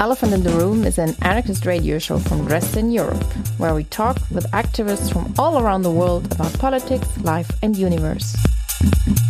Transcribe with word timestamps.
Elephant 0.00 0.32
in 0.32 0.42
the 0.42 0.50
Room 0.50 0.84
is 0.84 0.98
an 0.98 1.14
anarchist 1.22 1.64
radio 1.66 1.98
show 1.98 2.18
from 2.18 2.46
Dresden, 2.46 2.90
Europe, 2.90 3.22
where 3.58 3.74
we 3.74 3.84
talk 3.84 4.18
with 4.30 4.50
activists 4.50 5.12
from 5.12 5.32
all 5.38 5.58
around 5.58 5.82
the 5.82 5.90
world 5.90 6.30
about 6.32 6.52
politics, 6.58 7.06
life, 7.22 7.50
and 7.62 7.76
universe. 7.76 8.36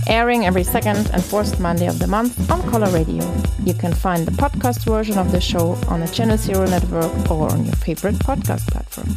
Airing 0.08 0.46
every 0.46 0.64
second 0.64 1.10
and 1.12 1.22
fourth 1.22 1.60
Monday 1.60 1.86
of 1.86 1.98
the 1.98 2.06
month 2.06 2.50
on 2.50 2.62
Color 2.70 2.90
Radio. 2.90 3.24
You 3.64 3.74
can 3.74 3.92
find 3.92 4.26
the 4.26 4.32
podcast 4.32 4.84
version 4.84 5.18
of 5.18 5.32
the 5.32 5.40
show 5.40 5.78
on 5.88 6.00
the 6.00 6.08
Channel 6.08 6.38
Zero 6.38 6.66
network 6.66 7.30
or 7.30 7.52
on 7.52 7.64
your 7.64 7.76
favorite 7.76 8.16
podcast 8.16 8.66
platform. 8.68 9.08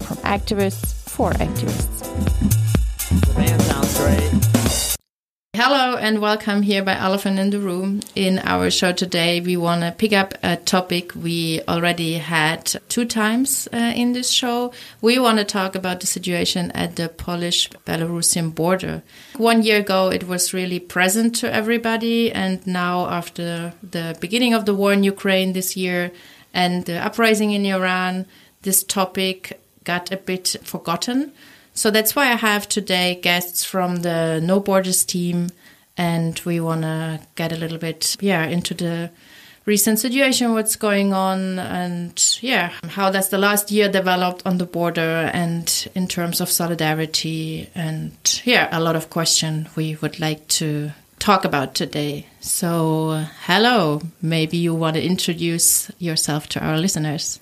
From 0.00 0.16
activists 0.18 0.92
for 1.08 1.30
activists. 1.32 2.63
Hello 5.56 5.96
and 5.96 6.20
welcome 6.20 6.62
here 6.62 6.82
by 6.82 6.96
Elephant 6.98 7.38
in 7.38 7.50
the 7.50 7.60
Room. 7.60 8.00
In 8.16 8.40
our 8.40 8.72
show 8.72 8.90
today, 8.90 9.40
we 9.40 9.56
want 9.56 9.82
to 9.82 9.92
pick 9.92 10.12
up 10.12 10.34
a 10.42 10.56
topic 10.56 11.14
we 11.14 11.60
already 11.68 12.14
had 12.14 12.74
two 12.88 13.04
times 13.04 13.68
uh, 13.72 13.76
in 13.94 14.14
this 14.14 14.30
show. 14.30 14.72
We 15.00 15.20
want 15.20 15.38
to 15.38 15.44
talk 15.44 15.76
about 15.76 16.00
the 16.00 16.08
situation 16.08 16.72
at 16.72 16.96
the 16.96 17.08
Polish 17.08 17.70
Belarusian 17.86 18.52
border. 18.52 19.04
One 19.36 19.62
year 19.62 19.78
ago, 19.78 20.08
it 20.08 20.26
was 20.26 20.52
really 20.52 20.80
present 20.80 21.36
to 21.36 21.54
everybody, 21.54 22.32
and 22.32 22.66
now, 22.66 23.06
after 23.06 23.74
the 23.80 24.16
beginning 24.20 24.54
of 24.54 24.64
the 24.64 24.74
war 24.74 24.92
in 24.92 25.04
Ukraine 25.04 25.52
this 25.52 25.76
year 25.76 26.10
and 26.52 26.84
the 26.84 26.98
uprising 26.98 27.52
in 27.52 27.64
Iran, 27.64 28.26
this 28.62 28.82
topic 28.82 29.60
got 29.84 30.10
a 30.10 30.16
bit 30.16 30.56
forgotten. 30.64 31.30
So 31.74 31.90
that's 31.90 32.14
why 32.14 32.30
I 32.30 32.36
have 32.36 32.68
today 32.68 33.18
guests 33.20 33.64
from 33.64 33.96
the 33.96 34.40
No 34.40 34.60
Borders 34.60 35.04
team, 35.04 35.50
and 35.96 36.40
we 36.44 36.60
want 36.60 36.82
to 36.82 37.20
get 37.34 37.52
a 37.52 37.56
little 37.56 37.78
bit, 37.78 38.16
yeah, 38.20 38.46
into 38.46 38.74
the 38.74 39.10
recent 39.66 39.98
situation, 39.98 40.52
what's 40.52 40.76
going 40.76 41.12
on, 41.12 41.58
and 41.58 42.38
yeah, 42.40 42.70
how 42.90 43.10
does 43.10 43.30
the 43.30 43.38
last 43.38 43.72
year 43.72 43.88
developed 43.88 44.42
on 44.46 44.58
the 44.58 44.66
border, 44.66 45.28
and 45.34 45.88
in 45.96 46.06
terms 46.06 46.40
of 46.40 46.48
solidarity, 46.48 47.68
and 47.74 48.42
yeah, 48.44 48.68
a 48.70 48.80
lot 48.80 48.94
of 48.94 49.10
question 49.10 49.68
we 49.74 49.96
would 49.96 50.20
like 50.20 50.46
to 50.46 50.92
talk 51.18 51.44
about 51.44 51.74
today. 51.74 52.28
So, 52.38 53.24
hello, 53.46 54.00
maybe 54.22 54.58
you 54.58 54.76
want 54.76 54.94
to 54.94 55.04
introduce 55.04 55.90
yourself 55.98 56.48
to 56.50 56.60
our 56.60 56.78
listeners. 56.78 57.40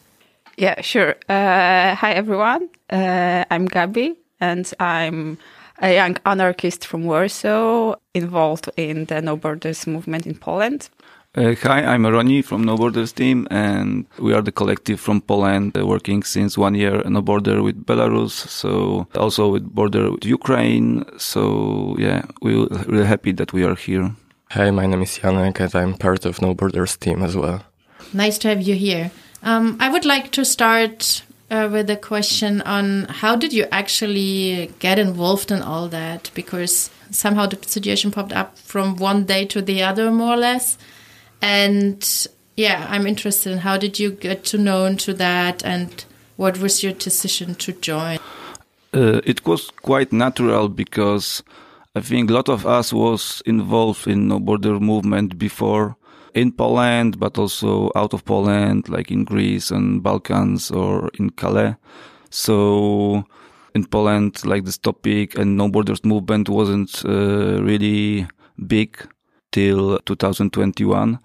Yeah, 0.56 0.80
sure. 0.80 1.16
Uh, 1.28 1.94
hi, 1.94 2.12
everyone. 2.14 2.70
Uh, 2.88 3.44
I'm 3.50 3.68
Gabi 3.68 4.16
and 4.42 4.74
I'm 4.80 5.38
a 5.78 5.94
young 5.94 6.16
anarchist 6.26 6.84
from 6.84 7.04
Warsaw 7.04 7.94
involved 8.12 8.68
in 8.76 9.06
the 9.06 9.22
No 9.22 9.36
Borders 9.36 9.86
movement 9.86 10.26
in 10.26 10.34
Poland. 10.34 10.90
Uh, 11.34 11.54
hi, 11.62 11.82
I'm 11.82 12.02
Roni 12.02 12.44
from 12.44 12.64
No 12.64 12.76
Borders 12.76 13.12
team, 13.12 13.46
and 13.50 14.04
we 14.18 14.34
are 14.34 14.42
the 14.42 14.52
collective 14.52 15.00
from 15.00 15.22
Poland 15.22 15.78
uh, 15.78 15.86
working 15.86 16.22
since 16.24 16.58
one 16.58 16.74
year 16.74 17.02
no 17.06 17.22
border 17.22 17.62
with 17.62 17.86
Belarus, 17.86 18.32
so 18.32 19.06
also 19.14 19.48
with 19.48 19.64
border 19.74 20.10
with 20.10 20.26
Ukraine. 20.26 21.04
So 21.16 21.96
yeah, 21.98 22.22
we're 22.42 22.66
really 22.86 23.06
happy 23.06 23.32
that 23.32 23.52
we 23.54 23.64
are 23.64 23.76
here. 23.76 24.10
Hi, 24.50 24.70
my 24.70 24.86
name 24.86 25.02
is 25.02 25.18
Janek, 25.18 25.60
and 25.60 25.74
I'm 25.74 25.94
part 25.94 26.26
of 26.26 26.42
No 26.42 26.52
Borders 26.52 26.96
team 26.98 27.22
as 27.22 27.34
well. 27.34 27.62
Nice 28.12 28.36
to 28.38 28.48
have 28.48 28.60
you 28.60 28.74
here. 28.74 29.10
Um, 29.42 29.78
I 29.80 29.88
would 29.88 30.04
like 30.04 30.32
to 30.32 30.44
start 30.44 31.22
uh, 31.52 31.68
with 31.70 31.90
a 31.90 31.96
question 31.96 32.62
on 32.62 33.04
how 33.04 33.36
did 33.36 33.52
you 33.52 33.66
actually 33.70 34.72
get 34.78 34.98
involved 34.98 35.50
in 35.50 35.60
all 35.60 35.86
that? 35.88 36.30
Because 36.34 36.90
somehow 37.10 37.46
the 37.46 37.58
situation 37.68 38.10
popped 38.10 38.32
up 38.32 38.58
from 38.58 38.96
one 38.96 39.24
day 39.24 39.44
to 39.44 39.60
the 39.60 39.82
other, 39.82 40.10
more 40.10 40.32
or 40.32 40.38
less. 40.38 40.78
And 41.42 42.26
yeah, 42.56 42.86
I'm 42.88 43.06
interested 43.06 43.52
in 43.52 43.58
how 43.58 43.76
did 43.76 43.98
you 43.98 44.12
get 44.12 44.44
to 44.46 44.58
know 44.58 44.86
into 44.86 45.12
that, 45.14 45.62
and 45.62 46.04
what 46.36 46.58
was 46.58 46.82
your 46.82 46.94
decision 46.94 47.54
to 47.56 47.72
join? 47.72 48.18
Uh, 48.94 49.20
it 49.24 49.46
was 49.46 49.70
quite 49.82 50.12
natural 50.12 50.68
because 50.68 51.42
I 51.94 52.00
think 52.00 52.30
a 52.30 52.34
lot 52.34 52.48
of 52.48 52.66
us 52.66 52.92
was 52.92 53.42
involved 53.44 54.06
in 54.06 54.28
no 54.28 54.40
border 54.40 54.80
movement 54.80 55.38
before 55.38 55.96
in 56.34 56.52
Poland, 56.52 57.18
but 57.18 57.38
also 57.38 57.90
out 57.94 58.14
of 58.14 58.24
Poland, 58.24 58.88
like 58.88 59.10
in 59.10 59.24
Greece 59.24 59.70
and 59.70 60.02
Balkans 60.02 60.70
or 60.70 61.10
in 61.18 61.30
Calais. 61.30 61.76
So 62.30 63.24
in 63.74 63.84
Poland, 63.84 64.44
like 64.44 64.64
this 64.64 64.78
topic 64.78 65.38
and 65.38 65.56
no 65.56 65.68
borders 65.68 66.04
movement 66.04 66.48
wasn't 66.48 67.04
uh, 67.04 67.62
really 67.62 68.26
big 68.66 68.96
till 69.50 69.98
2021. 70.06 71.18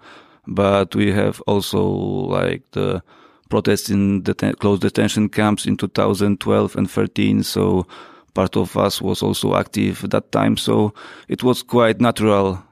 But 0.46 0.94
we 0.94 1.12
have 1.12 1.42
also 1.46 1.82
like 1.82 2.62
the 2.72 3.02
protests 3.50 3.90
in 3.90 4.22
the 4.24 4.34
closed 4.60 4.82
detention 4.82 5.28
camps 5.28 5.66
in 5.66 5.76
2012 5.76 6.76
and 6.76 6.90
13. 6.90 7.42
So 7.42 7.86
part 8.34 8.56
of 8.56 8.76
us 8.76 9.02
was 9.02 9.22
also 9.22 9.56
active 9.56 10.04
at 10.04 10.10
that 10.10 10.32
time. 10.32 10.56
So 10.56 10.94
it 11.28 11.42
was 11.42 11.62
quite 11.62 12.00
natural 12.00 12.62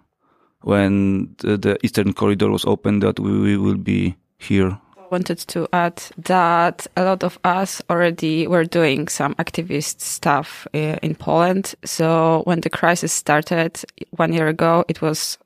when 0.66 1.32
the, 1.38 1.56
the 1.56 1.78
Eastern 1.84 2.12
Corridor 2.12 2.50
was 2.50 2.64
opened 2.64 3.00
that 3.02 3.20
we, 3.20 3.38
we 3.38 3.56
will 3.56 3.76
be 3.76 4.16
here 4.38 4.78
wanted 5.08 5.38
to 5.38 5.68
add 5.72 6.02
that 6.18 6.84
a 6.96 7.04
lot 7.04 7.22
of 7.22 7.38
us 7.44 7.80
already 7.88 8.44
were 8.48 8.64
doing 8.64 9.06
some 9.06 9.36
activist 9.36 10.00
stuff 10.00 10.66
uh, 10.74 10.98
in 11.00 11.14
Poland. 11.14 11.76
So 11.84 12.42
when 12.44 12.60
the 12.62 12.70
crisis 12.70 13.12
started 13.12 13.80
one 14.16 14.32
year 14.32 14.48
ago, 14.48 14.84
it 14.88 15.00
was 15.00 15.38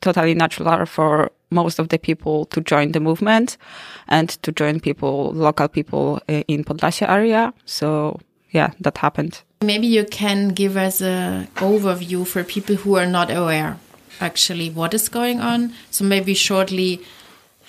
totally 0.00 0.34
natural 0.34 0.86
for 0.86 1.32
most 1.50 1.80
of 1.80 1.88
the 1.88 1.98
people 1.98 2.44
to 2.46 2.60
join 2.60 2.92
the 2.92 3.00
movement 3.00 3.56
and 4.06 4.28
to 4.42 4.52
join 4.52 4.78
people, 4.78 5.32
local 5.32 5.66
people 5.66 6.20
uh, 6.28 6.44
in 6.46 6.62
Podlasie 6.62 7.08
area. 7.08 7.52
So 7.64 8.20
yeah, 8.52 8.70
that 8.78 8.98
happened. 8.98 9.42
Maybe 9.62 9.88
you 9.88 10.04
can 10.04 10.50
give 10.50 10.76
us 10.76 11.02
an 11.02 11.48
overview 11.56 12.24
for 12.24 12.44
people 12.44 12.76
who 12.76 12.94
are 12.94 13.06
not 13.06 13.28
aware 13.30 13.76
actually 14.20 14.70
what 14.70 14.94
is 14.94 15.08
going 15.08 15.40
on. 15.40 15.72
So 15.90 16.04
maybe 16.04 16.34
shortly, 16.34 17.00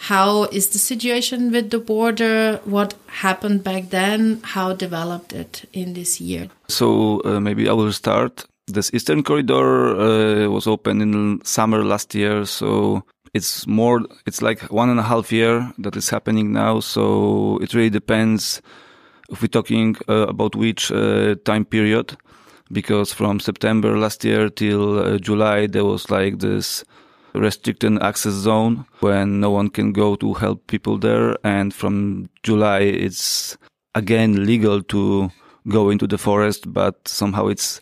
how 0.07 0.45
is 0.45 0.69
the 0.69 0.79
situation 0.79 1.51
with 1.51 1.69
the 1.69 1.79
border? 1.79 2.59
What 2.65 2.95
happened 3.07 3.63
back 3.63 3.89
then? 3.89 4.39
How 4.43 4.73
developed 4.73 5.33
it 5.33 5.69
in 5.73 5.93
this 5.93 6.19
year? 6.19 6.49
So 6.67 7.21
uh, 7.23 7.39
maybe 7.39 7.69
I 7.69 7.73
will 7.73 7.91
start. 7.91 8.45
This 8.67 8.91
Eastern 8.93 9.23
Corridor 9.23 9.99
uh, 9.99 10.49
was 10.49 10.67
opened 10.67 11.01
in 11.01 11.41
summer 11.43 11.83
last 11.83 12.15
year, 12.15 12.45
so 12.45 13.03
it's 13.33 13.67
more. 13.67 14.01
It's 14.25 14.41
like 14.41 14.61
one 14.71 14.89
and 14.89 14.99
a 14.99 15.03
half 15.03 15.31
year 15.31 15.71
that 15.79 15.95
is 15.95 16.09
happening 16.09 16.51
now. 16.51 16.79
So 16.79 17.59
it 17.61 17.73
really 17.73 17.89
depends 17.89 18.61
if 19.29 19.41
we're 19.41 19.47
talking 19.47 19.95
uh, 20.07 20.27
about 20.27 20.55
which 20.55 20.91
uh, 20.91 21.35
time 21.45 21.65
period 21.65 22.17
because 22.71 23.13
from 23.13 23.39
September 23.39 23.97
last 23.97 24.23
year 24.23 24.49
till 24.49 24.99
uh, 24.99 25.17
July 25.17 25.67
there 25.67 25.85
was 25.85 26.09
like 26.09 26.39
this 26.39 26.83
restricted 27.33 28.01
access 28.01 28.33
zone 28.33 28.85
when 28.99 29.39
no 29.39 29.49
one 29.49 29.69
can 29.69 29.93
go 29.93 30.15
to 30.15 30.33
help 30.33 30.67
people 30.67 30.97
there. 30.97 31.37
And 31.43 31.73
from 31.73 32.29
July 32.43 32.79
it's 32.79 33.57
again 33.95 34.45
legal 34.45 34.81
to 34.83 35.31
go 35.67 35.89
into 35.89 36.07
the 36.07 36.17
forest 36.17 36.73
but 36.73 37.07
somehow 37.07 37.47
it's 37.47 37.81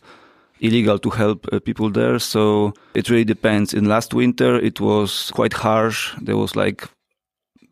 illegal 0.59 0.99
to 0.99 1.09
help 1.09 1.47
uh, 1.51 1.59
people 1.59 1.89
there. 1.89 2.19
So 2.19 2.73
it 2.93 3.09
really 3.09 3.25
depends. 3.25 3.73
In 3.73 3.85
last 3.85 4.13
winter 4.13 4.59
it 4.59 4.79
was 4.79 5.31
quite 5.31 5.53
harsh. 5.53 6.13
There 6.21 6.37
was 6.37 6.55
like 6.55 6.87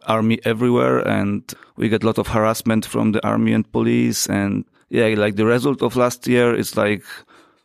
army 0.05 0.39
everywhere 0.45 0.99
and 1.07 1.53
we 1.75 1.89
got 1.89 2.03
a 2.03 2.05
lot 2.05 2.17
of 2.17 2.27
harassment 2.27 2.85
from 2.85 3.11
the 3.11 3.25
army 3.27 3.51
and 3.51 3.69
police 3.71 4.27
and 4.27 4.63
yeah, 4.89 5.07
like 5.17 5.35
the 5.35 5.45
result 5.45 5.81
of 5.81 5.95
last 5.95 6.27
year 6.27 6.55
is 6.55 6.77
like 6.77 7.03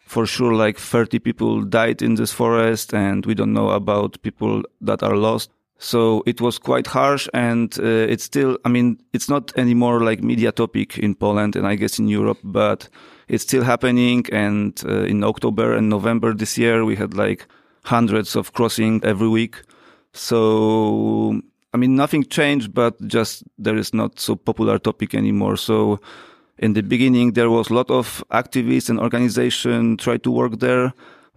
for 0.07 0.27
sure 0.27 0.53
like 0.53 0.79
30 0.79 1.19
people 1.21 1.63
died 1.63 2.03
in 2.03 2.17
this 2.17 2.33
forest 2.33 2.93
and 2.93 3.25
we 3.25 3.35
don't 3.35 3.53
know 3.53 3.71
about 3.71 4.21
people 4.23 4.63
that 4.81 5.03
are 5.03 5.17
lost. 5.17 5.51
So 5.79 6.23
it 6.27 6.41
was 6.41 6.59
quite 6.59 6.87
harsh 6.87 7.29
and 7.35 7.77
uh, 7.79 7.83
it's 8.13 8.25
still, 8.25 8.59
I 8.65 8.69
mean, 8.69 9.01
it's 9.13 9.29
not 9.29 9.53
anymore 9.57 10.01
like 10.01 10.23
media 10.23 10.53
topic 10.53 10.99
in 10.99 11.15
Poland 11.15 11.57
and 11.57 11.67
I 11.67 11.77
guess 11.77 11.99
in 11.99 12.09
Europe, 12.09 12.39
but 12.45 12.89
it's 13.27 13.43
still 13.43 13.65
happening. 13.65 14.27
And 14.31 14.81
uh, 14.87 15.05
in 15.05 15.25
October 15.25 15.75
and 15.75 15.89
November 15.89 16.35
this 16.35 16.57
year, 16.57 16.85
we 16.85 16.95
had 16.95 17.15
like 17.15 17.49
hundreds 17.85 18.37
of 18.37 18.53
crossing 18.53 19.03
every 19.03 19.29
week. 19.29 19.63
So, 20.13 21.41
I 21.75 21.79
mean, 21.79 21.97
nothing 21.97 22.25
changed, 22.25 22.75
but 22.75 22.95
just 23.09 23.43
there 23.59 23.77
is 23.77 23.93
not 23.93 24.21
so 24.21 24.37
popular 24.37 24.79
topic 24.79 25.15
anymore. 25.15 25.57
So 25.57 26.01
in 26.63 26.73
the 26.75 26.83
beginning 26.83 27.33
there 27.33 27.51
was 27.51 27.71
a 27.71 27.75
lot 27.75 27.91
of 27.91 28.25
activists 28.31 28.89
and 28.89 28.99
organization 29.01 29.97
try 29.97 30.17
to 30.17 30.31
work 30.31 30.61
there 30.61 30.93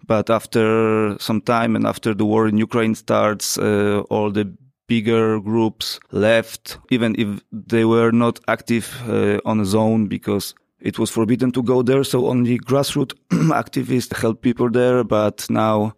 but 0.08 0.30
after 0.30 1.18
some 1.20 1.42
time 1.42 1.76
and 1.76 1.86
after 1.86 2.14
the 2.14 2.26
war 2.26 2.48
in 2.48 2.58
ukraine 2.58 2.96
starts 2.96 3.58
uh, 3.58 4.04
all 4.10 4.32
the 4.32 4.46
bigger 4.88 5.40
groups 5.40 6.00
left 6.12 6.78
even 6.92 7.16
if 7.18 7.28
they 7.52 7.86
were 7.86 8.12
not 8.12 8.40
active 8.48 8.86
uh, 9.10 9.40
on 9.46 9.60
a 9.60 9.66
zone 9.66 10.06
because 10.08 10.54
it 10.80 11.00
was 11.00 11.10
forbidden 11.10 11.52
to 11.52 11.64
go 11.64 11.82
there 11.82 12.04
so 12.04 12.28
only 12.28 12.60
grassroots 12.60 13.16
activists 13.64 14.16
help 14.16 14.42
people 14.42 14.70
there 14.70 15.04
but 15.04 15.50
now 15.50 15.94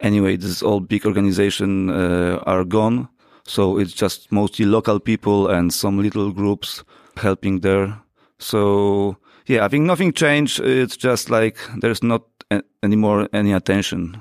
anyway 0.00 0.36
this 0.36 0.62
all 0.62 0.80
big 0.80 1.04
organization 1.04 1.90
uh, 1.90 2.38
are 2.46 2.64
gone 2.64 3.08
So 3.44 3.78
it's 3.78 3.92
just 3.92 4.30
mostly 4.30 4.64
local 4.64 5.00
people 5.00 5.48
and 5.48 5.72
some 5.72 6.00
little 6.00 6.32
groups 6.32 6.84
helping 7.16 7.60
there. 7.60 8.01
So 8.42 9.16
yeah, 9.46 9.64
I 9.64 9.68
think 9.68 9.86
nothing 9.86 10.12
changed. 10.12 10.60
It's 10.60 10.96
just 10.96 11.30
like 11.30 11.56
there's 11.80 12.02
not 12.02 12.22
a- 12.50 12.62
anymore 12.82 13.28
any 13.32 13.52
attention. 13.52 14.20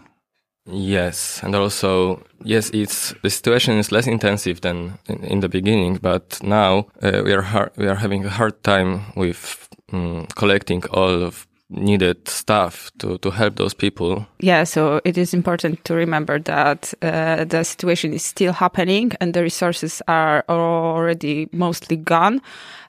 Yes, 0.65 1.41
and 1.44 1.56
also 1.56 2.21
yes, 2.44 2.69
it's 2.73 3.15
the 3.23 3.29
situation 3.29 3.77
is 3.79 3.91
less 3.91 4.07
intensive 4.07 4.62
than 4.62 5.00
in, 5.07 5.23
in 5.23 5.39
the 5.41 5.50
beginning, 5.50 5.97
but 6.01 6.39
now 6.44 6.85
uh, 7.01 7.21
we 7.25 7.33
are 7.33 7.41
har- 7.41 7.71
we 7.77 7.88
are 7.88 7.95
having 7.95 8.25
a 8.25 8.29
hard 8.29 8.63
time 8.63 9.01
with 9.15 9.68
um, 9.91 10.27
collecting 10.35 10.83
all 10.91 11.24
of 11.24 11.47
needed 11.71 12.27
stuff 12.27 12.91
to, 13.00 13.18
to 13.19 13.31
help 13.31 13.56
those 13.56 13.73
people. 13.73 14.27
Yeah, 14.39 14.65
so 14.65 15.01
it 15.06 15.18
is 15.18 15.33
important 15.33 15.83
to 15.85 15.94
remember 15.95 16.39
that 16.39 16.94
uh, 17.01 17.45
the 17.45 17.63
situation 17.63 18.13
is 18.13 18.23
still 18.23 18.53
happening 18.53 19.13
and 19.19 19.33
the 19.33 19.41
resources 19.41 20.01
are 20.07 20.44
already 20.50 21.50
mostly 21.51 21.95
gone. 21.95 22.41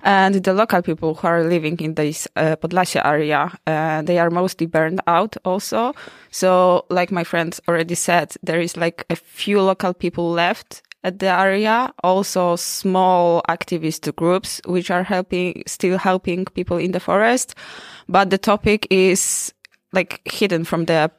And 0.02 0.34
the 0.34 0.52
local 0.52 0.82
people 0.82 1.14
who 1.14 1.28
are 1.28 1.44
living 1.44 1.78
in 1.78 1.94
this 1.94 2.26
uh, 2.34 2.56
Podlasia 2.56 3.04
area, 3.04 3.52
uh, 3.66 4.02
they 4.02 4.18
are 4.18 4.30
mostly 4.30 4.66
burned 4.66 5.00
out 5.06 5.36
also. 5.44 5.94
So, 6.30 6.84
like 6.90 7.12
my 7.12 7.22
friends 7.22 7.60
already 7.68 7.94
said, 7.94 8.34
there 8.42 8.60
is 8.60 8.76
like 8.76 9.04
a 9.10 9.16
few 9.16 9.62
local 9.62 9.94
people 9.94 10.30
left 10.30 10.82
at 11.04 11.18
the 11.18 11.26
area, 11.26 11.92
also 12.02 12.56
small 12.56 13.42
activist 13.48 14.14
groups 14.16 14.60
which 14.66 14.90
are 14.90 15.02
helping, 15.02 15.62
still 15.66 15.98
helping 15.98 16.44
people 16.44 16.76
in 16.76 16.92
the 16.92 17.00
forest. 17.00 17.54
But 18.08 18.30
the 18.30 18.38
topic 18.38 18.86
is 18.90 19.52
like 19.92 20.20
hidden 20.24 20.64
from 20.64 20.86
the 20.86 21.10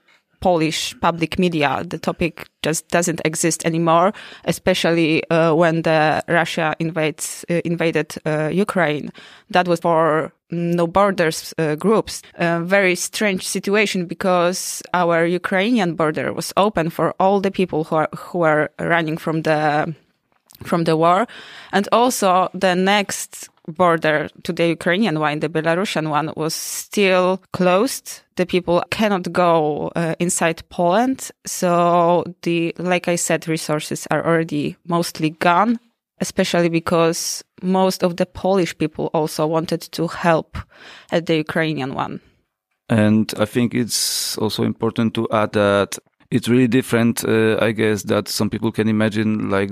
Polish 0.44 0.94
public 1.00 1.40
media. 1.40 1.84
The 1.86 1.98
topic 1.98 2.48
just 2.64 2.90
doesn't 2.90 3.22
exist 3.24 3.66
anymore, 3.66 4.12
especially 4.44 5.24
uh, 5.30 5.54
when 5.54 5.84
the 5.84 6.22
Russia 6.28 6.76
invades, 6.80 7.46
uh, 7.50 7.62
invaded 7.64 8.16
uh, 8.26 8.50
Ukraine. 8.52 9.10
That 9.52 9.70
was 9.70 9.80
for 9.80 10.34
no 10.54 10.88
borders 10.88 11.54
uh, 11.58 11.76
groups 11.76 12.22
a 12.36 12.62
very 12.62 12.96
strange 12.96 13.48
situation 13.48 14.06
because 14.06 14.82
our 14.94 15.26
Ukrainian 15.26 15.96
border 15.96 16.34
was 16.34 16.54
open 16.56 16.90
for 16.90 17.14
all 17.20 17.42
the 17.42 17.52
people 17.52 17.84
who 17.84 17.96
are 17.96 18.10
who 18.16 18.42
are 18.42 18.70
running 18.80 19.18
from 19.18 19.42
the 19.44 19.94
from 20.64 20.86
the 20.86 20.96
war, 20.96 21.28
and 21.72 21.88
also 21.92 22.50
the 22.54 22.76
next 22.76 23.50
border 23.68 24.30
to 24.44 24.54
the 24.54 24.68
Ukrainian 24.68 25.20
one, 25.20 25.40
the 25.40 25.50
Belarusian 25.50 26.10
one, 26.10 26.32
was 26.36 26.54
still 26.54 27.42
closed. 27.52 28.22
The 28.36 28.46
people 28.46 28.84
cannot 28.90 29.32
go 29.32 29.92
uh, 29.96 30.16
inside 30.20 30.64
Poland. 30.70 31.32
So 31.46 32.24
the, 32.42 32.76
like 32.78 33.08
I 33.08 33.16
said, 33.16 33.48
resources 33.48 34.08
are 34.12 34.26
already 34.26 34.76
mostly 34.86 35.32
gone, 35.32 35.80
especially 36.26 36.70
because 36.70 37.44
most 37.62 38.00
of 38.04 38.12
the 38.20 38.26
Polish 38.26 38.74
people 38.78 39.06
also 39.14 39.44
wanted 39.56 39.82
to 39.98 40.04
help 40.08 40.58
at 41.12 41.26
the 41.28 41.36
Ukrainian 41.46 41.92
one. 42.06 42.16
And 42.90 43.34
I 43.38 43.46
think 43.54 43.74
it's 43.74 44.38
also 44.38 44.64
important 44.64 45.14
to 45.16 45.28
add 45.32 45.52
that 45.54 46.00
it's 46.36 46.48
really 46.54 46.68
different. 46.80 47.16
Uh, 47.26 47.58
I 47.68 47.72
guess 47.82 48.04
that 48.04 48.28
some 48.28 48.50
people 48.50 48.72
can 48.72 48.88
imagine 48.88 49.50
like 49.50 49.72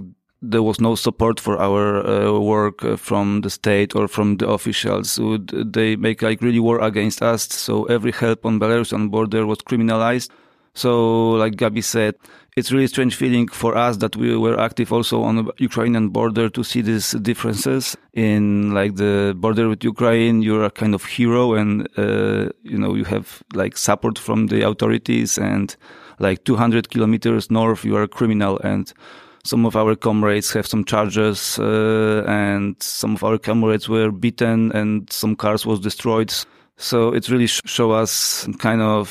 there 0.53 0.63
was 0.69 0.79
no 0.87 0.95
support 0.95 1.39
for 1.39 1.55
our 1.67 1.85
uh, 2.05 2.39
work 2.39 2.83
uh, 2.83 2.97
from 2.97 3.41
the 3.41 3.49
state 3.49 3.95
or 3.95 4.07
from 4.07 4.37
the 4.37 4.47
officials. 4.47 5.11
So 5.11 5.37
they 5.77 5.95
make 5.95 6.21
like 6.21 6.41
really 6.41 6.63
war 6.67 6.77
against 6.81 7.21
us. 7.21 7.41
So 7.65 7.85
every 7.95 8.11
help 8.11 8.45
on 8.45 8.59
Belarusian 8.59 9.11
border 9.11 9.45
was 9.45 9.59
criminalized. 9.59 10.29
So, 10.73 11.31
like 11.31 11.55
Gabi 11.55 11.83
said, 11.83 12.15
it's 12.57 12.71
really 12.71 12.87
strange 12.87 13.15
feeling 13.15 13.47
for 13.47 13.77
us 13.77 13.97
that 13.97 14.15
we 14.15 14.35
were 14.35 14.59
active 14.59 14.91
also 14.91 15.21
on 15.21 15.35
the 15.37 15.53
Ukrainian 15.57 16.09
border 16.09 16.49
to 16.49 16.63
see 16.63 16.81
these 16.81 17.11
differences 17.11 17.95
in 18.13 18.73
like 18.73 18.95
the 18.95 19.33
border 19.37 19.69
with 19.69 19.83
Ukraine. 19.83 20.41
You're 20.41 20.65
a 20.65 20.71
kind 20.71 20.93
of 20.93 21.05
hero 21.05 21.53
and, 21.53 21.87
uh, 21.97 22.49
you 22.63 22.77
know, 22.77 22.93
you 22.95 23.05
have 23.05 23.41
like 23.53 23.77
support 23.77 24.19
from 24.19 24.47
the 24.47 24.67
authorities 24.67 25.37
and 25.37 25.75
like 26.19 26.43
200 26.43 26.89
kilometers 26.89 27.49
north, 27.49 27.85
you 27.85 27.95
are 27.95 28.03
a 28.03 28.07
criminal 28.07 28.59
and 28.59 28.93
some 29.43 29.65
of 29.65 29.75
our 29.75 29.95
comrades 29.95 30.53
have 30.53 30.67
some 30.67 30.85
charges, 30.85 31.57
uh, 31.57 32.23
and 32.27 32.75
some 32.81 33.15
of 33.15 33.23
our 33.23 33.37
comrades 33.37 33.89
were 33.89 34.11
beaten 34.11 34.71
and 34.73 35.11
some 35.11 35.35
cars 35.35 35.65
was 35.65 35.79
destroyed. 35.79 36.31
So 36.77 37.13
it 37.13 37.29
really 37.29 37.47
sh- 37.47 37.61
show 37.65 37.91
us 37.91 38.47
kind 38.59 38.81
of, 38.81 39.09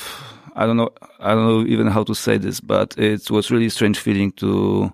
I 0.60 0.66
don't 0.66 0.76
know, 0.76 0.90
I 1.20 1.34
don't 1.34 1.46
know 1.46 1.66
even 1.66 1.86
how 1.86 2.04
to 2.04 2.14
say 2.14 2.36
this, 2.36 2.60
but 2.60 2.94
it 2.98 3.30
was 3.30 3.50
really 3.50 3.70
strange 3.70 3.98
feeling 3.98 4.30
to, 4.32 4.92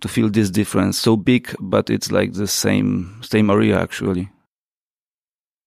to 0.00 0.08
feel 0.08 0.28
this 0.28 0.50
difference 0.50 0.98
so 0.98 1.16
big, 1.16 1.54
but 1.60 1.88
it's 1.90 2.10
like 2.10 2.32
the 2.32 2.48
same, 2.48 3.20
same 3.22 3.50
area 3.50 3.80
actually. 3.80 4.30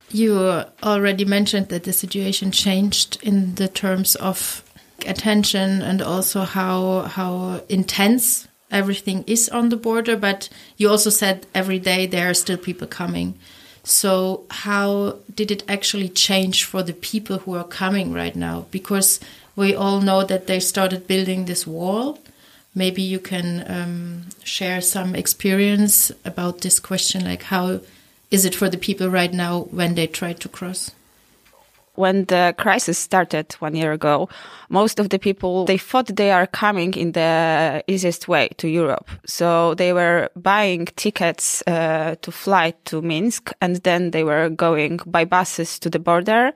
You 0.10 0.66
already 0.84 1.24
mentioned 1.24 1.70
that 1.70 1.86
the 1.86 1.94
situation 1.94 2.52
changed 2.52 3.18
in 3.24 3.56
the 3.56 3.70
terms 3.70 4.16
of 4.16 4.62
attention 5.08 5.82
and 5.82 6.02
also 6.02 6.42
how 6.42 7.04
how 7.04 7.62
intense 7.70 8.48
everything 8.72 9.24
is 9.26 9.48
on 9.48 9.70
the 9.70 9.78
border, 9.78 10.18
but 10.18 10.50
you 10.76 10.90
also 10.90 11.10
said 11.10 11.46
every 11.56 11.80
day 11.80 12.08
there 12.08 12.30
are 12.30 12.34
still 12.34 12.58
people 12.58 12.88
coming. 12.88 13.36
So, 13.84 14.46
how 14.50 15.18
did 15.34 15.52
it 15.52 15.64
actually 15.68 16.08
change 16.08 16.64
for 16.64 16.84
the 16.84 16.94
people 16.94 17.40
who 17.40 17.56
are 17.56 17.66
coming 17.66 18.14
right 18.14 18.36
now? 18.36 18.66
Because 18.72 19.20
we 19.56 19.76
all 19.76 20.00
know 20.00 20.24
that 20.24 20.48
they 20.48 20.60
started 20.62 21.08
building 21.08 21.46
this 21.46 21.68
wall. 21.68 22.20
Maybe 22.74 23.02
you 23.02 23.20
can 23.20 23.66
um, 23.70 24.26
share 24.44 24.82
some 24.82 25.16
experience 25.16 26.12
about 26.24 26.62
this 26.62 26.80
question 26.80 27.26
like, 27.26 27.44
how 27.44 27.82
is 28.32 28.46
it 28.46 28.56
for 28.56 28.70
the 28.70 28.78
people 28.78 29.10
right 29.10 29.34
now 29.34 29.62
when 29.70 29.96
they 29.96 30.08
try 30.08 30.34
to 30.34 30.50
cross? 30.50 30.92
When 31.96 32.26
the 32.26 32.56
crisis 32.58 32.98
started 32.98 33.54
one 33.60 33.76
year 33.76 33.92
ago, 33.92 34.28
most 34.70 35.00
of 35.00 35.10
the 35.10 35.20
people, 35.20 35.66
they 35.66 35.78
thought 35.78 36.16
they 36.16 36.32
are 36.32 36.48
coming 36.48 36.94
in 36.96 37.12
the 37.12 37.84
easiest 37.88 38.28
way 38.28 38.50
to 38.58 38.68
Europe. 38.68 39.10
So 39.26 39.76
they 39.76 39.94
were 39.94 40.30
buying 40.36 40.86
tickets 40.96 41.62
uh, 41.68 42.16
to 42.22 42.32
fly 42.32 42.74
to 42.86 43.02
Minsk 43.02 43.52
and 43.62 43.76
then 43.78 44.12
they 44.12 44.24
were 44.24 44.50
going 44.50 45.00
by 45.06 45.26
buses 45.26 45.78
to 45.80 45.90
the 45.90 46.00
border. 46.00 46.52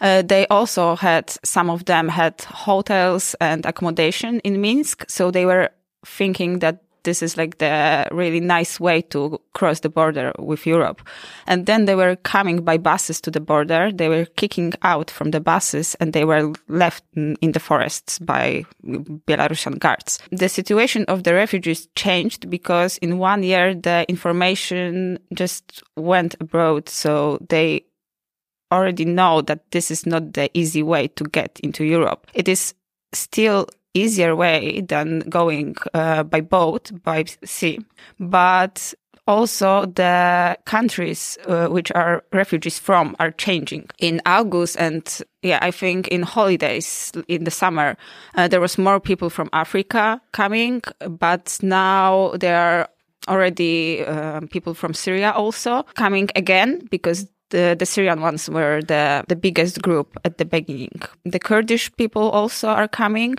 Uh, 0.00 0.22
they 0.22 0.46
also 0.48 0.96
had, 0.96 1.34
some 1.42 1.70
of 1.70 1.86
them 1.86 2.08
had 2.08 2.40
hotels 2.42 3.34
and 3.40 3.64
accommodation 3.64 4.40
in 4.40 4.60
Minsk. 4.60 5.04
So 5.08 5.30
they 5.30 5.46
were 5.46 5.70
thinking 6.04 6.58
that 6.58 6.82
this 7.04 7.22
is 7.22 7.36
like 7.36 7.58
the 7.58 8.06
really 8.10 8.40
nice 8.40 8.78
way 8.78 9.02
to 9.02 9.40
cross 9.54 9.80
the 9.80 9.88
border 9.88 10.32
with 10.38 10.66
Europe. 10.66 11.02
And 11.46 11.66
then 11.66 11.84
they 11.84 11.94
were 11.94 12.16
coming 12.16 12.64
by 12.64 12.78
buses 12.78 13.20
to 13.22 13.30
the 13.30 13.40
border. 13.40 13.90
They 13.92 14.08
were 14.08 14.26
kicking 14.36 14.72
out 14.82 15.10
from 15.10 15.30
the 15.30 15.40
buses 15.40 15.94
and 15.96 16.12
they 16.12 16.24
were 16.24 16.52
left 16.68 17.04
in 17.14 17.52
the 17.52 17.60
forests 17.60 18.18
by 18.18 18.64
Belarusian 18.84 19.78
guards. 19.78 20.18
The 20.30 20.48
situation 20.48 21.04
of 21.06 21.24
the 21.24 21.34
refugees 21.34 21.88
changed 21.96 22.50
because 22.50 22.98
in 22.98 23.18
one 23.18 23.42
year 23.42 23.74
the 23.74 24.04
information 24.08 25.18
just 25.34 25.82
went 25.96 26.36
abroad. 26.40 26.88
So 26.88 27.38
they 27.48 27.84
already 28.70 29.04
know 29.04 29.42
that 29.42 29.70
this 29.70 29.90
is 29.90 30.06
not 30.06 30.32
the 30.32 30.50
easy 30.54 30.82
way 30.82 31.08
to 31.08 31.24
get 31.24 31.60
into 31.62 31.84
Europe. 31.84 32.26
It 32.34 32.48
is 32.48 32.74
still 33.12 33.68
easier 33.94 34.34
way 34.34 34.80
than 34.80 35.20
going 35.28 35.76
uh, 35.94 36.22
by 36.22 36.40
boat, 36.40 36.90
by 37.02 37.24
sea. 37.44 37.78
But 38.18 38.94
also 39.26 39.86
the 39.86 40.56
countries 40.64 41.38
uh, 41.46 41.68
which 41.68 41.92
are 41.92 42.24
refugees 42.32 42.78
from 42.78 43.14
are 43.20 43.30
changing 43.30 43.86
in 44.00 44.20
august 44.26 44.76
and 44.80 45.22
yeah 45.42 45.60
i 45.62 45.70
think 45.70 46.08
in 46.08 46.22
holidays 46.22 47.12
in 47.28 47.44
the 47.44 47.50
summer 47.50 47.96
uh, 48.34 48.48
there 48.48 48.60
was 48.60 48.78
more 48.78 48.98
people 48.98 49.30
from 49.30 49.48
africa 49.52 50.20
coming 50.32 50.82
but 51.08 51.56
now 51.62 52.32
there 52.40 52.58
are 52.58 52.88
already 53.28 54.04
uh, 54.04 54.40
people 54.50 54.74
from 54.74 54.92
syria 54.92 55.30
also 55.30 55.84
coming 55.94 56.28
again 56.34 56.80
because 56.90 57.28
the, 57.52 57.76
the 57.78 57.86
Syrian 57.86 58.20
ones 58.20 58.50
were 58.50 58.80
the, 58.82 59.24
the 59.28 59.36
biggest 59.36 59.80
group 59.82 60.18
at 60.24 60.38
the 60.38 60.44
beginning. 60.44 61.00
The 61.24 61.38
Kurdish 61.38 61.94
people 61.96 62.30
also 62.30 62.68
are 62.68 62.88
coming, 62.88 63.36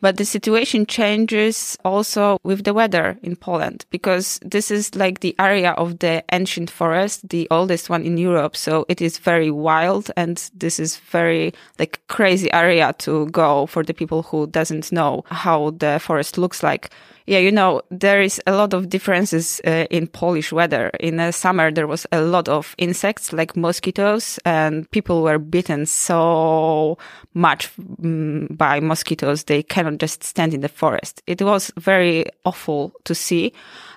but 0.00 0.16
the 0.16 0.24
situation 0.24 0.86
changes 0.86 1.76
also 1.84 2.38
with 2.42 2.64
the 2.64 2.74
weather 2.74 3.18
in 3.22 3.36
Poland 3.36 3.86
because 3.90 4.38
this 4.42 4.70
is 4.70 4.94
like 4.94 5.20
the 5.20 5.34
area 5.38 5.72
of 5.72 5.98
the 5.98 6.22
ancient 6.32 6.70
forest, 6.70 7.28
the 7.28 7.48
oldest 7.50 7.88
one 7.88 8.02
in 8.02 8.16
Europe. 8.16 8.56
So 8.56 8.84
it 8.88 9.00
is 9.00 9.18
very 9.18 9.50
wild 9.50 10.10
and 10.16 10.50
this 10.54 10.78
is 10.78 10.96
very 10.98 11.54
like 11.78 12.00
crazy 12.08 12.52
area 12.52 12.94
to 12.98 13.26
go 13.30 13.66
for 13.66 13.82
the 13.82 13.94
people 13.94 14.22
who 14.22 14.46
doesn't 14.46 14.92
know 14.92 15.24
how 15.26 15.70
the 15.70 15.98
forest 15.98 16.38
looks 16.38 16.62
like 16.62 16.90
yeah, 17.26 17.38
you 17.38 17.50
know, 17.50 17.82
there 17.90 18.22
is 18.22 18.40
a 18.46 18.52
lot 18.52 18.72
of 18.72 18.88
differences 18.88 19.60
uh, 19.66 19.86
in 19.90 20.06
Polish 20.06 20.52
weather. 20.52 20.90
In 21.00 21.16
the 21.16 21.32
summer, 21.32 21.72
there 21.72 21.88
was 21.88 22.06
a 22.12 22.20
lot 22.20 22.48
of 22.48 22.76
insects 22.78 23.32
like 23.32 23.56
mosquitoes 23.56 24.38
and 24.44 24.88
people 24.92 25.22
were 25.22 25.38
bitten 25.38 25.86
so 25.86 26.98
much 27.34 27.68
um, 28.02 28.46
by 28.50 28.78
mosquitoes. 28.78 29.44
They 29.44 29.64
cannot 29.64 29.85
cannot 29.86 30.00
just 30.00 30.24
stand 30.24 30.54
in 30.54 30.60
the 30.60 30.68
forest. 30.68 31.22
It 31.26 31.42
was 31.42 31.72
very 31.76 32.26
awful 32.44 32.92
to 33.04 33.14
see, 33.14 33.52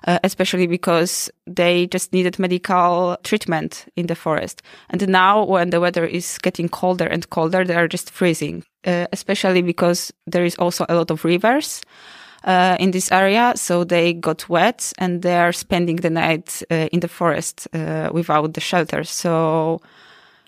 uh, 0.07 0.19
especially 0.23 0.67
because 0.67 1.31
they 1.47 1.87
just 1.87 2.13
needed 2.13 2.39
medical 2.39 3.17
treatment 3.23 3.85
in 3.95 4.07
the 4.07 4.15
forest. 4.15 4.61
And 4.89 5.07
now 5.07 5.45
when 5.45 5.69
the 5.71 5.79
weather 5.79 6.05
is 6.05 6.37
getting 6.37 6.69
colder 6.69 7.07
and 7.07 7.29
colder, 7.29 7.65
they 7.65 7.75
are 7.75 7.87
just 7.87 8.11
freezing, 8.11 8.63
uh, 8.85 9.07
especially 9.11 9.61
because 9.61 10.13
there 10.27 10.45
is 10.45 10.55
also 10.55 10.85
a 10.89 10.95
lot 10.95 11.11
of 11.11 11.25
rivers. 11.25 11.81
Uh, 12.45 12.77
in 12.79 12.91
this 12.91 13.11
area, 13.11 13.51
so 13.55 13.83
they 13.83 14.13
got 14.13 14.47
wet 14.47 14.93
and 14.97 15.23
they 15.23 15.35
are 15.35 15.51
spending 15.51 15.97
the 15.97 16.09
night 16.09 16.63
uh, 16.71 16.87
in 16.89 17.01
the 17.01 17.07
forest 17.09 17.67
uh, 17.73 18.09
without 18.13 18.53
the 18.53 18.61
shelter. 18.61 19.03
So, 19.03 19.81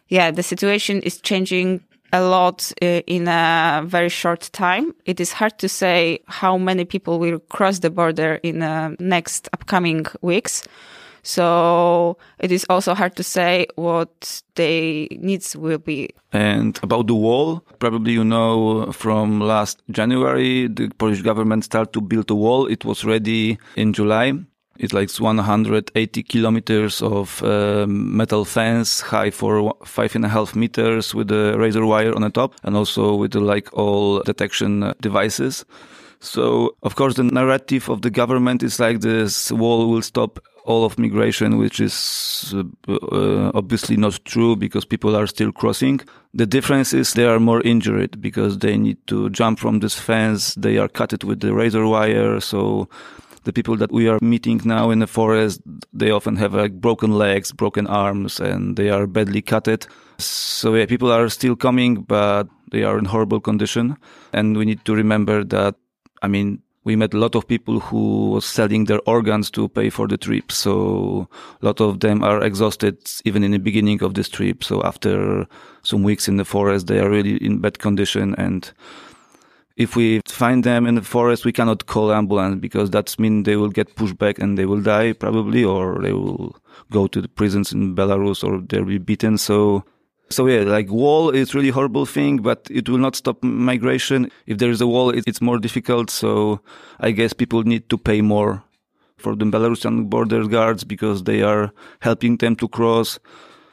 yeah, 0.07 0.31
the 0.31 0.41
situation 0.41 1.01
is 1.01 1.19
changing 1.19 1.81
a 2.13 2.21
lot 2.21 2.71
uh, 2.81 2.85
in 3.07 3.27
a 3.27 3.83
very 3.85 4.09
short 4.09 4.49
time. 4.51 4.93
It 5.05 5.19
is 5.19 5.33
hard 5.33 5.57
to 5.59 5.69
say 5.69 6.19
how 6.27 6.57
many 6.57 6.85
people 6.85 7.19
will 7.19 7.39
cross 7.39 7.79
the 7.79 7.89
border 7.89 8.35
in 8.43 8.59
the 8.59 8.95
next 8.99 9.49
upcoming 9.53 10.05
weeks. 10.21 10.63
So 11.23 12.17
it 12.39 12.51
is 12.51 12.65
also 12.69 12.93
hard 12.95 13.15
to 13.17 13.23
say 13.23 13.67
what 13.75 14.41
the 14.55 15.07
needs 15.21 15.55
will 15.55 15.77
be. 15.77 16.09
And 16.33 16.79
about 16.81 17.07
the 17.07 17.15
wall, 17.15 17.59
probably 17.79 18.13
you 18.13 18.23
know 18.23 18.91
from 18.91 19.39
last 19.39 19.81
January, 19.91 20.67
the 20.67 20.89
Polish 20.97 21.21
government 21.21 21.63
started 21.65 21.93
to 21.93 22.01
build 22.01 22.31
a 22.31 22.35
wall. 22.35 22.65
It 22.65 22.85
was 22.85 23.05
ready 23.05 23.59
in 23.75 23.93
July. 23.93 24.33
It's 24.77 24.93
like 24.93 25.11
180 25.11 26.23
kilometers 26.23 27.01
of 27.01 27.43
um, 27.43 28.15
metal 28.15 28.45
fence, 28.45 29.01
high 29.01 29.29
for 29.29 29.75
five 29.85 30.15
and 30.15 30.25
a 30.25 30.29
half 30.29 30.55
meters 30.55 31.13
with 31.13 31.29
a 31.31 31.57
razor 31.57 31.85
wire 31.85 32.15
on 32.15 32.21
the 32.21 32.29
top, 32.29 32.55
and 32.63 32.75
also 32.75 33.15
with 33.15 33.35
like 33.35 33.71
all 33.73 34.21
detection 34.21 34.93
devices. 35.01 35.65
So, 36.19 36.75
of 36.83 36.95
course, 36.95 37.15
the 37.15 37.23
narrative 37.23 37.89
of 37.89 38.03
the 38.03 38.11
government 38.11 38.61
is 38.63 38.79
like 38.79 39.01
this 39.01 39.51
wall 39.51 39.89
will 39.89 40.03
stop 40.03 40.39
all 40.65 40.85
of 40.85 40.99
migration, 40.99 41.57
which 41.57 41.79
is 41.79 42.53
uh, 42.55 42.93
uh, 43.11 43.51
obviously 43.55 43.97
not 43.97 44.23
true 44.25 44.55
because 44.55 44.85
people 44.85 45.15
are 45.15 45.27
still 45.27 45.51
crossing. 45.51 45.99
The 46.33 46.45
difference 46.45 46.93
is 46.93 47.13
they 47.13 47.25
are 47.25 47.39
more 47.39 47.61
injured 47.61 48.21
because 48.21 48.59
they 48.59 48.77
need 48.77 48.97
to 49.07 49.29
jump 49.31 49.59
from 49.59 49.79
this 49.79 49.95
fence. 49.95 50.55
They 50.55 50.77
are 50.77 50.87
cut 50.87 51.13
it 51.13 51.23
with 51.23 51.39
the 51.39 51.53
razor 51.53 51.87
wire. 51.87 52.39
So 52.39 52.87
the 53.43 53.53
people 53.53 53.75
that 53.77 53.91
we 53.91 54.07
are 54.07 54.19
meeting 54.21 54.62
now 54.63 54.91
in 54.91 55.00
the 55.00 55.07
forest, 55.07 55.62
they 55.93 56.12
often 56.12 56.36
have 56.36 56.53
like 56.53 56.74
broken 56.74 57.12
legs, 57.12 57.51
broken 57.51 57.88
arms, 57.88 58.39
and 58.39 58.77
they 58.77 58.89
are 58.89 59.07
badly 59.07 59.41
cutted. 59.41 59.88
So 60.19 60.75
yeah, 60.75 60.86
people 60.86 61.12
are 61.12 61.29
still 61.29 61.55
coming, 61.55 62.03
but 62.03 62.48
they 62.71 62.83
are 62.83 62.98
in 62.98 63.05
horrible 63.05 63.39
condition. 63.39 63.98
And 64.33 64.57
we 64.57 64.65
need 64.65 64.86
to 64.86 64.95
remember 64.95 65.43
that, 65.43 65.75
I 66.21 66.27
mean, 66.27 66.62
we 66.83 66.95
met 66.95 67.13
a 67.13 67.17
lot 67.17 67.36
of 67.36 67.48
people 67.48 67.79
who 67.79 68.31
was 68.31 68.45
selling 68.45 68.86
their 68.86 69.01
organs 69.05 69.51
to 69.51 69.69
pay 69.69 69.89
for 69.89 70.07
the 70.07 70.17
trip. 70.17 70.51
So 70.51 71.29
a 71.62 71.65
lot 71.65 71.79
of 71.79 72.00
them 72.00 72.24
are 72.24 72.43
exhausted 72.43 72.98
even 73.24 73.43
in 73.43 73.51
the 73.51 73.60
beginning 73.60 74.01
of 74.01 74.15
this 74.15 74.27
trip. 74.29 74.63
So 74.63 74.81
after 74.83 75.45
some 75.83 76.01
weeks 76.01 76.27
in 76.27 76.38
the 76.38 76.45
forest, 76.45 76.88
they 76.88 77.00
are 77.00 77.10
really 77.10 77.38
in 77.38 77.60
bad 77.60 77.77
condition. 77.77 78.33
And 78.36 78.71
if 79.81 79.95
we 79.95 80.21
find 80.27 80.63
them 80.63 80.85
in 80.85 80.95
the 80.95 81.01
forest, 81.01 81.45
we 81.45 81.51
cannot 81.51 81.85
call 81.85 82.11
ambulance 82.11 82.59
because 82.59 82.91
that 82.91 83.17
means 83.19 83.45
they 83.45 83.55
will 83.55 83.69
get 83.69 83.95
pushed 83.95 84.17
back 84.17 84.39
and 84.39 84.57
they 84.57 84.65
will 84.65 84.81
die 84.81 85.13
probably, 85.13 85.63
or 85.63 86.01
they 86.01 86.13
will 86.13 86.55
go 86.91 87.07
to 87.07 87.21
the 87.21 87.27
prisons 87.27 87.71
in 87.71 87.95
Belarus 87.95 88.43
or 88.43 88.61
they'll 88.61 88.85
be 88.85 88.97
beaten. 88.97 89.38
So 89.38 89.83
so 90.29 90.47
yeah, 90.47 90.61
like 90.61 90.89
wall 90.89 91.29
is 91.29 91.53
really 91.53 91.69
horrible 91.69 92.05
thing, 92.05 92.38
but 92.38 92.67
it 92.71 92.88
will 92.88 92.97
not 92.97 93.15
stop 93.15 93.43
migration. 93.43 94.31
If 94.45 94.59
there 94.59 94.69
is 94.69 94.81
a 94.81 94.88
wall, 94.88 95.09
it's 95.09 95.41
more 95.41 95.59
difficult. 95.59 96.09
So 96.09 96.61
I 97.00 97.11
guess 97.11 97.33
people 97.33 97.63
need 97.63 97.89
to 97.89 97.97
pay 97.97 98.21
more 98.21 98.63
for 99.17 99.35
the 99.35 99.45
Belarusian 99.45 100.09
border 100.09 100.47
guards 100.47 100.83
because 100.83 101.23
they 101.23 101.41
are 101.41 101.71
helping 102.00 102.38
them 102.38 102.55
to 102.57 102.67
cross 102.67 103.19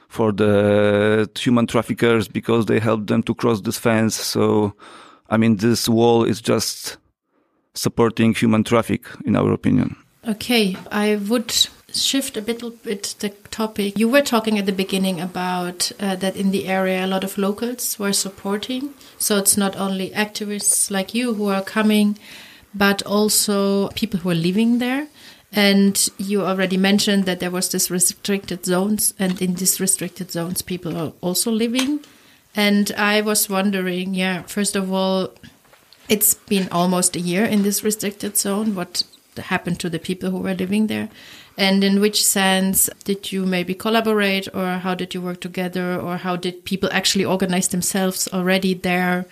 for 0.08 0.32
the 0.32 1.30
human 1.38 1.66
traffickers 1.66 2.28
because 2.28 2.66
they 2.66 2.78
help 2.78 3.06
them 3.06 3.22
to 3.22 3.34
cross 3.34 3.60
this 3.60 3.78
fence. 3.78 4.14
So, 4.16 4.74
I 5.28 5.36
mean, 5.36 5.56
this 5.56 5.88
wall 5.88 6.24
is 6.24 6.40
just 6.40 6.96
supporting 7.74 8.34
human 8.34 8.64
traffic 8.64 9.04
in 9.24 9.36
our 9.36 9.52
opinion. 9.52 9.96
Okay, 10.26 10.76
I 10.90 11.16
would 11.16 11.68
shift 11.92 12.36
a 12.36 12.40
little 12.42 12.70
bit 12.70 13.14
the 13.20 13.30
topic. 13.50 13.98
You 13.98 14.08
were 14.08 14.22
talking 14.22 14.58
at 14.58 14.66
the 14.66 14.72
beginning 14.72 15.20
about 15.20 15.90
uh, 16.00 16.16
that 16.16 16.36
in 16.36 16.50
the 16.50 16.66
area 16.66 17.04
a 17.04 17.06
lot 17.06 17.24
of 17.24 17.38
locals 17.38 17.98
were 17.98 18.12
supporting. 18.12 18.94
So 19.18 19.36
it's 19.38 19.56
not 19.56 19.76
only 19.76 20.10
activists 20.10 20.90
like 20.90 21.14
you 21.14 21.34
who 21.34 21.48
are 21.48 21.62
coming, 21.62 22.18
but 22.74 23.02
also 23.02 23.88
people 23.90 24.20
who 24.20 24.30
are 24.30 24.34
living 24.34 24.78
there. 24.78 25.08
And 25.50 26.08
you 26.18 26.42
already 26.42 26.76
mentioned 26.76 27.24
that 27.24 27.40
there 27.40 27.50
was 27.50 27.70
this 27.70 27.90
restricted 27.90 28.66
zones, 28.66 29.14
and 29.18 29.40
in 29.40 29.54
these 29.54 29.80
restricted 29.80 30.30
zones, 30.30 30.60
people 30.60 30.94
are 30.96 31.12
also 31.22 31.50
living. 31.50 32.00
And 32.58 32.90
I 32.96 33.20
was 33.20 33.48
wondering, 33.48 34.14
yeah, 34.14 34.42
first 34.42 34.74
of 34.74 34.92
all, 34.92 35.30
it's 36.08 36.34
been 36.34 36.68
almost 36.72 37.14
a 37.14 37.20
year 37.20 37.44
in 37.44 37.62
this 37.62 37.84
restricted 37.84 38.36
zone. 38.36 38.74
What 38.74 39.04
happened 39.36 39.78
to 39.78 39.88
the 39.88 40.00
people 40.00 40.30
who 40.30 40.38
were 40.38 40.56
living 40.56 40.88
there? 40.88 41.08
And 41.56 41.84
in 41.84 42.00
which 42.00 42.26
sense 42.26 42.90
did 43.04 43.30
you 43.30 43.46
maybe 43.46 43.74
collaborate 43.74 44.48
or 44.52 44.66
how 44.78 44.96
did 44.96 45.14
you 45.14 45.22
work 45.22 45.40
together 45.40 46.00
or 46.00 46.16
how 46.16 46.34
did 46.34 46.64
people 46.64 46.88
actually 46.90 47.24
organize 47.24 47.68
themselves 47.68 48.28
already 48.32 48.74
there? 48.74 49.26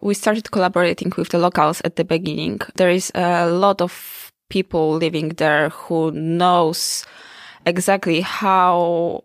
We 0.00 0.14
started 0.14 0.52
collaborating 0.52 1.12
with 1.16 1.30
the 1.30 1.38
locals 1.38 1.82
at 1.84 1.96
the 1.96 2.04
beginning. 2.04 2.60
There 2.76 2.90
is 2.90 3.10
a 3.16 3.50
lot 3.50 3.80
of 3.80 4.30
people 4.50 4.94
living 4.94 5.30
there 5.30 5.70
who 5.70 6.12
knows 6.12 7.04
exactly 7.66 8.20
how 8.20 9.24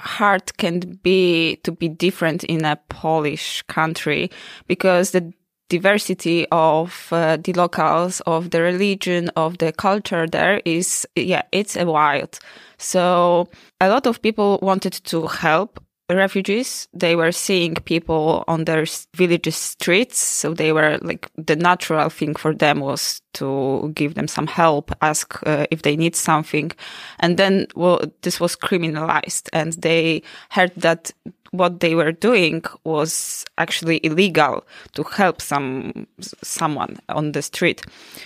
hard 0.00 0.56
can 0.58 0.80
be 1.02 1.56
to 1.64 1.72
be 1.72 1.88
different 1.88 2.44
in 2.44 2.64
a 2.64 2.76
Polish 2.88 3.62
country 3.62 4.30
because 4.66 5.10
the 5.10 5.32
diversity 5.68 6.46
of 6.50 7.08
uh, 7.12 7.38
the 7.38 7.52
locals, 7.54 8.20
of 8.26 8.50
the 8.50 8.60
religion, 8.60 9.30
of 9.36 9.58
the 9.58 9.72
culture 9.72 10.26
there 10.26 10.60
is, 10.64 11.06
yeah, 11.16 11.42
it's 11.52 11.76
a 11.76 11.86
wild. 11.86 12.38
So 12.76 13.48
a 13.80 13.88
lot 13.88 14.06
of 14.06 14.20
people 14.20 14.58
wanted 14.60 14.92
to 14.92 15.26
help 15.26 15.82
refugees. 16.14 16.88
They 16.92 17.16
were 17.16 17.32
seeing 17.32 17.74
people 17.74 18.44
on 18.48 18.64
their 18.64 18.86
villages 19.14 19.56
streets. 19.56 20.18
So 20.18 20.54
they 20.54 20.72
were 20.72 20.98
like 21.02 21.30
the 21.36 21.56
natural 21.56 22.08
thing 22.08 22.34
for 22.34 22.54
them 22.54 22.80
was 22.80 23.20
to 23.34 23.92
give 23.94 24.14
them 24.14 24.28
some 24.28 24.46
help, 24.46 24.92
ask 25.02 25.38
uh, 25.46 25.66
if 25.70 25.82
they 25.82 25.96
need 25.96 26.16
something. 26.16 26.72
And 27.20 27.36
then, 27.36 27.66
well, 27.74 28.00
this 28.22 28.40
was 28.40 28.56
criminalized 28.56 29.48
and 29.52 29.72
they 29.74 30.22
heard 30.50 30.72
that 30.76 31.12
what 31.52 31.80
they 31.80 31.94
were 31.94 32.12
doing 32.12 32.62
was 32.84 33.44
actually 33.58 34.00
illegal 34.04 34.64
to 34.92 35.02
help 35.02 35.40
some 35.42 36.06
someone 36.42 36.98
on 37.08 37.32
the 37.32 37.42
street. 37.42 37.82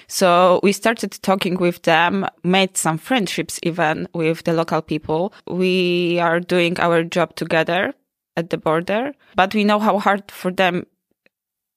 So 0.08 0.60
we 0.62 0.72
started 0.72 1.12
talking 1.22 1.56
with 1.56 1.82
them, 1.82 2.26
made 2.42 2.76
some 2.76 2.98
friendships 2.98 3.58
even 3.62 4.08
with 4.14 4.44
the 4.44 4.52
local 4.52 4.82
people. 4.82 5.32
We 5.46 6.18
are 6.20 6.40
doing 6.40 6.78
our 6.80 7.02
job 7.02 7.34
together 7.36 7.94
at 8.36 8.50
the 8.50 8.58
border, 8.58 9.14
but 9.36 9.54
we 9.54 9.64
know 9.64 9.78
how 9.78 9.98
hard 9.98 10.30
for 10.30 10.50
them 10.50 10.86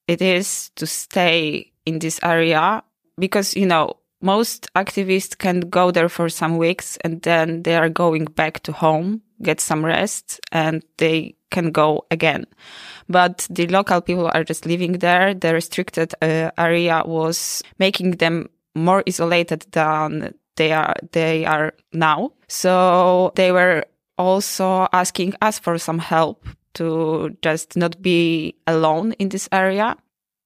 it 0.07 0.21
is 0.21 0.71
to 0.75 0.87
stay 0.87 1.71
in 1.85 1.99
this 1.99 2.19
area 2.23 2.83
because, 3.17 3.55
you 3.55 3.65
know, 3.65 3.97
most 4.21 4.67
activists 4.75 5.37
can 5.37 5.61
go 5.61 5.91
there 5.91 6.09
for 6.09 6.27
some 6.27 6.57
weeks 6.57 6.97
and 7.01 7.21
then 7.21 7.63
they 7.63 7.75
are 7.75 7.89
going 7.89 8.25
back 8.25 8.61
to 8.63 8.71
home, 8.71 9.21
get 9.41 9.61
some 9.61 9.85
rest 9.85 10.39
and 10.51 10.83
they 10.97 11.36
can 11.51 11.71
go 11.71 12.05
again. 12.11 12.45
But 13.09 13.47
the 13.49 13.67
local 13.67 14.01
people 14.01 14.29
are 14.33 14.43
just 14.43 14.65
living 14.65 14.93
there. 14.93 15.33
The 15.33 15.53
restricted 15.53 16.13
uh, 16.21 16.51
area 16.57 17.03
was 17.05 17.63
making 17.79 18.11
them 18.11 18.49
more 18.75 19.03
isolated 19.07 19.65
than 19.71 20.33
they 20.55 20.71
are, 20.71 20.95
they 21.11 21.45
are 21.45 21.73
now. 21.93 22.31
So 22.47 23.31
they 23.35 23.51
were 23.51 23.85
also 24.17 24.87
asking 24.91 25.33
us 25.41 25.59
for 25.59 25.77
some 25.77 25.99
help 25.99 26.45
to 26.73 27.35
just 27.41 27.75
not 27.77 28.01
be 28.01 28.55
alone 28.67 29.13
in 29.13 29.29
this 29.29 29.47
area. 29.51 29.97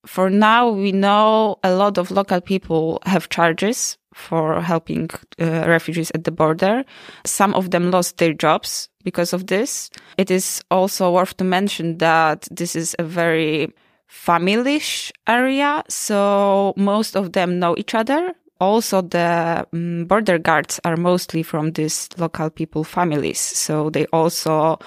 For 0.06 0.30
now, 0.30 0.70
we 0.70 0.92
know 0.92 1.60
a 1.64 1.74
lot 1.74 1.98
of 1.98 2.10
local 2.10 2.42
people 2.42 3.00
have 3.06 3.30
charges 3.30 3.98
for 4.14 4.62
helping 4.62 5.10
uh, 5.40 5.66
refugees 5.68 6.12
at 6.14 6.24
the 6.24 6.32
border. 6.32 6.84
Some 7.26 7.54
of 7.54 7.72
them 7.72 7.92
lost 7.92 8.18
their 8.18 8.34
jobs 8.34 8.90
because 9.04 9.34
of 9.34 9.48
this. 9.48 9.90
It 10.18 10.30
is 10.30 10.62
also 10.70 11.12
worth 11.12 11.38
to 11.38 11.44
mention 11.44 11.98
that 12.00 12.48
this 12.52 12.76
is 12.76 12.96
a 13.00 13.04
very 13.04 13.74
family 14.08 14.82
area. 15.28 15.84
So 15.88 16.74
most 16.76 17.16
of 17.16 17.32
them 17.32 17.60
know 17.60 17.76
each 17.78 17.96
other. 17.96 18.34
Also 18.62 19.02
the 19.02 19.68
um, 19.74 20.06
border 20.06 20.38
guards 20.38 20.80
are 20.86 20.96
mostly 20.96 21.44
from 21.44 21.72
these 21.72 22.08
local 22.18 22.50
people 22.50 22.84
families. 22.84 23.40
So 23.40 23.90
they 23.90 24.06
also 24.14 24.80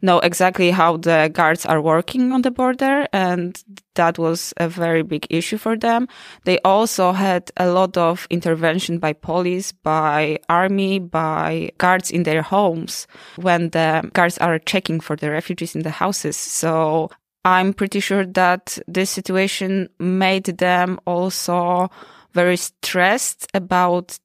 know 0.00 0.20
exactly 0.20 0.70
how 0.70 0.96
the 0.98 1.28
guards 1.32 1.66
are 1.66 1.82
working 1.82 2.32
on 2.32 2.42
the 2.42 2.52
border. 2.52 3.08
And 3.12 3.60
that 3.96 4.18
was 4.18 4.54
a 4.58 4.68
very 4.68 5.02
big 5.02 5.26
issue 5.28 5.58
for 5.58 5.76
them. 5.76 6.06
They 6.44 6.60
also 6.60 7.12
had 7.12 7.50
a 7.56 7.68
lot 7.68 7.96
of 7.96 8.26
intervention 8.30 8.98
by 8.98 9.12
police, 9.12 9.72
by 9.72 10.38
army, 10.48 11.00
by 11.00 11.70
guards 11.78 12.10
in 12.10 12.22
their 12.22 12.42
homes 12.42 13.08
when 13.36 13.70
the 13.70 14.08
guards 14.12 14.38
are 14.38 14.58
checking 14.60 15.00
for 15.00 15.16
the 15.16 15.30
refugees 15.30 15.74
in 15.74 15.82
the 15.82 15.90
houses. 15.90 16.36
So 16.36 17.10
I'm 17.44 17.74
pretty 17.74 18.00
sure 18.00 18.24
that 18.24 18.78
this 18.86 19.10
situation 19.10 19.88
made 19.98 20.44
them 20.44 21.00
also 21.06 21.90
very 22.36 22.56
stressed 22.56 23.48
about 23.54 24.18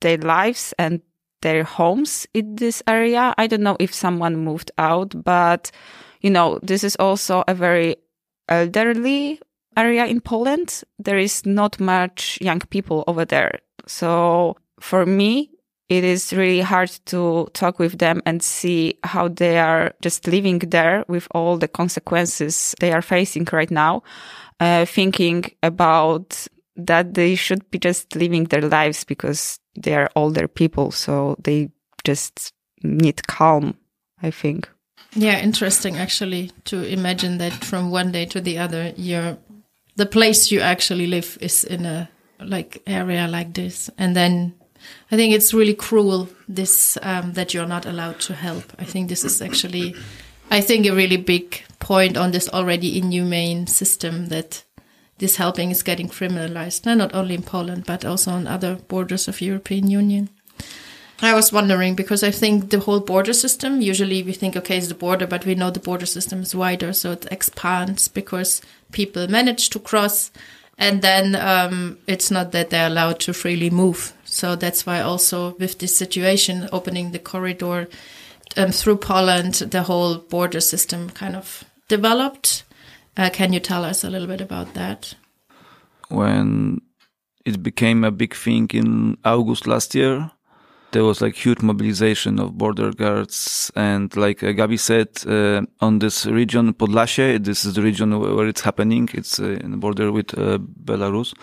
their 0.00 0.18
lives 0.18 0.74
and 0.78 1.00
their 1.42 1.64
homes 1.64 2.26
in 2.34 2.56
this 2.56 2.82
area. 2.86 3.34
I 3.38 3.46
don't 3.46 3.62
know 3.62 3.76
if 3.80 3.94
someone 3.94 4.36
moved 4.36 4.70
out, 4.78 5.14
but 5.24 5.70
you 6.20 6.30
know, 6.30 6.58
this 6.62 6.84
is 6.84 6.96
also 6.96 7.42
a 7.48 7.54
very 7.54 7.96
elderly 8.48 9.40
area 9.76 10.06
in 10.06 10.20
Poland. 10.20 10.82
There 10.98 11.18
is 11.18 11.46
not 11.46 11.80
much 11.80 12.38
young 12.40 12.60
people 12.60 13.04
over 13.06 13.24
there. 13.24 13.60
So 13.86 14.56
for 14.80 15.06
me, 15.06 15.50
it 15.88 16.02
is 16.02 16.32
really 16.32 16.62
hard 16.62 16.90
to 17.06 17.46
talk 17.52 17.78
with 17.78 17.98
them 17.98 18.20
and 18.26 18.42
see 18.42 18.98
how 19.04 19.28
they 19.28 19.58
are 19.58 19.94
just 20.02 20.26
living 20.26 20.58
there 20.58 21.04
with 21.06 21.28
all 21.30 21.58
the 21.58 21.68
consequences 21.68 22.74
they 22.80 22.92
are 22.92 23.02
facing 23.02 23.46
right 23.52 23.70
now, 23.70 24.02
uh, 24.58 24.84
thinking 24.84 25.44
about 25.62 26.48
that 26.76 27.14
they 27.14 27.34
should 27.34 27.70
be 27.70 27.78
just 27.78 28.14
living 28.14 28.44
their 28.44 28.62
lives 28.62 29.04
because 29.04 29.58
they 29.76 29.94
are 29.94 30.10
older 30.14 30.48
people. 30.48 30.90
So 30.90 31.36
they 31.42 31.70
just 32.04 32.52
need 32.82 33.26
calm, 33.26 33.76
I 34.22 34.30
think. 34.30 34.68
Yeah, 35.14 35.40
interesting 35.40 35.96
actually 35.96 36.50
to 36.66 36.82
imagine 36.82 37.38
that 37.38 37.52
from 37.64 37.90
one 37.90 38.12
day 38.12 38.26
to 38.26 38.40
the 38.40 38.58
other, 38.58 38.92
you're 38.96 39.38
the 39.96 40.06
place 40.06 40.52
you 40.52 40.60
actually 40.60 41.06
live 41.06 41.38
is 41.40 41.64
in 41.64 41.86
a 41.86 42.10
like 42.38 42.82
area 42.86 43.26
like 43.26 43.54
this, 43.54 43.88
and 43.96 44.14
then 44.14 44.54
I 45.10 45.16
think 45.16 45.34
it's 45.34 45.54
really 45.54 45.74
cruel 45.74 46.28
this 46.48 46.98
um, 47.00 47.32
that 47.32 47.54
you're 47.54 47.66
not 47.66 47.86
allowed 47.86 48.20
to 48.20 48.34
help. 48.34 48.64
I 48.78 48.84
think 48.84 49.08
this 49.08 49.24
is 49.24 49.40
actually, 49.40 49.94
I 50.50 50.60
think 50.60 50.86
a 50.86 50.94
really 50.94 51.16
big 51.16 51.62
point 51.78 52.18
on 52.18 52.32
this 52.32 52.48
already 52.50 52.98
inhumane 52.98 53.66
system 53.66 54.26
that 54.26 54.64
this 55.18 55.36
helping 55.36 55.70
is 55.70 55.82
getting 55.82 56.08
criminalized, 56.08 56.84
not 56.86 57.14
only 57.14 57.34
in 57.34 57.42
Poland 57.42 57.84
but 57.86 58.04
also 58.04 58.30
on 58.30 58.46
other 58.46 58.76
borders 58.88 59.28
of 59.28 59.40
European 59.40 59.90
Union. 59.90 60.28
I 61.22 61.32
was 61.32 61.52
wondering 61.52 61.94
because 61.94 62.22
I 62.22 62.30
think 62.30 62.70
the 62.70 62.80
whole 62.80 63.00
border 63.00 63.32
system, 63.32 63.80
usually 63.80 64.22
we 64.22 64.32
think, 64.32 64.54
okay, 64.54 64.76
it's 64.76 64.88
the 64.88 64.94
border, 64.94 65.26
but 65.26 65.46
we 65.46 65.54
know 65.54 65.70
the 65.70 65.80
border 65.80 66.04
system 66.04 66.42
is 66.42 66.54
wider, 66.54 66.92
so 66.92 67.12
it 67.12 67.26
expands 67.30 68.08
because 68.08 68.60
people 68.92 69.26
manage 69.28 69.70
to 69.70 69.78
cross, 69.78 70.30
and 70.76 71.00
then 71.00 71.34
um, 71.34 71.98
it's 72.06 72.30
not 72.30 72.52
that 72.52 72.68
they're 72.68 72.88
allowed 72.88 73.18
to 73.20 73.32
freely 73.32 73.70
move. 73.70 74.12
So 74.24 74.56
that's 74.56 74.84
why 74.84 75.00
also 75.00 75.56
with 75.58 75.78
this 75.78 75.96
situation, 75.96 76.68
opening 76.70 77.12
the 77.12 77.18
corridor 77.18 77.88
um, 78.58 78.72
through 78.72 78.98
Poland, 78.98 79.54
the 79.54 79.84
whole 79.84 80.18
border 80.18 80.60
system 80.60 81.08
kind 81.08 81.34
of 81.34 81.64
developed. 81.88 82.64
Uh, 83.16 83.30
can 83.30 83.52
you 83.52 83.60
tell 83.60 83.84
us 83.84 84.04
a 84.04 84.10
little 84.10 84.28
bit 84.28 84.40
about 84.40 84.74
that? 84.74 85.14
When 86.08 86.80
it 87.44 87.62
became 87.62 88.04
a 88.04 88.10
big 88.10 88.34
thing 88.34 88.68
in 88.74 89.16
August 89.24 89.66
last 89.66 89.94
year, 89.94 90.30
there 90.92 91.04
was 91.04 91.20
like 91.20 91.34
huge 91.34 91.62
mobilization 91.62 92.38
of 92.38 92.56
border 92.56 92.92
guards 92.92 93.70
and 93.74 94.14
like 94.16 94.42
uh, 94.42 94.46
Gabi 94.46 94.78
said 94.78 95.08
uh, 95.26 95.62
on 95.84 95.98
this 95.98 96.26
region 96.26 96.72
Podlasie 96.72 97.42
this 97.42 97.64
is 97.64 97.74
the 97.74 97.82
region 97.82 98.18
where 98.18 98.46
it's 98.46 98.62
happening. 98.62 99.08
It's 99.12 99.40
uh, 99.40 99.58
in 99.64 99.72
the 99.72 99.76
border 99.76 100.12
with 100.12 100.36
uh, 100.38 100.58
Belarus. 100.58 101.34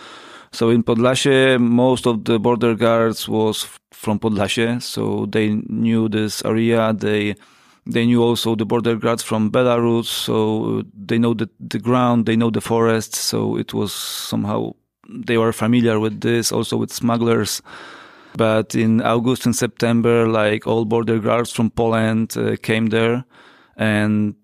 So 0.52 0.70
in 0.70 0.82
Podlasie 0.82 1.60
most 1.60 2.06
of 2.06 2.24
the 2.24 2.38
border 2.38 2.74
guards 2.74 3.28
was 3.28 3.68
from 3.92 4.18
Podlasie. 4.18 4.82
So 4.82 5.26
they 5.26 5.48
knew 5.68 6.08
this 6.08 6.44
area. 6.44 6.92
They 6.92 7.36
they 7.86 8.06
knew 8.06 8.22
also 8.22 8.54
the 8.54 8.64
border 8.64 8.96
guards 8.96 9.22
from 9.22 9.50
Belarus 9.50 10.06
so 10.06 10.82
they 10.96 11.18
know 11.18 11.34
the, 11.34 11.48
the 11.60 11.78
ground 11.78 12.26
they 12.26 12.36
know 12.36 12.50
the 12.50 12.60
forest 12.60 13.14
so 13.14 13.56
it 13.56 13.74
was 13.74 13.92
somehow 13.92 14.72
they 15.08 15.36
were 15.36 15.52
familiar 15.52 16.00
with 16.00 16.20
this 16.20 16.50
also 16.52 16.76
with 16.76 16.92
smugglers 16.92 17.60
but 18.36 18.74
in 18.74 19.00
August 19.00 19.46
and 19.46 19.54
September, 19.54 20.26
like 20.26 20.66
all 20.66 20.84
border 20.84 21.18
guards 21.18 21.52
from 21.52 21.70
Poland 21.70 22.36
uh, 22.36 22.56
came 22.56 22.86
there 22.86 23.24
and 23.76 24.34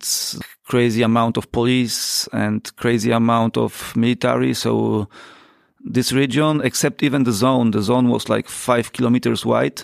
crazy 0.65 1.03
amount 1.03 1.37
of 1.37 1.51
police 1.51 2.29
and 2.33 2.75
crazy 2.77 3.11
amount 3.11 3.57
of 3.57 3.95
military. 3.97 4.55
So 4.55 5.09
this 5.81 6.13
region, 6.13 6.61
except 6.63 7.03
even 7.03 7.25
the 7.25 7.33
zone, 7.33 7.73
the 7.73 7.83
zone 7.83 8.09
was 8.09 8.29
like 8.29 8.49
five 8.49 8.93
kilometers 8.93 9.45
wide. 9.45 9.83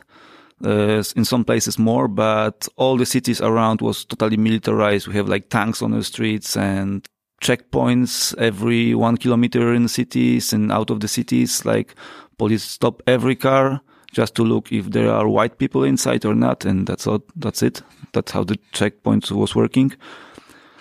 Uh, 0.65 1.03
in 1.17 1.25
some 1.25 1.45
places 1.45 1.79
more, 1.79 2.09
but 2.09 2.67
all 2.77 2.97
the 2.97 3.05
cities 3.05 3.43
around 3.43 3.83
was 3.83 4.07
totally 4.07 4.39
militarized. 4.39 5.07
We 5.07 5.15
have 5.15 5.29
like 5.29 5.51
tanks 5.51 5.83
on 5.83 5.91
the 5.91 6.03
streets 6.03 6.57
and 6.57 7.07
checkpoints 7.43 8.35
every 8.39 8.95
one 8.95 9.19
kilometer 9.19 9.75
in 9.75 9.83
the 9.83 9.89
cities 9.91 10.55
and 10.55 10.73
out 10.73 10.89
of 10.89 11.01
the 11.01 11.09
cities. 11.09 11.67
Like 11.67 11.95
police 12.39 12.65
stop 12.65 13.03
every 13.07 13.37
car 13.37 13.83
just 14.13 14.35
to 14.37 14.45
look 14.45 14.73
if 14.73 14.91
there 14.93 15.13
are 15.13 15.29
white 15.29 15.59
people 15.59 15.85
inside 15.85 16.25
or 16.25 16.35
not. 16.35 16.65
And 16.65 16.87
that's 16.87 17.07
all, 17.07 17.23
that's 17.37 17.63
it. 17.63 17.83
That's 18.15 18.33
how 18.33 18.43
the 18.43 18.59
checkpoint 18.73 19.31
was 19.31 19.55
working. 19.55 19.93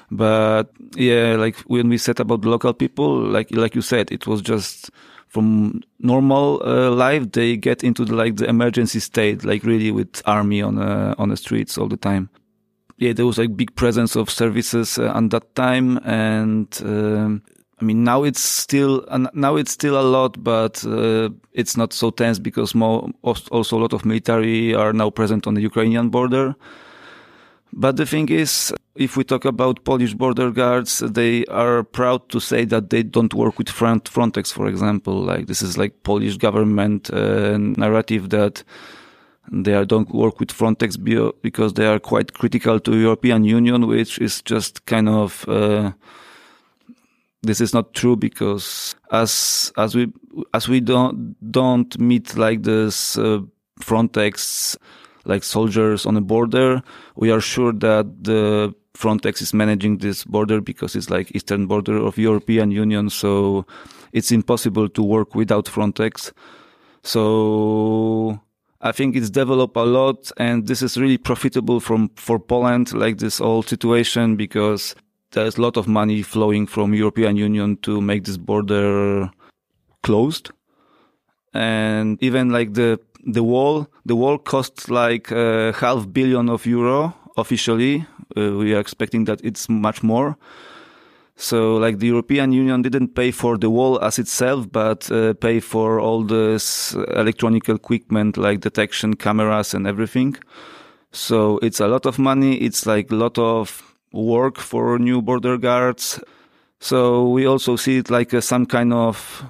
But 0.09 0.71
yeah, 0.95 1.35
like 1.35 1.57
when 1.67 1.89
we 1.89 1.97
said 1.97 2.21
about 2.21 2.45
local 2.45 2.73
people, 2.73 3.19
like, 3.19 3.51
like 3.51 3.75
you 3.75 3.81
said, 3.81 4.09
it 4.09 4.25
was 4.25 4.41
just 4.41 4.89
from 5.35 5.81
normal 5.99 6.61
uh, 6.63 6.89
life, 6.91 7.29
they 7.33 7.57
get 7.57 7.83
into 7.83 8.05
the, 8.05 8.15
like 8.15 8.37
the 8.37 8.47
emergency 8.47 9.01
state, 9.01 9.43
like 9.43 9.65
really 9.65 9.91
with 9.91 10.21
army 10.25 10.61
on, 10.61 10.77
uh, 10.77 11.13
on 11.17 11.27
the 11.27 11.35
streets 11.35 11.77
all 11.77 11.89
the 11.89 11.97
time. 11.97 12.29
Yeah, 12.99 13.11
there 13.11 13.25
was 13.25 13.37
like 13.37 13.57
big 13.57 13.75
presence 13.75 14.15
of 14.15 14.29
services 14.29 14.97
uh, 14.97 15.11
at 15.13 15.29
that 15.31 15.53
time. 15.55 15.97
And, 16.05 16.69
um, 16.85 17.43
I 17.81 17.83
mean, 17.83 18.05
now 18.05 18.23
it's 18.23 18.39
still 18.39 19.03
now 19.33 19.57
it's 19.57 19.71
still 19.71 19.99
a 19.99 20.07
lot, 20.17 20.41
but 20.41 20.85
uh, 20.85 21.27
it's 21.51 21.75
not 21.75 21.91
so 21.91 22.11
tense 22.11 22.39
because 22.39 22.73
more 22.73 23.09
also 23.23 23.77
a 23.77 23.81
lot 23.81 23.91
of 23.91 24.05
military 24.05 24.73
are 24.73 24.93
now 24.93 25.09
present 25.09 25.47
on 25.47 25.55
the 25.55 25.61
Ukrainian 25.61 26.07
border. 26.07 26.55
But 27.73 27.97
the 27.97 28.05
thing 28.05 28.29
is, 28.29 28.73
if 28.95 29.17
we 29.17 29.23
talk 29.23 29.43
about 29.45 29.83
Polish 29.83 30.13
border 30.13 30.51
guards, 30.51 30.99
they 30.99 31.45
are 31.45 31.83
proud 31.83 32.29
to 32.29 32.39
say 32.39 32.63
that 32.65 32.89
they 32.89 33.03
don't 33.03 33.33
work 33.33 33.57
with 33.57 33.67
Frontex, 33.67 34.53
for 34.53 34.67
example. 34.67 35.21
Like 35.21 35.47
this 35.47 35.61
is 35.61 35.77
like 35.77 36.03
Polish 36.03 36.37
government 36.37 37.11
uh, 37.11 37.57
narrative 37.57 38.29
that 38.29 38.63
they 39.51 39.73
are, 39.73 39.85
don't 39.85 40.13
work 40.13 40.39
with 40.39 40.49
Frontex 40.49 40.97
because 41.41 41.73
they 41.73 41.85
are 41.85 41.99
quite 41.99 42.33
critical 42.33 42.79
to 42.79 42.97
European 42.97 43.43
Union, 43.43 43.87
which 43.87 44.19
is 44.19 44.41
just 44.41 44.85
kind 44.85 45.09
of. 45.09 45.47
Uh, 45.47 45.91
this 47.43 47.61
is 47.61 47.73
not 47.73 47.93
true 47.93 48.15
because 48.15 48.95
as 49.11 49.71
as 49.77 49.93
we 49.93 50.11
as 50.53 50.67
we 50.67 50.79
don't 50.79 51.35
don't 51.51 51.99
meet 51.99 52.35
like 52.35 52.63
this 52.63 53.17
uh, 53.17 53.39
Frontex 53.79 54.77
like 55.25 55.43
soldiers 55.43 56.05
on 56.05 56.17
a 56.17 56.21
border, 56.21 56.81
we 57.15 57.31
are 57.31 57.41
sure 57.41 57.73
that 57.73 58.23
the 58.23 58.73
Frontex 58.95 59.41
is 59.41 59.53
managing 59.53 59.97
this 59.97 60.23
border 60.23 60.61
because 60.61 60.95
it's 60.95 61.09
like 61.09 61.35
eastern 61.35 61.67
border 61.67 61.97
of 61.97 62.17
European 62.17 62.71
Union, 62.71 63.09
so 63.09 63.65
it's 64.13 64.31
impossible 64.31 64.87
to 64.89 65.03
work 65.03 65.35
without 65.35 65.65
Frontex. 65.65 66.31
So 67.03 68.39
I 68.81 68.91
think 68.91 69.15
it's 69.15 69.29
developed 69.29 69.75
a 69.75 69.83
lot 69.83 70.31
and 70.37 70.67
this 70.67 70.81
is 70.81 70.97
really 70.97 71.17
profitable 71.17 71.79
from 71.79 72.09
for 72.15 72.39
Poland, 72.39 72.93
like 72.93 73.17
this 73.17 73.39
whole 73.39 73.63
situation 73.63 74.35
because 74.35 74.95
there's 75.31 75.57
a 75.57 75.61
lot 75.61 75.77
of 75.77 75.87
money 75.87 76.21
flowing 76.21 76.65
from 76.65 76.93
European 76.93 77.35
Union 77.35 77.77
to 77.77 77.99
make 78.01 78.23
this 78.23 78.37
border 78.37 79.29
closed. 80.01 80.51
And 81.53 82.21
even 82.21 82.49
like 82.49 82.73
the, 82.73 82.99
the 83.25 83.43
wall, 83.43 83.87
the 84.05 84.15
wall 84.15 84.37
costs 84.37 84.89
like 84.89 85.31
uh, 85.31 85.73
half 85.73 86.11
billion 86.11 86.49
of 86.49 86.65
euro 86.65 87.13
officially. 87.37 88.05
Uh, 88.37 88.51
we 88.51 88.73
are 88.73 88.79
expecting 88.79 89.25
that 89.25 89.41
it's 89.43 89.67
much 89.67 90.03
more. 90.03 90.37
So 91.37 91.75
like 91.75 91.99
the 91.99 92.07
European 92.07 92.53
Union 92.53 92.81
didn't 92.81 93.13
pay 93.13 93.31
for 93.31 93.57
the 93.57 93.69
wall 93.69 93.99
as 94.01 94.19
itself, 94.19 94.71
but 94.71 95.11
uh, 95.11 95.33
pay 95.33 95.59
for 95.59 95.99
all 95.99 96.23
this 96.23 96.93
electronic 96.93 97.67
equipment 97.67 98.37
like 98.37 98.61
detection 98.61 99.15
cameras 99.15 99.73
and 99.73 99.85
everything. 99.85 100.37
So 101.11 101.57
it's 101.59 101.81
a 101.81 101.87
lot 101.87 102.05
of 102.05 102.17
money. 102.19 102.55
It's 102.57 102.85
like 102.85 103.11
a 103.11 103.15
lot 103.15 103.37
of 103.37 103.95
work 104.13 104.57
for 104.57 104.97
new 104.97 105.21
border 105.21 105.57
guards. 105.57 106.21
So 106.79 107.27
we 107.27 107.45
also 107.45 107.75
see 107.75 107.97
it 107.97 108.09
like 108.09 108.31
a, 108.31 108.41
some 108.41 108.65
kind 108.65 108.93
of 108.93 109.43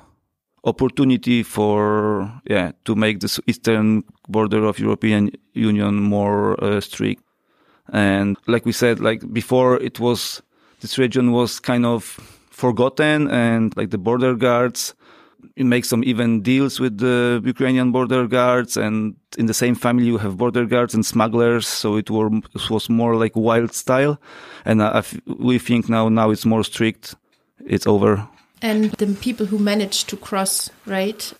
opportunity 0.65 1.43
for 1.43 2.31
yeah 2.49 2.71
to 2.83 2.95
make 2.95 3.19
the 3.19 3.39
eastern 3.47 4.03
border 4.27 4.65
of 4.65 4.79
European 4.79 5.31
Union 5.53 5.95
more 6.01 6.61
uh, 6.63 6.81
strict. 6.81 7.21
And 7.93 8.35
like 8.47 8.65
we 8.65 8.71
said, 8.71 8.99
like 8.99 9.21
before, 9.31 9.79
it 9.79 9.99
was 9.99 10.41
this 10.81 10.97
region 10.97 11.31
was 11.31 11.59
kind 11.59 11.85
of 11.85 12.03
forgotten, 12.49 13.29
and 13.29 13.75
like 13.77 13.91
the 13.91 13.97
border 13.97 14.33
guards 14.35 14.95
make 15.57 15.85
some 15.85 16.03
even 16.03 16.41
deals 16.41 16.79
with 16.79 16.97
the 16.97 17.41
Ukrainian 17.45 17.91
border 17.91 18.27
guards, 18.27 18.75
and 18.75 19.15
in 19.37 19.45
the 19.45 19.53
same 19.53 19.75
family 19.75 20.05
you 20.05 20.17
have 20.17 20.37
border 20.37 20.65
guards 20.65 20.95
and 20.95 21.05
smugglers. 21.05 21.67
So 21.67 21.95
it, 21.95 22.09
were, 22.09 22.29
it 22.55 22.69
was 22.69 22.89
more 22.89 23.15
like 23.15 23.35
wild 23.35 23.73
style, 23.73 24.19
and 24.65 24.81
uh, 24.81 25.03
we 25.27 25.59
think 25.59 25.87
now 25.87 26.09
now 26.09 26.31
it's 26.31 26.45
more 26.45 26.63
strict. 26.63 27.15
It's 27.67 27.87
over 27.87 28.27
and 28.61 28.91
the 28.91 29.07
people 29.07 29.47
who 29.47 29.59
manage 29.59 30.05
to 30.05 30.17
cross, 30.17 30.69
right? 30.85 31.33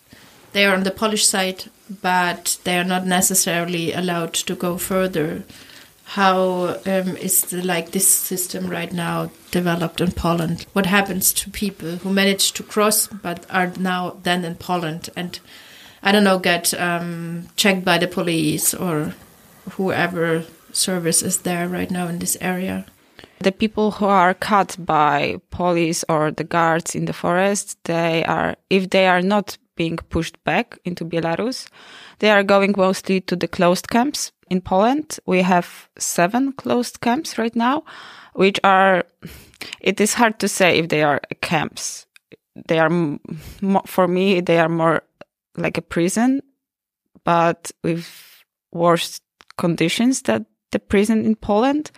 They 0.52 0.64
are 0.64 0.74
on 0.74 0.84
the 0.84 0.90
Polish 0.90 1.26
side, 1.26 1.64
but 2.02 2.58
they 2.64 2.78
are 2.78 2.84
not 2.84 3.06
necessarily 3.06 3.92
allowed 3.92 4.34
to 4.34 4.54
go 4.54 4.78
further. 4.78 5.44
How 6.04 6.78
um, 6.86 7.16
is 7.16 7.42
the, 7.42 7.62
like 7.62 7.90
this 7.90 8.08
system 8.08 8.68
right 8.68 8.92
now 8.92 9.30
developed 9.50 10.00
in 10.00 10.12
Poland? 10.12 10.66
What 10.72 10.86
happens 10.86 11.32
to 11.34 11.50
people 11.50 11.96
who 11.96 12.12
manage 12.12 12.52
to 12.52 12.62
cross 12.62 13.08
but 13.08 13.44
are 13.50 13.72
now 13.78 14.16
then 14.22 14.44
in 14.44 14.54
Poland 14.54 15.10
and 15.16 15.38
I 16.02 16.12
don't 16.12 16.24
know 16.24 16.38
get 16.38 16.72
um, 16.74 17.48
checked 17.56 17.84
by 17.84 17.98
the 17.98 18.06
police 18.06 18.72
or 18.72 19.14
whoever 19.72 20.44
service 20.72 21.22
is 21.22 21.38
there 21.38 21.66
right 21.66 21.90
now 21.90 22.06
in 22.06 22.20
this 22.20 22.36
area? 22.40 22.86
The 23.40 23.52
people 23.52 23.90
who 23.90 24.06
are 24.06 24.34
caught 24.34 24.76
by 24.78 25.36
police 25.50 26.04
or 26.08 26.30
the 26.30 26.44
guards 26.44 26.94
in 26.94 27.04
the 27.04 27.12
forest, 27.12 27.78
they 27.84 28.24
are, 28.24 28.56
if 28.70 28.90
they 28.90 29.06
are 29.06 29.22
not 29.22 29.58
being 29.76 29.98
pushed 30.08 30.42
back 30.44 30.78
into 30.84 31.04
Belarus, 31.04 31.68
they 32.18 32.30
are 32.30 32.42
going 32.42 32.74
mostly 32.76 33.20
to 33.22 33.36
the 33.36 33.48
closed 33.48 33.88
camps 33.90 34.32
in 34.48 34.62
Poland. 34.62 35.18
We 35.26 35.42
have 35.42 35.88
seven 35.98 36.52
closed 36.52 37.00
camps 37.00 37.36
right 37.36 37.54
now, 37.54 37.84
which 38.32 38.58
are, 38.64 39.04
it 39.80 40.00
is 40.00 40.14
hard 40.14 40.38
to 40.40 40.48
say 40.48 40.78
if 40.78 40.88
they 40.88 41.02
are 41.02 41.20
camps. 41.42 42.06
They 42.68 42.78
are, 42.78 42.90
for 43.86 44.08
me, 44.08 44.40
they 44.40 44.58
are 44.58 44.70
more 44.70 45.02
like 45.58 45.76
a 45.76 45.82
prison, 45.82 46.40
but 47.22 47.70
with 47.84 48.08
worse 48.72 49.20
conditions 49.58 50.22
than 50.22 50.46
the 50.72 50.78
prison 50.78 51.24
in 51.24 51.36
Poland 51.36 51.90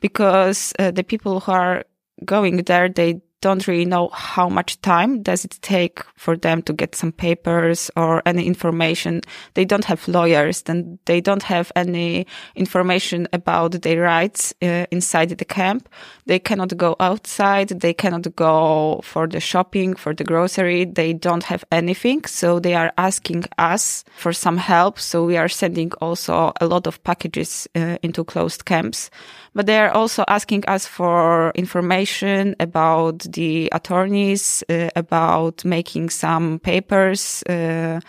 because 0.00 0.72
uh, 0.78 0.90
the 0.90 1.04
people 1.04 1.40
who 1.40 1.52
are 1.52 1.84
going 2.24 2.58
there, 2.64 2.88
they 2.88 3.20
don't 3.40 3.66
really 3.66 3.86
know 3.86 4.08
how 4.12 4.48
much 4.48 4.80
time 4.82 5.22
does 5.22 5.44
it 5.44 5.58
take 5.62 6.02
for 6.14 6.36
them 6.36 6.62
to 6.62 6.72
get 6.72 6.94
some 6.94 7.12
papers 7.12 7.90
or 7.96 8.22
any 8.26 8.46
information. 8.46 9.22
They 9.54 9.64
don't 9.64 9.84
have 9.86 10.06
lawyers, 10.08 10.62
then 10.62 10.98
they 11.06 11.20
don't 11.20 11.42
have 11.44 11.72
any 11.74 12.26
information 12.54 13.28
about 13.32 13.80
their 13.80 14.02
rights 14.02 14.52
uh, 14.62 14.86
inside 14.90 15.30
the 15.30 15.44
camp. 15.44 15.88
They 16.26 16.38
cannot 16.38 16.76
go 16.76 16.96
outside. 17.00 17.68
They 17.68 17.94
cannot 17.94 18.34
go 18.36 19.00
for 19.02 19.26
the 19.26 19.40
shopping, 19.40 19.94
for 19.94 20.14
the 20.14 20.24
grocery. 20.24 20.84
They 20.84 21.14
don't 21.14 21.44
have 21.44 21.64
anything. 21.72 22.24
So 22.26 22.60
they 22.60 22.74
are 22.74 22.92
asking 22.98 23.44
us 23.56 24.04
for 24.16 24.32
some 24.32 24.58
help. 24.58 24.98
So 24.98 25.24
we 25.24 25.38
are 25.38 25.48
sending 25.48 25.92
also 26.00 26.52
a 26.60 26.66
lot 26.66 26.86
of 26.86 27.02
packages 27.04 27.66
uh, 27.74 27.96
into 28.02 28.24
closed 28.24 28.66
camps 28.66 29.10
but 29.54 29.66
they 29.66 29.78
are 29.78 29.90
also 29.90 30.24
asking 30.28 30.64
us 30.66 30.86
for 30.86 31.52
information 31.54 32.54
about 32.60 33.20
the 33.20 33.68
attorneys, 33.72 34.62
uh, 34.68 34.90
about 34.96 35.64
making 35.64 36.10
some 36.10 36.58
papers 36.60 37.42
uh, 37.48 38.00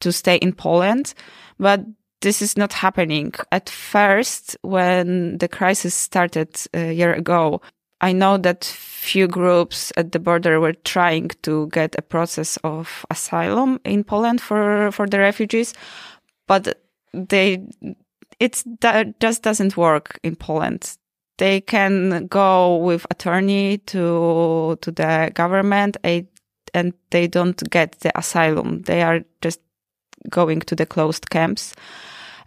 to 0.00 0.12
stay 0.12 0.36
in 0.36 0.52
Poland. 0.52 1.14
But 1.58 1.84
this 2.20 2.42
is 2.42 2.56
not 2.56 2.72
happening. 2.72 3.34
At 3.52 3.68
first, 3.68 4.56
when 4.62 5.38
the 5.38 5.48
crisis 5.48 5.94
started 5.94 6.56
a 6.74 6.92
year 6.92 7.12
ago, 7.12 7.60
I 8.00 8.12
know 8.12 8.36
that 8.38 8.64
few 8.64 9.26
groups 9.26 9.92
at 9.96 10.12
the 10.12 10.18
border 10.18 10.60
were 10.60 10.74
trying 10.84 11.30
to 11.42 11.68
get 11.68 11.94
a 11.98 12.02
process 12.02 12.58
of 12.62 13.06
asylum 13.10 13.80
in 13.84 14.04
Poland 14.04 14.40
for, 14.40 14.90
for 14.92 15.06
the 15.06 15.18
refugees, 15.18 15.72
but 16.46 16.80
they 17.12 17.66
it 18.40 18.62
just 19.20 19.42
doesn't 19.42 19.76
work 19.76 20.18
in 20.22 20.36
Poland. 20.36 20.96
They 21.38 21.60
can 21.60 22.26
go 22.28 22.76
with 22.76 23.06
attorney 23.10 23.78
to 23.78 24.78
to 24.80 24.90
the 24.90 25.30
government 25.34 25.96
and 26.02 26.92
they 27.10 27.26
don't 27.26 27.70
get 27.70 28.00
the 28.00 28.16
asylum. 28.18 28.82
They 28.82 29.02
are 29.02 29.20
just 29.40 29.60
going 30.28 30.60
to 30.60 30.76
the 30.76 30.86
closed 30.86 31.30
camps. 31.30 31.74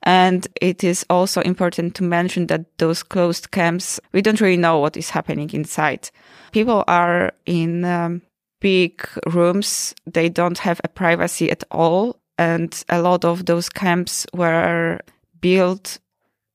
And 0.03 0.47
it 0.61 0.83
is 0.83 1.05
also 1.09 1.41
important 1.41 1.95
to 1.95 2.03
mention 2.03 2.47
that 2.47 2.77
those 2.77 3.03
closed 3.03 3.51
camps, 3.51 3.99
we 4.13 4.21
don't 4.21 4.39
really 4.39 4.57
know 4.57 4.79
what 4.79 4.95
is 4.95 5.09
happening 5.09 5.49
inside. 5.51 6.09
People 6.51 6.83
are 6.87 7.33
in 7.45 7.83
um, 7.83 8.21
big 8.61 9.05
rooms. 9.27 9.93
They 10.05 10.29
don't 10.29 10.57
have 10.59 10.79
a 10.83 10.87
privacy 10.87 11.51
at 11.51 11.63
all. 11.69 12.17
And 12.37 12.83
a 12.87 13.01
lot 13.01 13.25
of 13.25 13.45
those 13.45 13.67
camps 13.67 14.25
were 14.33 14.99
built 15.41 15.99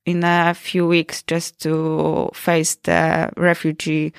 in 0.04 0.22
a 0.24 0.54
few 0.54 0.86
weeks 0.86 1.22
just 1.22 1.60
to 1.62 2.30
face 2.34 2.76
the 2.82 3.30
refugee 3.36 4.12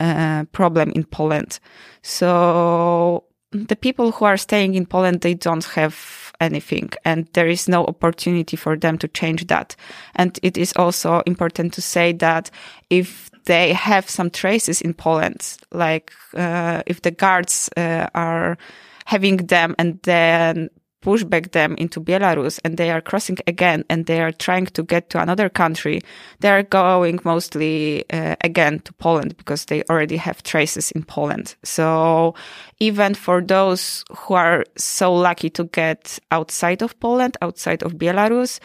uh, 0.00 0.44
problem 0.52 0.90
in 0.90 1.04
Poland. 1.04 1.58
So 2.02 3.24
the 3.50 3.76
people 3.76 4.10
who 4.12 4.24
are 4.24 4.36
staying 4.36 4.74
in 4.74 4.86
Poland, 4.86 5.20
they 5.20 5.34
don't 5.34 5.64
have 5.64 6.32
anything 6.40 6.90
and 7.04 7.28
there 7.32 7.46
is 7.46 7.68
no 7.68 7.84
opportunity 7.84 8.56
for 8.56 8.76
them 8.76 8.98
to 8.98 9.08
change 9.08 9.46
that. 9.46 9.76
And 10.14 10.38
it 10.42 10.58
is 10.58 10.72
also 10.76 11.22
important 11.26 11.72
to 11.74 11.82
say 11.82 12.12
that 12.14 12.50
if 12.90 13.30
they 13.44 13.72
have 13.72 14.10
some 14.10 14.30
traces 14.30 14.80
in 14.80 14.94
Poland, 14.94 15.56
like 15.72 16.12
uh, 16.36 16.82
if 16.86 17.02
the 17.02 17.12
guards 17.12 17.70
uh, 17.76 18.08
are 18.14 18.58
having 19.06 19.36
them 19.36 19.74
and 19.78 20.00
then 20.02 20.70
push 21.04 21.22
back 21.22 21.52
them 21.52 21.74
into 21.76 22.00
Belarus 22.00 22.58
and 22.64 22.78
they 22.78 22.90
are 22.90 23.02
crossing 23.02 23.36
again 23.46 23.84
and 23.90 24.06
they 24.06 24.22
are 24.22 24.32
trying 24.32 24.64
to 24.64 24.82
get 24.82 25.10
to 25.10 25.20
another 25.20 25.50
country, 25.50 26.00
they 26.40 26.48
are 26.48 26.62
going 26.62 27.20
mostly 27.24 28.04
uh, 28.10 28.36
again 28.40 28.80
to 28.80 28.92
Poland 28.94 29.36
because 29.36 29.66
they 29.66 29.82
already 29.90 30.16
have 30.16 30.42
traces 30.42 30.90
in 30.92 31.04
Poland. 31.04 31.56
So 31.62 32.34
even 32.80 33.14
for 33.14 33.42
those 33.42 34.02
who 34.16 34.34
are 34.34 34.64
so 34.78 35.14
lucky 35.14 35.50
to 35.50 35.64
get 35.64 36.18
outside 36.30 36.82
of 36.82 36.98
Poland, 37.00 37.36
outside 37.42 37.82
of 37.82 37.92
Belarus, 37.98 38.58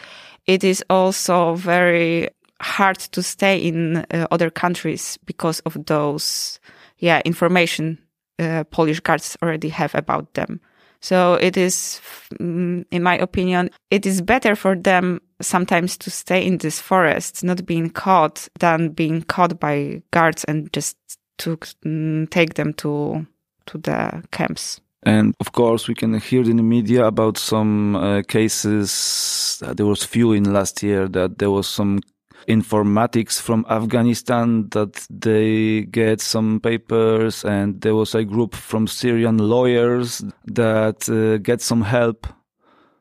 it 0.46 0.64
is 0.64 0.82
also 0.88 1.54
very 1.56 2.30
hard 2.62 2.98
to 3.12 3.22
stay 3.22 3.58
in 3.58 3.98
uh, 3.98 4.26
other 4.30 4.50
countries 4.50 5.18
because 5.26 5.60
of 5.60 5.76
those, 5.84 6.58
yeah, 6.98 7.20
information 7.26 7.98
uh, 8.38 8.64
Polish 8.64 9.00
guards 9.00 9.36
already 9.42 9.68
have 9.68 9.94
about 9.94 10.32
them. 10.32 10.60
So 11.00 11.34
it 11.34 11.56
is, 11.56 12.00
mm, 12.34 12.84
in 12.90 13.02
my 13.02 13.16
opinion, 13.16 13.70
it 13.90 14.04
is 14.04 14.20
better 14.20 14.54
for 14.54 14.76
them 14.76 15.20
sometimes 15.40 15.96
to 15.98 16.10
stay 16.10 16.44
in 16.44 16.58
this 16.58 16.78
forest, 16.78 17.42
not 17.42 17.64
being 17.64 17.90
caught, 17.90 18.48
than 18.58 18.90
being 18.90 19.22
caught 19.22 19.58
by 19.58 20.02
guards 20.10 20.44
and 20.44 20.70
just 20.72 20.96
to 21.38 21.56
mm, 21.56 22.28
take 22.30 22.54
them 22.54 22.74
to 22.74 23.26
to 23.66 23.78
the 23.78 24.22
camps. 24.30 24.80
And 25.02 25.34
of 25.40 25.52
course, 25.52 25.88
we 25.88 25.94
can 25.94 26.18
hear 26.20 26.42
in 26.42 26.56
the 26.56 26.62
media 26.62 27.06
about 27.06 27.38
some 27.38 27.96
uh, 27.96 28.22
cases. 28.22 29.62
Uh, 29.64 29.72
there 29.72 29.86
was 29.86 30.04
few 30.04 30.32
in 30.32 30.52
last 30.52 30.82
year 30.82 31.08
that 31.08 31.38
there 31.38 31.50
was 31.50 31.66
some 31.66 32.00
informatics 32.48 33.40
from 33.40 33.64
Afghanistan 33.68 34.68
that 34.70 35.06
they 35.10 35.82
get 35.82 36.20
some 36.20 36.60
papers 36.60 37.44
and 37.44 37.80
there 37.80 37.94
was 37.94 38.14
a 38.14 38.24
group 38.24 38.54
from 38.54 38.86
Syrian 38.86 39.38
lawyers 39.38 40.24
that 40.46 41.08
uh, 41.08 41.38
get 41.38 41.60
some 41.60 41.82
help. 41.82 42.26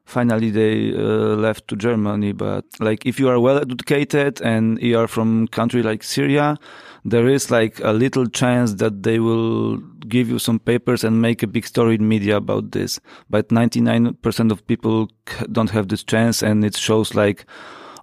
Finally, 0.06 0.50
they 0.50 0.92
uh, 0.94 1.36
left 1.36 1.68
to 1.68 1.76
Germany. 1.76 2.32
But 2.32 2.66
like, 2.80 3.06
if 3.06 3.20
you 3.20 3.30
are 3.30 3.40
well 3.40 3.60
educated 3.60 4.42
and 4.42 4.82
you 4.82 4.98
are 4.98 5.08
from 5.08 5.48
country 5.50 5.84
like 5.84 6.02
Syria, 6.02 6.58
there 7.06 7.28
is 7.28 7.52
like 7.52 7.80
a 7.82 7.94
little 7.94 8.28
chance 8.28 8.74
that 8.76 9.04
they 9.04 9.20
will 9.20 9.78
give 10.08 10.30
you 10.30 10.40
some 10.40 10.60
papers 10.60 11.04
and 11.04 11.22
make 11.22 11.44
a 11.44 11.48
big 11.48 11.66
story 11.66 11.96
in 11.96 12.08
media 12.08 12.38
about 12.38 12.72
this. 12.72 13.00
But 13.30 13.50
99% 13.50 14.52
of 14.52 14.66
people 14.66 15.10
don't 15.52 15.70
have 15.70 15.90
this 15.90 16.04
chance 16.04 16.42
and 16.42 16.66
it 16.66 16.76
shows 16.76 17.14
like 17.14 17.46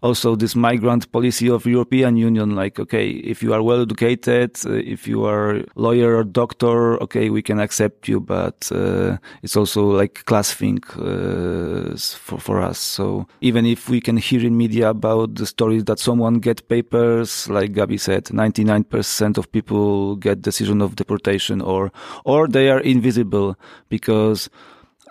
also 0.03 0.37
this 0.37 0.55
migrant 0.55 1.11
policy 1.13 1.49
of 1.49 1.67
European 1.67 2.17
Union, 2.17 2.55
like, 2.55 2.79
okay, 2.79 3.09
if 3.11 3.43
you 3.43 3.53
are 3.53 3.63
well 3.63 3.83
educated, 3.83 4.57
uh, 4.67 4.73
if 4.73 5.07
you 5.09 5.25
are 5.25 5.63
lawyer 5.75 6.17
or 6.17 6.25
doctor, 6.25 7.03
okay, 7.03 7.31
we 7.31 7.43
can 7.43 7.61
accept 7.61 8.09
you, 8.09 8.21
but 8.21 8.71
uh, 8.73 9.17
it's 9.43 9.57
also 9.57 9.85
like 9.85 10.25
class 10.25 10.53
thing 10.53 10.81
uh, 10.97 11.97
for, 11.97 12.39
for 12.39 12.61
us. 12.61 12.79
So 12.79 13.27
even 13.41 13.67
if 13.67 13.89
we 13.89 14.01
can 14.01 14.17
hear 14.17 14.45
in 14.45 14.57
media 14.57 14.91
about 14.91 15.35
the 15.35 15.47
stories 15.47 15.85
that 15.85 15.99
someone 15.99 16.35
get 16.35 16.69
papers, 16.69 17.49
like 17.49 17.73
Gabi 17.73 17.99
said, 17.99 18.25
99% 18.25 19.39
of 19.39 19.51
people 19.53 20.17
get 20.17 20.43
decision 20.43 20.81
of 20.81 20.97
deportation 20.97 21.61
or, 21.61 21.93
or 22.25 22.49
they 22.49 22.71
are 22.71 22.81
invisible 22.81 23.57
because 23.89 24.49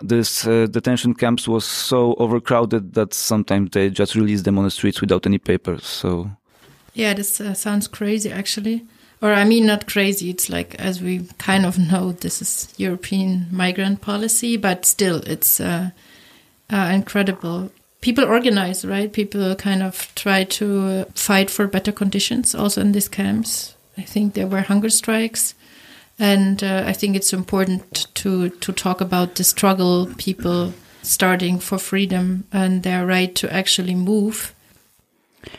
this 0.00 0.46
uh, 0.46 0.66
detention 0.70 1.14
camps 1.14 1.48
was 1.48 1.64
so 1.64 2.14
overcrowded 2.14 2.94
that 2.94 3.14
sometimes 3.14 3.70
they 3.70 3.90
just 3.90 4.14
release 4.14 4.42
them 4.42 4.58
on 4.58 4.64
the 4.64 4.70
streets 4.70 5.00
without 5.00 5.26
any 5.26 5.38
papers. 5.38 5.84
So, 5.84 6.30
yeah, 6.94 7.14
this 7.14 7.40
uh, 7.40 7.54
sounds 7.54 7.88
crazy 7.88 8.30
actually. 8.30 8.84
Or 9.22 9.32
I 9.32 9.44
mean, 9.44 9.64
not 9.64 9.86
crazy. 9.86 10.28
It's 10.28 10.50
like 10.50 10.74
as 10.74 11.00
we 11.00 11.26
kind 11.38 11.64
of 11.64 11.78
know, 11.78 12.12
this 12.12 12.42
is 12.42 12.72
European 12.76 13.46
migrant 13.50 14.02
policy, 14.02 14.58
but 14.58 14.84
still, 14.84 15.22
it's 15.26 15.58
uh, 15.58 15.90
uh 16.70 16.90
incredible. 16.92 17.72
People 18.02 18.24
organize, 18.24 18.84
right? 18.84 19.10
People 19.10 19.54
kind 19.54 19.82
of 19.82 20.14
try 20.14 20.44
to 20.44 21.06
fight 21.14 21.50
for 21.50 21.66
better 21.66 21.92
conditions, 21.92 22.54
also 22.54 22.82
in 22.82 22.92
these 22.92 23.08
camps. 23.08 23.74
I 23.96 24.02
think 24.02 24.34
there 24.34 24.46
were 24.46 24.60
hunger 24.60 24.90
strikes 24.90 25.54
and 26.18 26.62
uh, 26.62 26.84
I 26.86 26.92
think 26.92 27.16
it's 27.16 27.32
important 27.32 28.14
to 28.14 28.48
to 28.48 28.72
talk 28.72 29.00
about 29.00 29.34
the 29.34 29.44
struggle 29.44 30.06
people 30.16 30.72
starting 31.02 31.58
for 31.58 31.78
freedom 31.78 32.44
and 32.52 32.82
their 32.82 33.06
right 33.06 33.34
to 33.36 33.52
actually 33.52 33.94
move. 33.94 34.54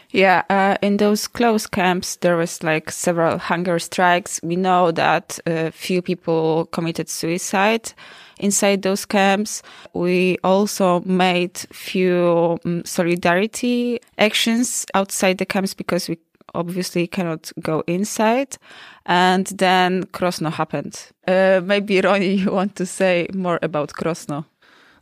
Yeah, 0.09 0.43
uh, 0.49 0.77
in 0.81 0.97
those 0.97 1.27
closed 1.27 1.71
camps, 1.71 2.17
there 2.17 2.35
was 2.35 2.63
like 2.63 2.91
several 2.91 3.37
hunger 3.37 3.79
strikes. 3.79 4.39
We 4.43 4.55
know 4.55 4.91
that 4.91 5.39
a 5.45 5.67
uh, 5.67 5.71
few 5.71 6.01
people 6.01 6.65
committed 6.71 7.09
suicide 7.09 7.93
inside 8.39 8.81
those 8.81 9.05
camps. 9.05 9.63
We 9.93 10.37
also 10.43 11.01
made 11.01 11.57
few 11.71 12.59
um, 12.65 12.83
solidarity 12.83 13.99
actions 14.17 14.85
outside 14.93 15.37
the 15.37 15.45
camps 15.45 15.73
because 15.73 16.09
we 16.09 16.17
obviously 16.53 17.07
cannot 17.07 17.51
go 17.61 17.83
inside. 17.87 18.57
And 19.07 19.47
then 19.47 20.03
Krosno 20.07 20.51
happened. 20.51 21.11
Uh, 21.25 21.61
maybe 21.63 22.01
Ronnie, 22.01 22.35
you 22.35 22.51
want 22.51 22.75
to 22.75 22.85
say 22.85 23.27
more 23.33 23.57
about 23.61 23.93
Krosno? 23.93 24.45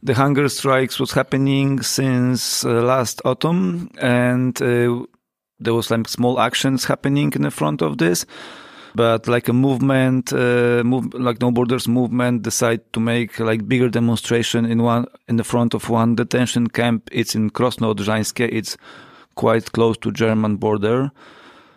The 0.03 0.13
hunger 0.13 0.47
strikes 0.47 0.99
was 0.99 1.13
happening 1.13 1.81
since 1.81 2.63
uh, 2.63 2.83
last 2.83 3.19
autumn, 3.25 3.89
and 3.97 4.61
uh, 4.61 5.03
there 5.59 5.73
was 5.73 5.89
like 5.89 6.07
small 6.07 6.39
actions 6.39 6.85
happening 6.85 7.33
in 7.33 7.41
the 7.41 7.49
front 7.49 7.81
of 7.81 7.97
this. 7.97 8.27
But 8.93 9.27
like 9.27 9.49
a 9.49 9.53
movement, 9.53 10.31
uh, 10.31 10.83
move, 10.85 11.11
like 11.15 11.41
No 11.41 11.51
Borders 11.51 11.87
movement, 11.87 12.43
decide 12.43 12.81
to 12.93 12.99
make 12.99 13.39
like 13.39 13.67
bigger 13.67 13.89
demonstration 13.89 14.65
in 14.65 14.83
one 14.83 15.07
in 15.27 15.37
the 15.37 15.43
front 15.43 15.73
of 15.73 15.89
one 15.89 16.15
detention 16.15 16.67
camp. 16.67 17.09
It's 17.11 17.33
in 17.33 17.49
Krosno 17.49 17.93
Odrzańskie. 17.93 18.49
It's 18.51 18.77
quite 19.33 19.71
close 19.71 19.97
to 19.97 20.11
German 20.11 20.57
border. 20.57 21.11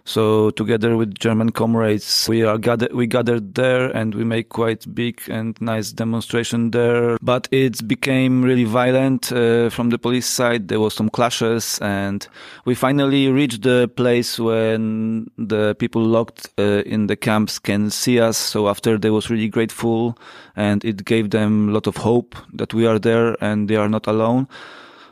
So 0.08 0.48
together 0.52 0.96
with 0.96 1.14
German 1.18 1.52
comrades, 1.52 2.26
we 2.30 2.42
are 2.42 2.56
gathered, 2.56 2.94
we 2.94 3.06
gathered 3.06 3.54
there 3.54 3.94
and 3.94 4.14
we 4.14 4.24
make 4.24 4.48
quite 4.48 4.94
big 4.94 5.20
and 5.28 5.54
nice 5.60 5.92
demonstration 5.92 6.70
there. 6.70 7.18
But 7.20 7.46
it 7.50 7.86
became 7.86 8.42
really 8.42 8.64
violent 8.64 9.30
uh, 9.30 9.68
from 9.68 9.90
the 9.90 9.98
police 9.98 10.24
side. 10.24 10.68
There 10.68 10.80
was 10.80 10.94
some 10.94 11.10
clashes 11.10 11.78
and 11.82 12.26
we 12.64 12.74
finally 12.74 13.30
reached 13.30 13.60
the 13.60 13.86
place 13.86 14.38
when 14.38 15.30
the 15.36 15.74
people 15.74 16.00
locked 16.00 16.48
uh, 16.58 16.82
in 16.86 17.08
the 17.08 17.16
camps 17.16 17.58
can 17.58 17.90
see 17.90 18.18
us. 18.18 18.38
So 18.38 18.68
after 18.68 18.96
they 18.96 19.10
was 19.10 19.28
really 19.28 19.48
grateful 19.48 20.16
and 20.56 20.82
it 20.86 21.04
gave 21.04 21.28
them 21.30 21.68
a 21.68 21.72
lot 21.72 21.86
of 21.86 21.98
hope 21.98 22.34
that 22.54 22.72
we 22.72 22.86
are 22.86 22.98
there 22.98 23.36
and 23.44 23.68
they 23.68 23.76
are 23.76 23.90
not 23.90 24.06
alone. 24.06 24.48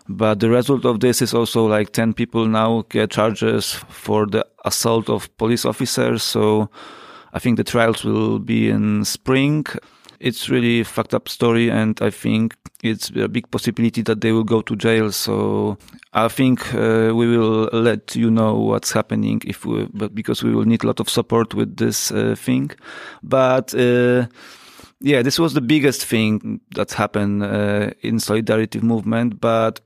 But 0.08 0.40
the 0.40 0.50
result 0.50 0.84
of 0.84 1.00
this 1.00 1.20
is 1.20 1.34
also 1.34 1.66
like 1.66 1.92
10 1.92 2.14
people 2.14 2.46
now 2.46 2.84
get 2.88 3.10
charges 3.10 3.74
for 3.88 4.26
the 4.26 4.46
assault 4.64 5.10
of 5.10 5.34
police 5.36 5.64
officers. 5.64 6.22
So 6.22 6.70
I 7.32 7.38
think 7.38 7.56
the 7.56 7.64
trials 7.64 8.04
will 8.04 8.38
be 8.38 8.70
in 8.70 9.04
spring. 9.04 9.66
It's 10.20 10.48
really 10.48 10.84
fucked 10.84 11.12
up 11.12 11.28
story. 11.28 11.70
And 11.70 12.00
I 12.00 12.10
think 12.10 12.54
it's 12.82 13.10
a 13.10 13.28
big 13.28 13.50
possibility 13.50 14.02
that 14.02 14.20
they 14.20 14.32
will 14.32 14.44
go 14.44 14.62
to 14.62 14.76
jail. 14.76 15.10
So 15.10 15.76
I 16.12 16.28
think 16.28 16.72
uh, 16.72 17.12
we 17.12 17.36
will 17.36 17.68
let 17.72 18.14
you 18.14 18.30
know 18.30 18.54
what's 18.54 18.92
happening 18.92 19.42
if 19.44 19.66
we, 19.66 19.88
but 19.92 20.14
because 20.14 20.42
we 20.42 20.54
will 20.54 20.64
need 20.64 20.84
a 20.84 20.86
lot 20.86 21.00
of 21.00 21.10
support 21.10 21.52
with 21.52 21.76
this 21.76 22.12
uh, 22.12 22.36
thing. 22.38 22.70
But, 23.22 23.74
uh, 23.74 24.28
yeah, 25.00 25.22
this 25.22 25.38
was 25.38 25.52
the 25.52 25.60
biggest 25.60 26.04
thing 26.04 26.60
that 26.74 26.92
happened 26.92 27.42
uh, 27.42 27.90
in 28.00 28.18
solidarity 28.18 28.80
movement, 28.80 29.40
but 29.40 29.80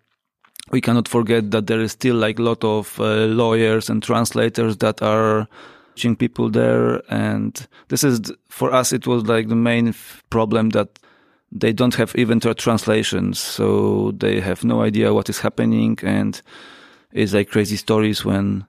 we 0.70 0.80
cannot 0.80 1.08
forget 1.08 1.50
that 1.50 1.66
there 1.66 1.80
is 1.80 1.92
still 1.92 2.16
like 2.16 2.38
a 2.38 2.42
lot 2.42 2.62
of 2.64 2.98
uh, 3.00 3.26
lawyers 3.26 3.90
and 3.90 4.02
translators 4.02 4.76
that 4.78 5.02
are 5.02 5.48
teaching 5.94 6.16
people 6.16 6.48
there. 6.48 7.02
And 7.12 7.66
this 7.88 8.04
is 8.04 8.32
for 8.48 8.72
us 8.72 8.92
it 8.92 9.06
was 9.06 9.26
like 9.26 9.48
the 9.48 9.56
main 9.56 9.94
problem 10.30 10.70
that 10.70 10.98
they 11.52 11.72
don't 11.72 11.94
have 11.96 12.14
even 12.16 12.40
translations. 12.40 13.40
So 13.40 14.12
they 14.12 14.40
have 14.40 14.64
no 14.64 14.82
idea 14.82 15.12
what 15.12 15.28
is 15.28 15.40
happening. 15.40 15.98
And 16.02 16.40
it's 17.12 17.34
like 17.34 17.50
crazy 17.50 17.76
stories 17.76 18.24
when 18.24 18.66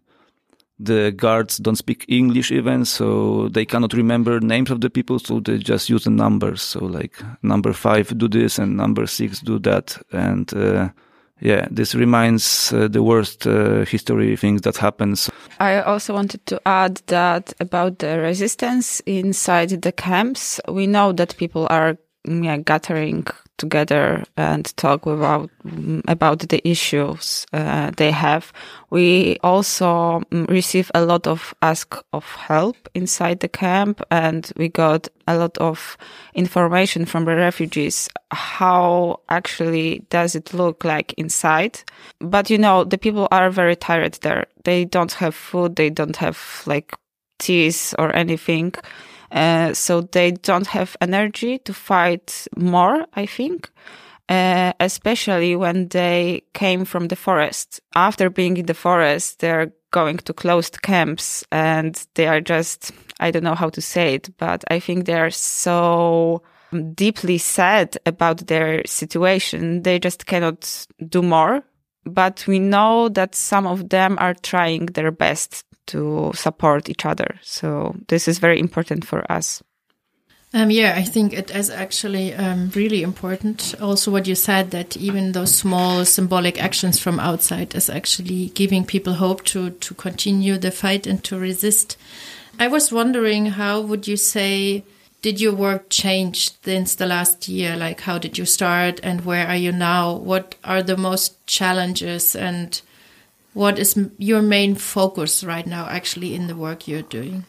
the 0.80 1.12
guards 1.12 1.58
don't 1.58 1.76
speak 1.76 2.06
english 2.08 2.52
even. 2.52 2.86
So 2.86 3.50
they 3.50 3.66
cannot 3.66 3.94
remember 3.94 4.40
names 4.40 4.72
of 4.72 4.82
the 4.82 4.90
people. 4.90 5.20
So 5.20 5.40
they 5.40 5.60
just 5.60 5.90
use 5.90 6.06
the 6.06 6.10
numbers. 6.10 6.64
So 6.64 6.84
like 6.84 7.22
number 7.44 7.74
five 7.74 8.18
do 8.18 8.28
this 8.28 8.58
and 8.58 8.76
number 8.76 9.06
six 9.06 9.42
do 9.42 9.60
that. 9.60 10.02
And 10.12 10.52
uh, 10.56 10.90
yeah, 11.42 11.68
this 11.72 11.96
reminds 11.96 12.72
uh, 12.72 12.88
the 12.88 13.02
worst 13.02 13.48
uh, 13.48 13.84
history 13.86 14.36
things 14.38 14.62
that 14.62 14.78
happens. 14.78 15.30
I 15.60 15.82
also 15.82 16.14
wanted 16.14 16.46
to 16.46 16.62
add 16.66 17.02
that 17.08 17.54
about 17.60 18.00
the 18.00 18.20
resistance 18.20 19.02
inside 19.06 19.82
the 19.82 19.92
camps. 19.92 20.60
We 20.68 20.88
know 20.88 21.12
that 21.14 21.38
people 21.38 21.68
are 21.70 21.98
yeah, 22.26 22.58
gathering 22.58 23.26
together 23.62 24.24
and 24.36 24.76
talk 24.76 25.06
about 25.06 25.50
about 26.08 26.39
the 26.39 26.60
issues 26.67 27.45
uh, 27.54 27.91
they 27.95 28.12
have. 28.12 28.52
We 28.89 29.38
also 29.43 30.21
mm, 30.32 30.50
receive 30.50 30.91
a 30.93 31.06
lot 31.06 31.28
of 31.28 31.54
ask 31.62 31.95
of 32.12 32.26
help 32.26 32.89
inside 32.93 33.39
the 33.39 33.47
camp, 33.47 34.02
and 34.10 34.52
we 34.58 34.67
got 34.67 35.08
a 35.28 35.38
lot 35.38 35.58
of 35.60 35.97
information 36.34 37.06
from 37.06 37.26
the 37.26 37.36
refugees. 37.36 38.10
How 38.32 39.19
actually 39.30 40.04
does 40.10 40.36
it 40.36 40.54
look 40.54 40.84
like 40.84 41.13
inside? 41.17 41.80
But 42.19 42.50
you 42.50 42.58
know, 42.58 42.84
the 42.84 42.97
people 42.97 43.28
are 43.32 43.50
very 43.52 43.76
tired 43.76 44.17
there. 44.21 44.47
They 44.63 44.86
don't 44.86 45.13
have 45.13 45.36
food. 45.36 45.76
They 45.76 45.89
don't 45.89 46.17
have 46.17 46.63
like 46.65 46.93
teas 47.39 47.95
or 48.00 48.15
anything. 48.15 48.74
Uh, 49.32 49.74
so 49.74 50.02
they 50.02 50.32
don't 50.32 50.67
have 50.67 50.98
energy 51.02 51.58
to 51.60 51.74
fight 51.74 52.48
more, 52.56 53.06
I 53.13 53.26
think. 53.26 53.72
Uh, 54.30 54.72
especially 54.80 55.56
when 55.58 55.89
they 55.89 56.41
came 56.54 56.86
from 56.86 57.10
the 57.10 57.15
forest. 57.15 57.82
After 57.96 58.30
being 58.30 58.56
in 58.56 58.65
the 58.65 58.74
forest, 58.74 59.39
they're 59.39 59.74
going 59.91 60.17
to 60.20 60.34
closed 60.34 60.82
camps 60.82 61.44
and 61.52 62.02
they 62.13 62.28
are 62.28 62.39
just, 62.39 62.94
I 63.20 63.32
don't 63.32 63.44
know 63.44 63.56
how 63.56 63.70
to 63.70 63.82
say 63.82 64.13
it, 64.15 64.30
but 64.38 64.63
I 64.70 64.80
think 64.80 65.06
they 65.06 65.20
are 65.20 65.32
so 65.32 66.44
deeply 66.94 67.38
sad 67.38 67.98
about 68.06 68.48
their 68.48 68.84
situation. 68.86 69.82
They 69.82 70.00
just 70.00 70.26
cannot 70.26 70.88
do 71.10 71.22
more. 71.22 71.63
But 72.06 72.46
we 72.48 72.58
know 72.58 73.10
that 73.10 73.36
some 73.36 73.67
of 73.67 73.89
them 73.89 74.17
are 74.20 74.34
trying 74.34 74.88
their 74.88 75.12
best 75.12 75.65
to 75.92 76.32
support 76.34 76.90
each 76.90 77.06
other. 77.06 77.40
So 77.42 77.96
this 78.08 78.28
is 78.28 78.40
very 78.40 78.60
important 78.60 79.06
for 79.06 79.30
us. 79.32 79.64
Um, 80.54 80.70
yeah, 80.70 80.96
I 80.98 81.04
think 81.04 81.32
it 81.32 81.50
is 81.52 81.70
actually 81.70 82.34
um, 82.34 82.72
really 82.76 83.04
important. 83.04 83.74
Also, 83.80 84.12
what 84.12 84.28
you 84.28 84.36
said 84.36 84.72
that 84.72 84.98
even 84.98 85.32
those 85.32 85.56
small 85.56 86.04
symbolic 86.04 86.62
actions 86.62 87.00
from 87.00 87.22
outside 87.22 87.74
is 87.74 87.90
actually 87.90 88.50
giving 88.50 88.86
people 88.86 89.14
hope 89.14 89.46
to 89.46 89.70
to 89.70 89.94
continue 89.94 90.58
the 90.58 90.72
fight 90.72 91.08
and 91.08 91.24
to 91.24 91.40
resist. 91.40 91.98
I 92.60 92.68
was 92.68 92.92
wondering, 92.92 93.46
how 93.46 93.80
would 93.80 94.08
you 94.08 94.18
say 94.18 94.84
did 95.22 95.40
your 95.40 95.54
work 95.56 95.90
change 95.90 96.52
since 96.64 96.96
the 96.96 97.06
last 97.06 97.48
year? 97.48 97.78
Like, 97.78 98.02
how 98.02 98.18
did 98.18 98.38
you 98.38 98.46
start, 98.46 99.00
and 99.04 99.24
where 99.24 99.48
are 99.48 99.56
you 99.56 99.72
now? 99.72 100.16
What 100.16 100.56
are 100.64 100.84
the 100.84 100.98
most 100.98 101.46
challenges 101.48 102.36
and 102.36 102.82
what 103.54 103.80
is 103.80 103.98
your 104.18 104.42
main 104.42 104.76
focus 104.76 105.44
right 105.44 105.68
now 105.68 105.88
actually 105.88 106.36
in 106.36 106.48
the 106.48 106.56
work 106.56 106.88
you're 106.88 107.02
doing? 107.02 107.46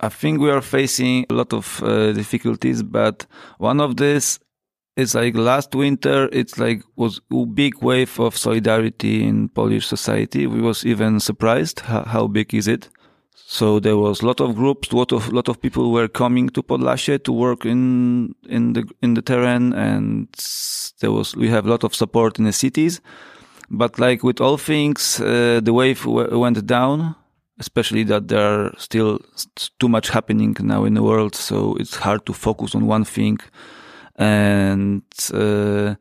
I 0.00 0.08
think 0.08 0.40
we 0.40 0.50
are 0.50 0.62
facing 0.62 1.26
a 1.28 1.34
lot 1.34 1.52
of 1.52 1.82
uh, 1.82 2.12
difficulties, 2.12 2.82
but 2.82 3.26
one 3.58 3.80
of 3.80 3.96
these 3.96 4.38
it's 4.98 5.14
like 5.14 5.36
last 5.36 5.76
winter, 5.76 6.28
it's 6.32 6.58
like 6.58 6.82
was 6.96 7.20
a 7.32 7.46
big 7.46 7.80
wave 7.80 8.18
of 8.18 8.36
solidarity 8.36 9.22
in 9.22 9.48
Polish 9.48 9.86
society. 9.86 10.48
We 10.48 10.60
was 10.60 10.84
even 10.84 11.20
surprised 11.20 11.80
how, 11.80 12.02
how 12.02 12.26
big 12.26 12.52
is 12.52 12.66
it. 12.66 12.88
So 13.36 13.78
there 13.78 13.96
was 13.96 14.22
a 14.22 14.26
lot 14.26 14.40
of 14.40 14.56
groups, 14.56 14.92
lot 14.92 15.12
of 15.12 15.32
lot 15.32 15.48
of 15.48 15.60
people 15.60 15.92
were 15.92 16.08
coming 16.08 16.48
to 16.48 16.64
Podlasie 16.64 17.22
to 17.22 17.32
work 17.32 17.64
in 17.64 18.34
in 18.48 18.72
the 18.72 18.84
in 19.00 19.14
the 19.14 19.22
terrain, 19.22 19.72
and 19.72 20.26
there 21.00 21.12
was 21.12 21.36
we 21.36 21.48
have 21.48 21.64
a 21.64 21.70
lot 21.70 21.84
of 21.84 21.94
support 21.94 22.38
in 22.40 22.44
the 22.44 22.52
cities. 22.52 23.00
But 23.70 23.98
like 23.98 24.22
with 24.22 24.40
all 24.40 24.56
things, 24.56 25.20
uh, 25.20 25.60
the 25.62 25.72
wave 25.72 26.06
went 26.06 26.66
down, 26.66 27.14
especially 27.58 28.04
that 28.04 28.28
there 28.28 28.40
are 28.40 28.74
still 28.78 29.20
too 29.78 29.88
much 29.88 30.08
happening 30.10 30.56
now 30.60 30.84
in 30.84 30.94
the 30.94 31.02
world, 31.02 31.34
so 31.34 31.76
it's 31.76 31.96
hard 31.96 32.24
to 32.26 32.32
focus 32.32 32.74
on 32.74 32.86
one 32.86 33.04
thing. 33.04 33.38
And 34.16 35.02
uh, 35.32 35.94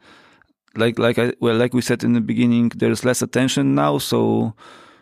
like 0.75 0.97
like 0.97 1.19
I 1.19 1.33
well 1.39 1.55
like 1.55 1.73
we 1.73 1.81
said 1.81 2.03
in 2.03 2.13
the 2.13 2.21
beginning, 2.21 2.71
there's 2.75 3.03
less 3.03 3.21
attention 3.21 3.75
now, 3.75 3.97
so 3.97 4.53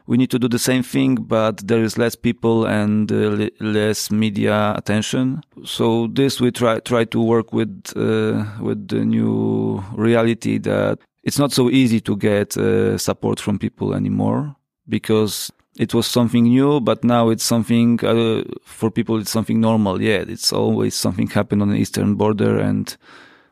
we 0.07 0.17
need 0.17 0.29
to 0.31 0.39
do 0.39 0.47
the 0.47 0.59
same 0.59 0.83
thing, 0.83 1.15
but 1.15 1.67
there 1.67 1.83
is 1.83 1.97
less 1.97 2.15
people 2.15 2.65
and 2.65 3.11
uh, 3.11 3.49
less 3.59 4.11
media 4.11 4.73
attention. 4.75 5.41
So 5.63 6.07
this 6.07 6.39
we 6.39 6.51
try 6.51 6.79
try 6.79 7.05
to 7.05 7.21
work 7.21 7.53
with 7.53 7.93
uh, 7.95 8.45
with 8.59 8.87
the 8.87 9.05
new 9.05 9.83
reality 9.95 10.57
that 10.59 10.99
it's 11.25 11.39
not 11.39 11.51
so 11.51 11.69
easy 11.69 11.99
to 12.01 12.15
get 12.15 12.55
uh, 12.55 12.97
support 12.97 13.39
from 13.39 13.57
people 13.57 13.93
anymore 13.95 14.55
because 14.87 15.51
it 15.77 15.93
was 15.93 16.07
something 16.07 16.43
new, 16.43 16.79
but 16.79 17.03
now 17.03 17.29
it's 17.29 17.43
something 17.43 17.99
uh, 18.05 18.43
for 18.63 18.89
people. 18.89 19.19
It's 19.19 19.31
something 19.31 19.59
normal. 19.59 20.01
Yeah, 20.01 20.23
it's 20.27 20.53
always 20.53 20.95
something 20.95 21.27
happened 21.27 21.61
on 21.61 21.69
the 21.69 21.77
eastern 21.77 22.15
border, 22.15 22.59
and 22.59 22.95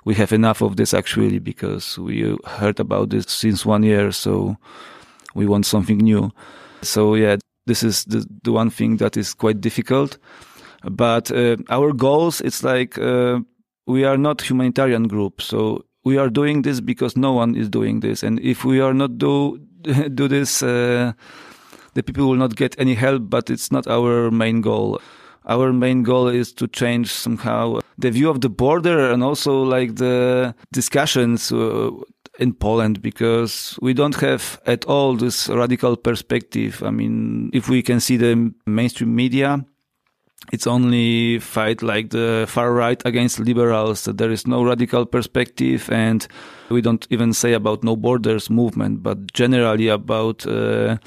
we 0.06 0.16
have 0.16 0.32
enough 0.32 0.62
of 0.62 0.78
this 0.78 0.94
actually 0.94 1.40
because 1.40 1.98
we 2.00 2.38
heard 2.46 2.80
about 2.80 3.10
this 3.10 3.26
since 3.28 3.66
one 3.66 3.84
year. 3.84 4.12
So 4.12 4.56
we 5.36 5.48
want 5.48 5.66
something 5.66 5.98
new. 5.98 6.32
So 6.82 7.16
yeah, 7.16 7.38
this 7.66 7.84
is 7.84 8.06
the, 8.06 8.26
the 8.44 8.52
one 8.52 8.70
thing 8.70 8.98
that 8.98 9.18
is 9.18 9.34
quite 9.34 9.60
difficult. 9.60 10.18
But 10.84 11.32
uh, 11.32 11.58
our 11.70 11.92
goals, 11.92 12.40
it's 12.42 12.64
like 12.64 12.98
uh, 12.98 13.40
we 13.88 14.06
are 14.06 14.18
not 14.18 14.42
humanitarian 14.42 15.08
group, 15.08 15.42
so 15.42 15.84
we 16.04 16.18
are 16.18 16.30
doing 16.30 16.62
this 16.63 16.82
because 16.82 17.16
no 17.18 17.34
one 17.34 17.56
is 17.56 17.70
doing 17.70 18.02
this, 18.02 18.24
and 18.24 18.39
if 18.39 18.66
we 18.66 18.80
are 18.80 18.94
not 18.94 19.18
do 19.18 19.60
do 20.13 20.28
this, 20.28 20.63
uh, 20.63 21.13
the 21.94 22.04
people 22.04 22.28
will 22.28 22.38
not 22.38 22.56
get 22.56 22.76
any 22.80 22.94
help. 22.94 23.30
But 23.30 23.50
it's 23.50 23.72
not 23.72 23.88
our 23.88 24.32
main 24.32 24.62
goal. 24.62 25.00
Our 25.46 25.74
main 25.74 26.04
goal 26.04 26.30
is 26.30 26.54
to 26.54 26.68
change 26.68 27.12
somehow 27.12 27.82
the 27.98 28.12
view 28.12 28.30
of 28.30 28.42
the 28.42 28.50
border 28.50 29.12
and 29.12 29.22
also 29.24 29.62
like 29.63 29.96
the 29.96 30.56
discussions 30.72 31.52
uh, 31.52 31.92
in 32.39 32.54
Poland 32.54 33.02
because 33.02 33.78
we 33.82 33.94
don't 33.94 34.16
have 34.16 34.60
at 34.66 34.86
all 34.86 35.16
this 35.16 35.50
radical 35.50 35.96
perspective. 35.98 36.82
I 36.84 36.92
mean, 36.92 37.50
if 37.54 37.70
we 37.70 37.82
can 37.82 38.00
see 38.00 38.18
the 38.18 38.54
mainstream 38.66 39.16
media, 39.16 39.66
it's 40.52 40.68
only 40.68 41.40
fight 41.40 41.82
like 41.82 42.10
the 42.10 42.46
far 42.48 42.74
right 42.74 43.02
against 43.06 43.40
liberals. 43.40 44.06
There 44.06 44.32
is 44.32 44.46
no 44.46 44.64
radical 44.64 45.06
perspective, 45.06 45.90
and 45.92 46.28
we 46.70 46.82
don't 46.82 47.08
even 47.10 47.34
say 47.34 47.54
about 47.54 47.84
no 47.84 47.96
borders 47.96 48.50
movement, 48.50 49.04
but 49.04 49.34
generally 49.34 49.88
about 49.88 50.46
uh, 50.46 50.98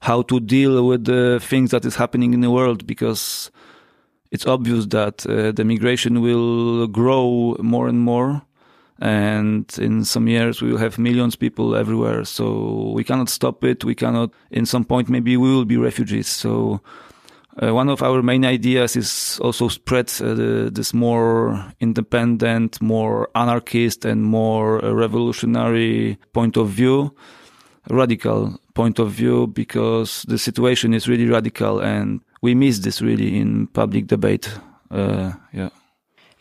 how 0.00 0.22
to 0.22 0.38
deal 0.38 0.86
with 0.86 1.04
the 1.04 1.40
things 1.42 1.70
that 1.70 1.84
is 1.84 1.96
happening 1.96 2.34
in 2.34 2.40
the 2.40 2.50
world 2.50 2.86
because 2.86 3.50
it's 4.30 4.46
obvious 4.46 4.86
that 4.86 5.26
uh, 5.26 5.50
the 5.52 5.64
migration 5.64 6.20
will 6.20 6.86
grow 6.86 7.56
more 7.60 7.88
and 7.88 8.00
more 8.00 8.42
and 9.00 9.76
in 9.78 10.04
some 10.04 10.28
years 10.28 10.60
we 10.60 10.70
will 10.70 10.78
have 10.78 10.98
millions 10.98 11.34
of 11.34 11.40
people 11.40 11.74
everywhere 11.74 12.24
so 12.24 12.92
we 12.94 13.02
cannot 13.02 13.28
stop 13.28 13.64
it 13.64 13.84
we 13.84 13.94
cannot 13.94 14.30
in 14.50 14.66
some 14.66 14.84
point 14.84 15.08
maybe 15.08 15.36
we 15.36 15.48
will 15.48 15.64
be 15.64 15.76
refugees 15.76 16.28
so 16.28 16.80
uh, 17.62 17.72
one 17.72 17.88
of 17.88 18.02
our 18.02 18.22
main 18.22 18.44
ideas 18.44 18.96
is 18.96 19.38
also 19.42 19.68
spread 19.68 20.10
uh, 20.20 20.70
this 20.70 20.92
more 20.94 21.64
independent 21.80 22.80
more 22.80 23.28
anarchist 23.34 24.04
and 24.04 24.22
more 24.22 24.84
uh, 24.84 24.92
revolutionary 24.92 26.18
point 26.32 26.56
of 26.56 26.68
view 26.68 27.14
radical 27.90 28.58
point 28.74 28.98
of 28.98 29.10
view 29.10 29.46
because 29.46 30.24
the 30.28 30.38
situation 30.38 30.94
is 30.94 31.08
really 31.08 31.26
radical 31.26 31.80
and 31.80 32.20
we 32.42 32.54
miss 32.54 32.80
this 32.80 33.00
really 33.00 33.38
in 33.38 33.66
public 33.68 34.06
debate 34.06 34.48
uh, 34.90 35.32
yeah 35.52 35.70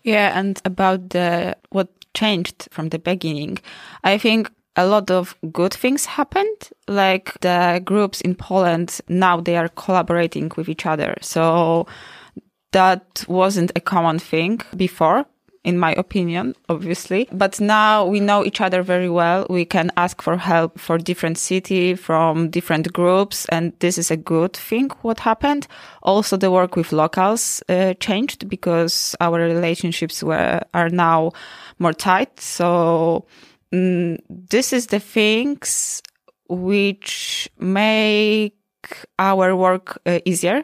yeah, 0.03 0.37
and 0.37 0.61
about 0.65 1.09
the 1.09 1.55
what 1.69 1.87
changed 2.13 2.67
from 2.71 2.89
the 2.89 2.99
beginning. 2.99 3.57
I 4.03 4.17
think 4.17 4.51
a 4.75 4.85
lot 4.85 5.11
of 5.11 5.35
good 5.51 5.73
things 5.73 6.05
happened. 6.05 6.69
Like 6.87 7.39
the 7.41 7.81
groups 7.83 8.21
in 8.21 8.35
Poland 8.35 8.99
now 9.07 9.39
they 9.39 9.57
are 9.57 9.69
collaborating 9.69 10.51
with 10.55 10.69
each 10.69 10.85
other. 10.85 11.15
So 11.21 11.87
that 12.71 13.23
wasn't 13.27 13.71
a 13.75 13.81
common 13.81 14.19
thing 14.19 14.61
before 14.75 15.25
in 15.63 15.77
my 15.77 15.93
opinion, 15.93 16.55
obviously. 16.67 17.27
But 17.31 17.59
now 17.61 18.05
we 18.05 18.19
know 18.19 18.43
each 18.43 18.59
other 18.59 18.83
very 18.83 19.09
well. 19.09 19.47
We 19.49 19.65
can 19.65 19.91
ask 19.95 20.21
for 20.21 20.35
help 20.35 20.77
for 20.77 20.97
different 20.97 21.37
city, 21.37 21.95
from 21.95 22.49
different 22.49 22.91
groups. 22.91 23.45
And 23.45 23.73
this 23.79 23.97
is 23.97 24.11
a 24.11 24.17
good 24.17 24.53
thing, 24.53 24.89
what 25.01 25.19
happened. 25.19 25.67
Also, 26.01 26.35
the 26.35 26.51
work 26.51 26.75
with 26.75 26.91
locals 26.91 27.63
uh, 27.69 27.93
changed 27.95 28.49
because 28.49 29.15
our 29.21 29.39
relationships 29.39 30.21
were, 30.21 30.61
are 30.73 30.89
now 30.89 31.31
more 31.79 31.93
tight. 31.93 32.39
So, 32.39 33.25
this 33.73 34.71
is 34.71 34.87
the 34.87 34.99
things 34.99 36.01
which 36.47 37.49
make 37.59 38.53
our 39.17 39.55
work 39.55 39.99
uh, 40.05 40.19
easier 40.25 40.63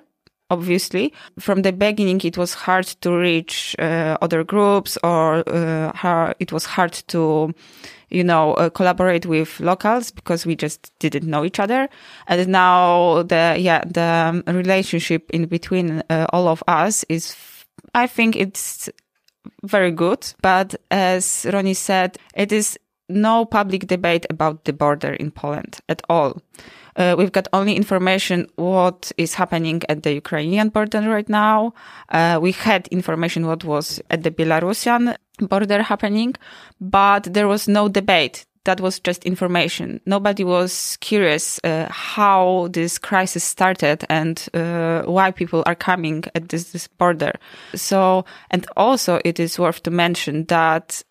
obviously. 0.50 1.14
From 1.40 1.62
the 1.62 1.72
beginning, 1.72 2.22
it 2.24 2.38
was 2.38 2.54
hard 2.54 2.86
to 3.02 3.16
reach 3.16 3.76
uh, 3.78 4.18
other 4.22 4.44
groups 4.44 4.98
or 5.04 5.44
uh, 5.48 6.34
it 6.40 6.52
was 6.52 6.66
hard 6.66 6.94
to, 7.10 7.54
you 8.10 8.24
know, 8.24 8.54
uh, 8.56 8.70
collaborate 8.70 9.26
with 9.26 9.60
locals 9.60 10.12
because 10.12 10.46
we 10.46 10.56
just 10.56 10.92
didn't 11.00 11.28
know 11.28 11.46
each 11.46 11.60
other. 11.60 11.88
And 12.28 12.48
now 12.50 13.24
the, 13.24 13.58
yeah, 13.60 13.84
the 13.86 14.44
relationship 14.48 15.30
in 15.32 15.46
between 15.46 16.02
uh, 16.10 16.26
all 16.34 16.48
of 16.48 16.64
us 16.68 17.06
is, 17.10 17.36
I 17.94 18.08
think 18.08 18.36
it's 18.36 18.90
very 19.64 19.92
good. 19.92 20.34
But 20.42 20.76
as 20.90 21.46
Ronnie 21.52 21.76
said, 21.76 22.18
it 22.34 22.52
is 22.52 22.78
no 23.10 23.46
public 23.46 23.88
debate 23.88 24.26
about 24.30 24.66
the 24.66 24.74
border 24.74 25.14
in 25.14 25.32
Poland 25.32 25.80
at 25.90 26.02
all. 26.10 26.42
Uh, 26.96 27.16
we've 27.18 27.32
got 27.32 27.48
only 27.54 27.76
information 27.76 28.48
what 28.56 29.12
is 29.18 29.34
happening 29.34 29.82
at 29.88 30.04
the 30.04 30.14
Ukrainian 30.14 30.70
border 30.70 31.02
right 31.02 31.30
now. 31.30 31.74
Uh, 32.10 32.40
we 32.42 32.52
had 32.52 32.88
information 32.90 33.48
what 33.48 33.64
was 33.64 34.02
at 34.10 34.24
the 34.24 34.32
Belarusian 34.32 35.16
border 35.40 35.82
happening, 35.82 36.36
but 36.82 37.24
there 37.24 37.48
was 37.48 37.68
no 37.68 37.88
debate. 37.88 38.46
That 38.66 38.82
was 38.82 39.00
just 39.00 39.24
information. 39.24 40.02
Nobody 40.06 40.44
was 40.44 40.98
curious 41.00 41.60
uh, 41.64 41.88
how 41.90 42.68
this 42.72 43.00
crisis 43.00 43.44
started 43.44 44.04
and 44.10 44.46
uh, 44.54 45.04
why 45.04 45.32
people 45.32 45.64
are 45.66 45.76
coming 45.76 46.26
at 46.36 46.50
this, 46.50 46.72
this 46.74 46.88
border. 46.88 47.32
So, 47.74 48.26
and 48.52 48.68
also 48.76 49.22
it 49.24 49.40
is 49.40 49.58
worth 49.58 49.82
to 49.84 49.92
mention 49.92 50.46
that 50.46 51.02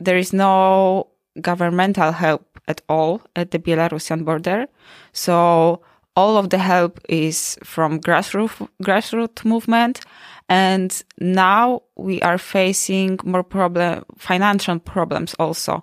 there 0.00 0.18
is 0.18 0.32
no 0.32 1.06
governmental 1.40 2.12
help 2.12 2.60
at 2.68 2.82
all 2.88 3.22
at 3.34 3.50
the 3.50 3.58
Belarusian 3.58 4.24
border. 4.24 4.66
So 5.12 5.82
all 6.16 6.36
of 6.38 6.50
the 6.50 6.58
help 6.58 7.00
is 7.08 7.58
from 7.62 8.00
grassroots 8.00 8.68
grassroots 8.82 9.44
movement. 9.44 10.00
And 10.48 11.02
now 11.18 11.82
we 11.96 12.22
are 12.22 12.38
facing 12.38 13.18
more 13.24 13.42
problem 13.42 14.04
financial 14.16 14.78
problems 14.78 15.34
also. 15.34 15.82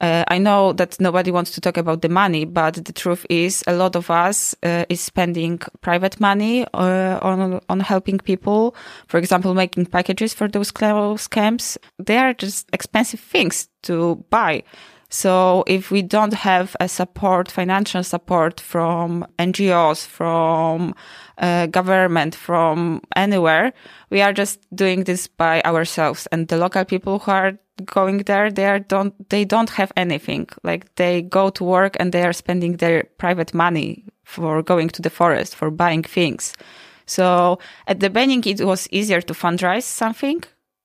Uh, 0.00 0.24
i 0.26 0.36
know 0.36 0.72
that 0.72 1.00
nobody 1.00 1.30
wants 1.30 1.52
to 1.52 1.60
talk 1.60 1.76
about 1.76 2.02
the 2.02 2.08
money 2.08 2.44
but 2.44 2.74
the 2.74 2.92
truth 2.92 3.24
is 3.30 3.62
a 3.68 3.72
lot 3.72 3.94
of 3.94 4.10
us 4.10 4.52
uh, 4.64 4.84
is 4.88 5.00
spending 5.00 5.60
private 5.80 6.18
money 6.18 6.66
uh, 6.74 7.20
on 7.22 7.60
on 7.68 7.78
helping 7.78 8.18
people 8.18 8.74
for 9.06 9.18
example 9.18 9.54
making 9.54 9.86
packages 9.86 10.34
for 10.34 10.48
those 10.48 10.72
camps. 10.72 11.78
They 12.00 12.18
are 12.18 12.34
just 12.34 12.68
expensive 12.72 13.20
things 13.20 13.68
to 13.82 14.24
buy 14.28 14.64
so 15.12 15.62
if 15.66 15.90
we 15.90 16.00
don't 16.00 16.32
have 16.32 16.74
a 16.80 16.88
support, 16.88 17.50
financial 17.50 18.02
support 18.02 18.58
from 18.58 19.26
NGOs, 19.38 20.06
from 20.06 20.94
uh, 21.36 21.66
government, 21.66 22.34
from 22.34 23.02
anywhere, 23.14 23.74
we 24.08 24.22
are 24.22 24.32
just 24.32 24.60
doing 24.74 25.04
this 25.04 25.26
by 25.28 25.60
ourselves. 25.66 26.26
And 26.32 26.48
the 26.48 26.56
local 26.56 26.86
people 26.86 27.18
who 27.18 27.30
are 27.30 27.58
going 27.84 28.18
there, 28.20 28.50
they 28.50 28.64
are 28.64 28.78
don't, 28.78 29.12
they 29.28 29.44
don't 29.44 29.68
have 29.68 29.92
anything. 29.98 30.48
Like 30.62 30.94
they 30.94 31.20
go 31.20 31.50
to 31.50 31.62
work 31.62 31.94
and 32.00 32.10
they 32.10 32.22
are 32.22 32.32
spending 32.32 32.78
their 32.78 33.04
private 33.18 33.52
money 33.52 34.06
for 34.24 34.62
going 34.62 34.88
to 34.88 35.02
the 35.02 35.10
forest, 35.10 35.54
for 35.54 35.70
buying 35.70 36.04
things. 36.04 36.54
So 37.04 37.58
at 37.86 38.00
the 38.00 38.08
beginning, 38.08 38.44
it 38.46 38.64
was 38.64 38.88
easier 38.90 39.20
to 39.20 39.34
fundraise 39.34 39.82
something 39.82 40.42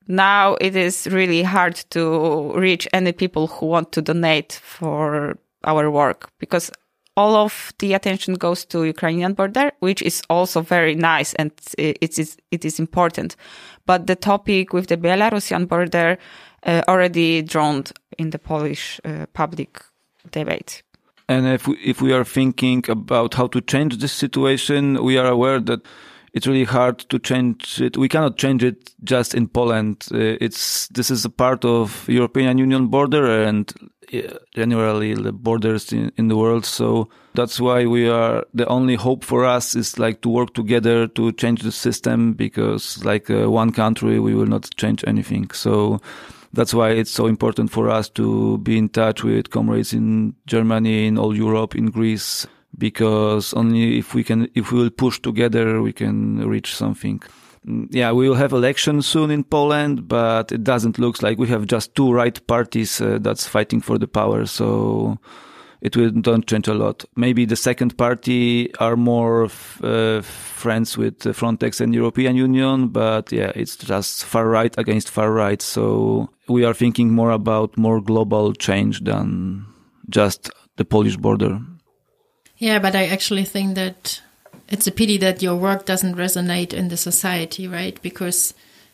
now 0.08 0.56
it 0.62 0.76
is 0.76 1.08
really 1.08 1.44
hard 1.44 1.76
to 1.90 2.54
reach 2.54 2.88
any 2.94 3.12
people 3.12 3.48
who 3.48 3.66
want 3.66 3.92
to 3.94 4.02
donate 4.02 4.54
for 4.64 5.38
our 5.64 5.92
work 5.92 6.30
because 6.40 6.72
all 7.18 7.36
of 7.36 7.74
the 7.80 7.94
attention 7.94 8.36
goes 8.36 8.64
to 8.66 8.84
Ukrainian 8.84 9.34
border, 9.34 9.72
which 9.80 10.02
is 10.04 10.22
also 10.30 10.62
very 10.62 10.96
nice 10.96 11.34
and 11.34 11.52
it 11.78 12.20
is 12.20 12.38
it 12.52 12.64
is 12.64 12.80
important. 12.80 13.36
But 13.86 14.06
the 14.08 14.16
topic 14.16 14.72
with 14.72 14.88
the 14.88 14.98
Belarusian 14.98 15.68
border 15.68 16.18
uh, 16.64 16.82
already 16.88 17.42
drowned 17.42 17.92
in 18.18 18.30
the 18.30 18.40
Polish 18.40 19.02
uh, 19.04 19.26
public 19.34 19.82
debate. 20.32 20.84
And 21.30 21.48
if 21.48 21.68
we, 21.68 21.76
if 21.78 22.02
we 22.02 22.14
are 22.14 22.24
thinking 22.24 22.86
about 22.88 23.34
how 23.34 23.48
to 23.48 23.62
change 23.62 23.98
this 23.98 24.14
situation, 24.14 25.04
we 25.04 25.18
are 25.18 25.28
aware 25.28 25.60
that 25.60 25.82
it's 26.38 26.46
really 26.46 26.66
hard 26.66 27.00
to 27.10 27.18
change 27.18 27.82
it. 27.82 27.98
We 27.98 28.08
cannot 28.08 28.38
change 28.38 28.64
it 28.64 28.94
just 29.04 29.34
in 29.34 29.48
Poland. 29.48 30.06
Uh, 30.14 30.38
it's 30.40 30.88
this 30.90 31.10
is 31.10 31.26
a 31.26 31.32
part 31.32 31.66
of 31.66 32.08
European 32.08 32.60
Union 32.60 32.88
border 32.88 33.44
and 33.44 33.74
uh, 34.14 34.38
generally 34.54 35.16
the 35.16 35.32
borders 35.32 35.92
in, 35.92 36.12
in 36.16 36.28
the 36.28 36.38
world. 36.38 36.64
So 36.64 37.10
that's 37.34 37.60
why 37.60 37.88
we 37.88 38.08
are 38.08 38.46
the 38.54 38.68
only 38.68 38.94
hope 38.94 39.24
for 39.24 39.46
us 39.46 39.76
is 39.76 39.98
like 39.98 40.22
to 40.22 40.30
work 40.30 40.54
together 40.54 41.08
to 41.08 41.32
change 41.32 41.64
the 41.64 41.72
system 41.72 42.34
because 42.34 43.04
like 43.04 43.32
uh, 43.32 43.50
one 43.50 43.72
country 43.72 44.20
we 44.20 44.36
will 44.36 44.46
not 44.46 44.70
change 44.78 45.04
anything. 45.08 45.50
So 45.54 46.00
that's 46.54 46.74
why 46.74 46.92
it's 46.92 47.12
so 47.12 47.26
important 47.26 47.72
for 47.72 47.90
us 47.90 48.10
to 48.10 48.60
be 48.60 48.78
in 48.78 48.90
touch 48.90 49.24
with 49.24 49.50
comrades 49.50 49.92
in 49.92 50.36
Germany, 50.46 51.08
in 51.08 51.18
all 51.18 51.36
Europe, 51.36 51.76
in 51.76 51.88
Greece, 51.88 52.46
because 52.78 53.54
only 53.54 53.98
if 53.98 54.14
we 54.14 54.24
can, 54.24 54.50
if 54.56 54.72
we 54.72 54.80
will 54.80 54.90
push 54.90 55.20
together, 55.20 55.82
we 55.82 55.94
can 55.94 56.48
reach 56.48 56.76
something. 56.76 57.22
Yeah, 57.90 58.12
we 58.14 58.30
will 58.30 58.36
have 58.36 58.54
elections 58.54 59.08
soon 59.08 59.30
in 59.32 59.44
Poland, 59.44 60.08
but 60.08 60.52
it 60.52 60.64
doesn't 60.64 61.00
look 61.00 61.22
like 61.22 61.38
we 61.38 61.48
have 61.48 61.66
just 61.66 61.96
two 61.96 62.14
right 62.14 62.46
parties 62.48 63.02
uh, 63.02 63.18
that's 63.20 63.46
fighting 63.46 63.82
for 63.82 63.98
the 63.98 64.08
power. 64.08 64.46
So 64.46 65.18
it 65.82 65.98
will 65.98 66.12
don't 66.12 66.48
change 66.48 66.68
a 66.68 66.74
lot. 66.74 67.04
Maybe 67.16 67.46
the 67.46 67.56
second 67.56 67.98
party 67.98 68.74
are 68.80 68.96
more 68.96 69.50
uh, 69.84 70.22
friends 70.22 70.98
with 70.98 71.20
Frontex 71.20 71.82
and 71.82 71.94
European 71.94 72.36
Union, 72.36 72.88
but 72.88 73.32
yeah, 73.32 73.52
it's 73.56 73.76
just 73.76 74.24
far 74.24 74.48
right 74.48 74.74
against 74.78 75.10
far 75.10 75.32
right. 75.32 75.62
So 75.62 76.30
we 76.48 76.64
are 76.64 76.74
thinking 76.74 77.12
more 77.12 77.32
about 77.32 77.78
more 77.78 78.02
global 78.02 78.54
change 78.54 79.04
than 79.04 79.66
just 80.10 80.50
the 80.78 80.86
Polish 80.86 81.18
border. 81.18 81.60
Yeah, 82.58 82.80
but 82.80 82.96
I 82.96 83.06
actually 83.06 83.46
think 83.46 83.76
that 83.76 84.22
it's 84.68 84.88
a 84.88 84.92
pity 84.92 85.18
that 85.18 85.42
your 85.42 85.56
work 85.56 85.86
doesn't 85.86 86.16
resonate 86.16 86.74
in 86.74 86.90
the 86.90 86.98
society, 86.98 87.68
right? 87.68 88.02
Because 88.02 88.54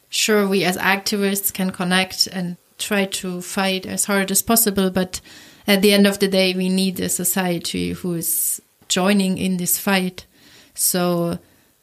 sure, 0.09 0.47
we 0.47 0.63
as 0.63 0.77
activists 0.77 1.53
can 1.53 1.71
connect 1.71 2.27
and 2.27 2.57
try 2.77 3.05
to 3.05 3.41
fight 3.41 3.85
as 3.85 4.05
hard 4.05 4.31
as 4.31 4.41
possible, 4.41 4.89
but 4.89 5.21
at 5.65 5.81
the 5.81 5.93
end 5.93 6.05
of 6.05 6.19
the 6.19 6.27
day, 6.27 6.53
we 6.53 6.69
need 6.69 6.99
a 6.99 7.09
society 7.09 7.91
who 7.93 8.13
is 8.13 8.61
joining 8.89 9.37
in 9.37 9.57
this 9.57 9.77
fight. 9.77 10.25
So 10.75 11.39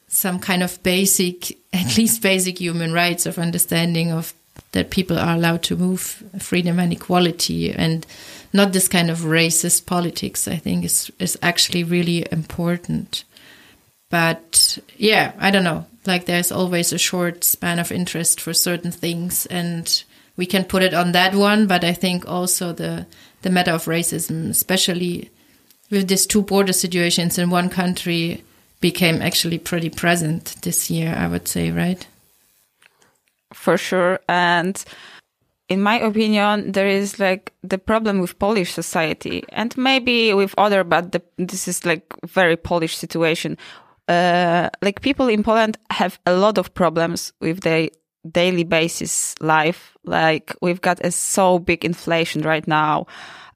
some 0.07 0.39
kind 0.39 0.61
of 0.61 0.81
basic, 0.83 1.57
at 1.73 1.97
least 1.97 2.21
basic 2.21 2.59
human 2.59 2.93
rights 2.93 3.25
of 3.25 3.39
understanding 3.39 4.11
of 4.11 4.33
that 4.73 4.91
people 4.91 5.17
are 5.17 5.35
allowed 5.35 5.63
to 5.63 5.75
move, 5.75 6.23
freedom 6.39 6.79
and 6.79 6.93
equality, 6.93 7.71
and 7.71 8.05
not 8.53 8.73
this 8.73 8.87
kind 8.87 9.09
of 9.09 9.19
racist 9.19 9.85
politics. 9.85 10.47
I 10.47 10.57
think 10.57 10.85
is 10.85 11.11
is 11.19 11.37
actually 11.41 11.83
really 11.83 12.25
important. 12.31 13.23
But 14.09 14.77
yeah, 14.97 15.33
I 15.39 15.51
don't 15.51 15.63
know. 15.63 15.85
Like 16.05 16.25
there's 16.25 16.51
always 16.51 16.91
a 16.91 16.97
short 16.97 17.43
span 17.43 17.79
of 17.79 17.91
interest 17.91 18.41
for 18.41 18.53
certain 18.53 18.91
things, 18.91 19.45
and 19.45 20.03
we 20.35 20.45
can 20.45 20.65
put 20.65 20.83
it 20.83 20.93
on 20.93 21.11
that 21.13 21.35
one. 21.35 21.67
But 21.67 21.83
I 21.83 21.93
think 21.93 22.27
also 22.27 22.73
the 22.73 23.05
the 23.41 23.49
matter 23.49 23.71
of 23.71 23.85
racism, 23.85 24.49
especially 24.49 25.29
with 25.89 26.07
these 26.07 26.25
two 26.25 26.41
border 26.41 26.73
situations 26.73 27.37
in 27.37 27.49
one 27.49 27.69
country, 27.69 28.43
became 28.79 29.21
actually 29.21 29.59
pretty 29.59 29.89
present 29.89 30.55
this 30.61 30.89
year, 30.89 31.13
I 31.15 31.27
would 31.27 31.47
say, 31.47 31.71
right? 31.71 32.05
For 33.53 33.77
sure. 33.77 34.19
And 34.27 34.83
in 35.71 35.81
my 35.81 35.97
opinion, 35.99 36.73
there 36.73 36.87
is 36.87 37.17
like 37.17 37.53
the 37.63 37.77
problem 37.77 38.19
with 38.19 38.37
Polish 38.39 38.73
society 38.73 39.45
and 39.53 39.75
maybe 39.77 40.33
with 40.33 40.53
other, 40.57 40.83
but 40.83 41.13
the, 41.13 41.21
this 41.37 41.65
is 41.65 41.85
like 41.85 42.03
very 42.25 42.57
Polish 42.57 42.97
situation. 42.97 43.57
Uh, 44.09 44.69
like 44.81 44.99
people 44.99 45.29
in 45.29 45.43
Poland 45.43 45.77
have 45.89 46.19
a 46.25 46.33
lot 46.33 46.57
of 46.57 46.73
problems 46.73 47.31
with 47.39 47.61
their 47.61 47.87
daily 48.29 48.65
basis 48.65 49.33
life. 49.39 49.95
Like 50.03 50.53
we've 50.61 50.81
got 50.81 51.05
a 51.05 51.11
so 51.11 51.57
big 51.57 51.85
inflation 51.85 52.41
right 52.41 52.67
now. 52.67 53.07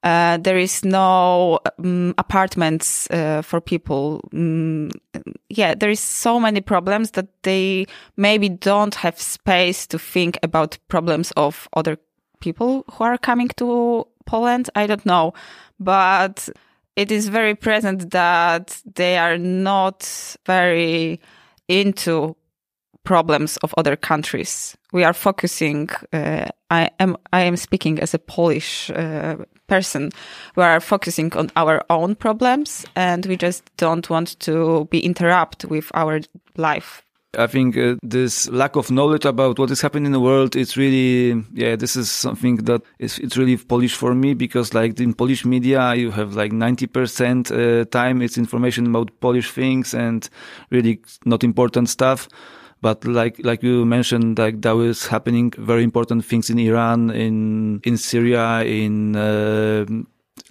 Uh, 0.05 0.37
there 0.37 0.57
is 0.57 0.85
no 0.85 1.59
um, 1.79 2.13
apartments 2.19 3.09
uh, 3.09 3.41
for 3.41 3.59
people. 3.59 4.21
Um, 4.31 4.91
yeah, 5.49 5.73
there 5.73 5.89
is 5.89 5.99
so 5.99 6.39
many 6.39 6.61
problems 6.61 7.11
that 7.11 7.27
they 7.41 7.87
maybe 8.15 8.47
don't 8.47 8.93
have 8.93 9.19
space 9.19 9.87
to 9.87 9.97
think 9.97 10.37
about 10.43 10.77
problems 10.89 11.31
of 11.31 11.67
other 11.75 11.97
people 12.39 12.85
who 12.91 13.03
are 13.03 13.17
coming 13.17 13.47
to 13.57 14.05
Poland. 14.27 14.69
I 14.75 14.85
don't 14.85 15.05
know, 15.07 15.33
but 15.79 16.49
it 16.95 17.11
is 17.11 17.27
very 17.27 17.55
present 17.55 18.11
that 18.11 18.79
they 18.93 19.17
are 19.17 19.39
not 19.39 20.37
very 20.45 21.19
into 21.67 22.35
problems 23.03 23.57
of 23.57 23.73
other 23.75 23.95
countries. 23.95 24.77
We 24.95 25.03
are 25.03 25.13
focusing. 25.13 25.89
Uh, 26.13 26.45
I 26.69 26.89
am 27.01 27.17
I 27.33 27.41
am 27.41 27.57
speaking 27.57 27.99
as 27.99 28.13
a 28.13 28.17
Polish 28.17 28.89
uh, 28.91 29.35
person. 29.67 30.11
We 30.55 30.63
are 30.63 30.79
focusing 30.79 31.33
on 31.33 31.51
our 31.57 31.83
own 31.89 32.15
problems, 32.15 32.85
and 32.95 33.25
we 33.25 33.35
just 33.35 33.63
don't 33.75 34.09
want 34.09 34.39
to 34.39 34.87
be 34.91 35.01
interrupted 35.01 35.69
with 35.69 35.91
our 35.93 36.21
life. 36.55 37.03
I 37.37 37.47
think 37.47 37.75
uh, 37.75 37.95
this 38.03 38.47
lack 38.49 38.77
of 38.77 38.89
knowledge 38.89 39.25
about 39.25 39.59
what 39.59 39.69
is 39.69 39.81
happening 39.81 40.05
in 40.05 40.11
the 40.13 40.21
world 40.21 40.55
is 40.55 40.77
really, 40.77 41.43
yeah, 41.53 41.75
this 41.75 41.97
is 41.97 42.09
something 42.09 42.63
that 42.63 42.81
is, 42.97 43.19
it's 43.19 43.35
really 43.35 43.57
Polish 43.57 43.95
for 43.95 44.15
me 44.15 44.33
because 44.33 44.73
like 44.73 44.97
in 45.01 45.13
Polish 45.13 45.43
media, 45.43 45.93
you 45.95 46.11
have 46.11 46.35
like 46.35 46.53
90% 46.53 47.51
uh, 47.51 47.83
time 47.91 48.21
it's 48.21 48.37
information 48.37 48.87
about 48.87 49.19
Polish 49.19 49.51
things 49.51 49.93
and 49.93 50.29
really 50.71 51.01
not 51.25 51.43
important 51.43 51.89
stuff. 51.89 52.29
But 52.85 53.03
like 53.03 53.41
like 53.43 53.63
you 53.63 53.83
mentioned, 53.83 54.37
like 54.37 54.61
that 54.61 54.75
was 54.75 55.07
happening 55.07 55.51
very 55.57 55.83
important 55.83 56.23
things 56.23 56.51
in 56.51 56.59
Iran, 56.59 57.09
in 57.09 57.81
in 57.83 57.97
Syria, 57.97 58.61
in 58.63 59.15
uh, 59.15 59.85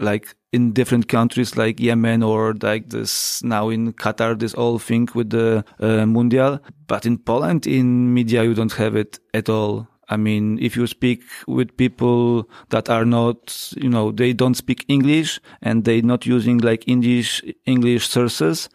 like 0.01 0.35
in 0.51 0.72
different 0.72 1.07
countries 1.07 1.57
like 1.57 1.78
Yemen 1.78 2.24
or 2.24 2.55
like 2.61 2.91
this 2.91 3.41
now 3.45 3.68
in 3.68 3.93
Qatar, 3.93 4.37
this 4.37 4.55
whole 4.55 4.80
thing 4.80 5.09
with 5.14 5.30
the 5.30 5.64
uh, 5.78 6.07
Mundial. 6.07 6.59
But 6.89 7.07
in 7.07 7.18
Poland, 7.18 7.68
in 7.68 8.12
media, 8.12 8.43
you 8.43 8.55
don't 8.55 8.72
have 8.72 8.97
it 8.97 9.20
at 9.32 9.49
all. 9.49 9.87
I 10.09 10.16
mean, 10.16 10.59
if 10.59 10.76
you 10.76 10.89
speak 10.89 11.22
with 11.47 11.76
people 11.76 12.49
that 12.70 12.91
are 12.91 13.05
not, 13.05 13.72
you 13.76 13.89
know, 13.89 14.11
they 14.11 14.32
don't 14.32 14.57
speak 14.57 14.85
English 14.89 15.39
and 15.62 15.85
they 15.85 16.03
not 16.03 16.26
using 16.26 16.59
like 16.59 16.82
English, 16.89 17.43
English 17.64 18.09
sources, 18.09 18.68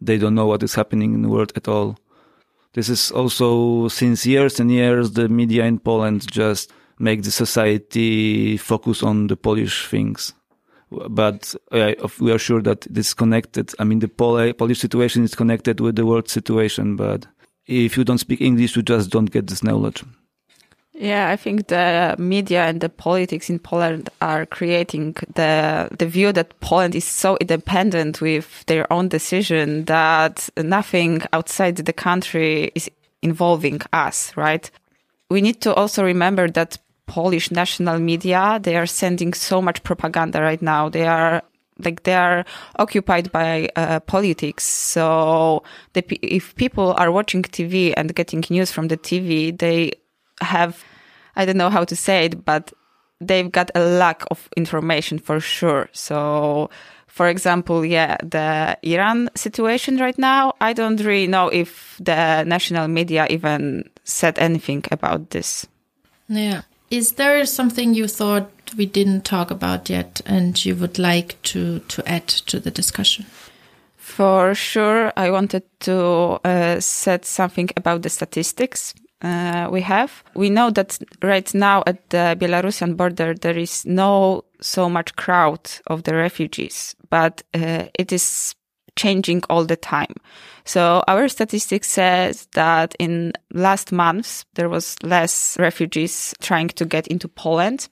they 0.00 0.16
don't 0.16 0.34
know 0.34 0.46
what 0.46 0.62
is 0.62 0.74
happening 0.74 1.12
in 1.12 1.20
the 1.20 1.28
world 1.28 1.52
at 1.56 1.68
all. 1.68 1.98
This 2.76 2.90
is 2.90 3.10
also 3.10 3.88
since 3.88 4.26
years 4.26 4.60
and 4.60 4.70
years, 4.70 5.12
the 5.12 5.30
media 5.30 5.64
in 5.64 5.78
Poland 5.78 6.30
just 6.30 6.70
make 6.98 7.22
the 7.22 7.30
society 7.30 8.58
focus 8.58 9.02
on 9.02 9.28
the 9.28 9.36
Polish 9.36 9.86
things. 9.86 10.34
But 10.90 11.54
we 12.20 12.30
are 12.32 12.38
sure 12.38 12.60
that 12.62 12.82
this 12.82 13.14
connected. 13.14 13.72
I 13.78 13.84
mean, 13.84 14.00
the 14.00 14.08
Pol 14.08 14.52
Polish 14.52 14.80
situation 14.80 15.24
is 15.24 15.34
connected 15.34 15.80
with 15.80 15.96
the 15.96 16.04
world 16.04 16.28
situation. 16.28 16.96
But 16.96 17.26
if 17.64 17.96
you 17.96 18.04
don't 18.04 18.18
speak 18.18 18.42
English, 18.42 18.76
you 18.76 18.82
just 18.82 19.08
don't 19.10 19.30
get 19.30 19.46
this 19.46 19.62
knowledge. 19.62 20.04
Yeah, 20.98 21.28
I 21.28 21.36
think 21.36 21.66
the 21.66 22.14
media 22.18 22.64
and 22.64 22.80
the 22.80 22.88
politics 22.88 23.50
in 23.50 23.58
Poland 23.58 24.08
are 24.22 24.46
creating 24.46 25.14
the 25.34 25.90
the 25.98 26.06
view 26.06 26.32
that 26.32 26.58
Poland 26.60 26.94
is 26.94 27.04
so 27.04 27.36
independent 27.38 28.22
with 28.22 28.64
their 28.64 28.90
own 28.90 29.08
decision 29.08 29.84
that 29.84 30.48
nothing 30.56 31.20
outside 31.34 31.76
the 31.76 31.92
country 31.92 32.72
is 32.74 32.90
involving 33.20 33.82
us, 33.92 34.34
right? 34.36 34.70
We 35.28 35.42
need 35.42 35.60
to 35.62 35.74
also 35.74 36.02
remember 36.02 36.48
that 36.48 36.78
Polish 37.06 37.50
national 37.50 37.98
media, 37.98 38.58
they 38.62 38.76
are 38.76 38.86
sending 38.86 39.34
so 39.34 39.60
much 39.60 39.82
propaganda 39.82 40.40
right 40.40 40.62
now. 40.62 40.88
They 40.88 41.06
are 41.06 41.42
like 41.78 42.04
they 42.04 42.14
are 42.14 42.46
occupied 42.78 43.30
by 43.32 43.68
uh, 43.76 44.00
politics. 44.00 44.64
So 44.64 45.62
the, 45.92 46.02
if 46.22 46.54
people 46.54 46.94
are 46.94 47.12
watching 47.12 47.42
TV 47.42 47.92
and 47.94 48.14
getting 48.14 48.42
news 48.48 48.72
from 48.72 48.88
the 48.88 48.96
TV, 48.96 49.56
they 49.56 49.92
have, 50.40 50.84
I 51.34 51.44
don't 51.44 51.56
know 51.56 51.70
how 51.70 51.84
to 51.84 51.96
say 51.96 52.26
it, 52.26 52.44
but 52.44 52.72
they've 53.20 53.50
got 53.50 53.70
a 53.74 53.80
lack 53.80 54.24
of 54.30 54.48
information 54.56 55.18
for 55.18 55.40
sure. 55.40 55.88
So, 55.92 56.70
for 57.06 57.28
example, 57.28 57.84
yeah, 57.84 58.16
the 58.22 58.78
Iran 58.82 59.30
situation 59.34 59.96
right 59.98 60.18
now, 60.18 60.54
I 60.60 60.72
don't 60.72 61.00
really 61.00 61.26
know 61.26 61.48
if 61.48 61.96
the 61.98 62.44
national 62.44 62.88
media 62.88 63.26
even 63.30 63.88
said 64.04 64.38
anything 64.38 64.84
about 64.90 65.30
this. 65.30 65.66
Yeah. 66.28 66.62
Is 66.90 67.12
there 67.12 67.44
something 67.46 67.94
you 67.94 68.06
thought 68.06 68.50
we 68.76 68.86
didn't 68.86 69.24
talk 69.24 69.50
about 69.50 69.90
yet 69.90 70.20
and 70.24 70.62
you 70.64 70.76
would 70.76 70.98
like 70.98 71.40
to, 71.42 71.80
to 71.80 72.08
add 72.08 72.28
to 72.28 72.60
the 72.60 72.70
discussion? 72.70 73.26
For 73.96 74.54
sure, 74.54 75.12
I 75.16 75.30
wanted 75.30 75.64
to 75.80 76.38
uh, 76.44 76.80
set 76.80 77.24
something 77.24 77.70
about 77.76 78.02
the 78.02 78.08
statistics 78.08 78.94
uh, 79.22 79.68
we 79.70 79.80
have. 79.80 80.22
We 80.34 80.50
know 80.50 80.70
that 80.70 80.98
right 81.22 81.52
now 81.54 81.82
at 81.86 82.10
the 82.10 82.36
Belarusian 82.38 82.96
border 82.96 83.34
there 83.34 83.56
is 83.56 83.84
no 83.86 84.44
so 84.60 84.88
much 84.88 85.16
crowd 85.16 85.70
of 85.86 86.02
the 86.04 86.14
refugees, 86.14 86.94
but 87.10 87.42
uh, 87.54 87.84
it 87.98 88.12
is 88.12 88.54
changing 88.96 89.42
all 89.48 89.64
the 89.64 89.76
time. 89.76 90.14
So 90.64 91.02
our 91.06 91.28
statistics 91.28 91.88
says 91.88 92.48
that 92.54 92.94
in 92.98 93.32
last 93.52 93.92
months 93.92 94.44
there 94.54 94.68
was 94.68 94.96
less 95.02 95.56
refugees 95.58 96.34
trying 96.40 96.68
to 96.68 96.84
get 96.84 97.06
into 97.06 97.28
Poland, 97.28 97.88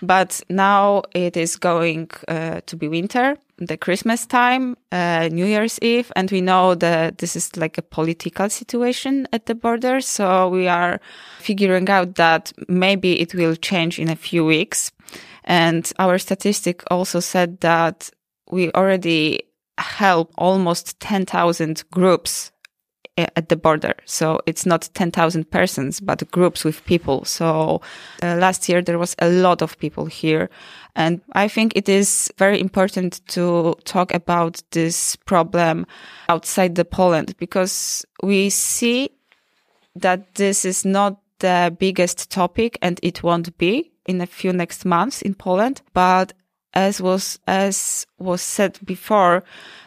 but 0.00 0.40
now 0.48 1.02
it 1.14 1.36
is 1.36 1.56
going 1.56 2.10
uh, 2.28 2.60
to 2.66 2.76
be 2.76 2.88
winter, 2.88 3.36
the 3.58 3.76
Christmas 3.76 4.26
time, 4.26 4.76
uh, 4.92 5.28
New 5.32 5.46
Year's 5.46 5.78
Eve, 5.80 6.12
and 6.14 6.30
we 6.30 6.40
know 6.40 6.74
that 6.74 7.18
this 7.18 7.36
is 7.36 7.56
like 7.56 7.78
a 7.78 7.82
political 7.82 8.50
situation 8.50 9.26
at 9.32 9.46
the 9.46 9.54
border. 9.54 10.00
So 10.00 10.48
we 10.48 10.68
are 10.68 11.00
figuring 11.40 11.88
out 11.88 12.16
that 12.16 12.52
maybe 12.68 13.20
it 13.20 13.34
will 13.34 13.56
change 13.56 13.98
in 13.98 14.10
a 14.10 14.16
few 14.16 14.44
weeks. 14.44 14.92
And 15.44 15.90
our 15.98 16.18
statistic 16.18 16.82
also 16.90 17.20
said 17.20 17.60
that 17.60 18.10
we 18.50 18.70
already 18.72 19.42
help 19.78 20.32
almost 20.36 20.98
10,000 21.00 21.84
groups 21.90 22.50
at 23.16 23.48
the 23.48 23.56
border. 23.56 23.94
So 24.04 24.40
it's 24.46 24.66
not 24.66 24.88
10,000 24.94 25.50
persons, 25.50 26.00
but 26.00 26.30
groups 26.30 26.64
with 26.64 26.84
people. 26.84 27.24
So 27.24 27.80
uh, 28.22 28.36
last 28.36 28.68
year 28.68 28.82
there 28.82 28.98
was 28.98 29.16
a 29.18 29.28
lot 29.28 29.62
of 29.62 29.78
people 29.78 30.06
here. 30.06 30.50
And 30.94 31.20
I 31.32 31.48
think 31.48 31.76
it 31.76 31.88
is 31.88 32.30
very 32.38 32.60
important 32.60 33.26
to 33.28 33.74
talk 33.84 34.12
about 34.14 34.62
this 34.70 35.16
problem 35.16 35.86
outside 36.28 36.74
the 36.74 36.84
Poland 36.84 37.34
because 37.38 38.04
we 38.22 38.50
see 38.50 39.10
that 39.94 40.34
this 40.34 40.64
is 40.64 40.84
not 40.84 41.20
the 41.38 41.74
biggest 41.78 42.30
topic 42.30 42.78
and 42.82 43.00
it 43.02 43.22
won't 43.22 43.56
be 43.58 43.92
in 44.06 44.20
a 44.20 44.26
few 44.26 44.52
next 44.52 44.84
months 44.84 45.22
in 45.22 45.34
Poland, 45.34 45.82
but 45.92 46.32
as 46.74 47.00
was 47.00 47.38
as 47.46 48.06
was 48.18 48.42
said 48.42 48.78
before, 48.84 49.42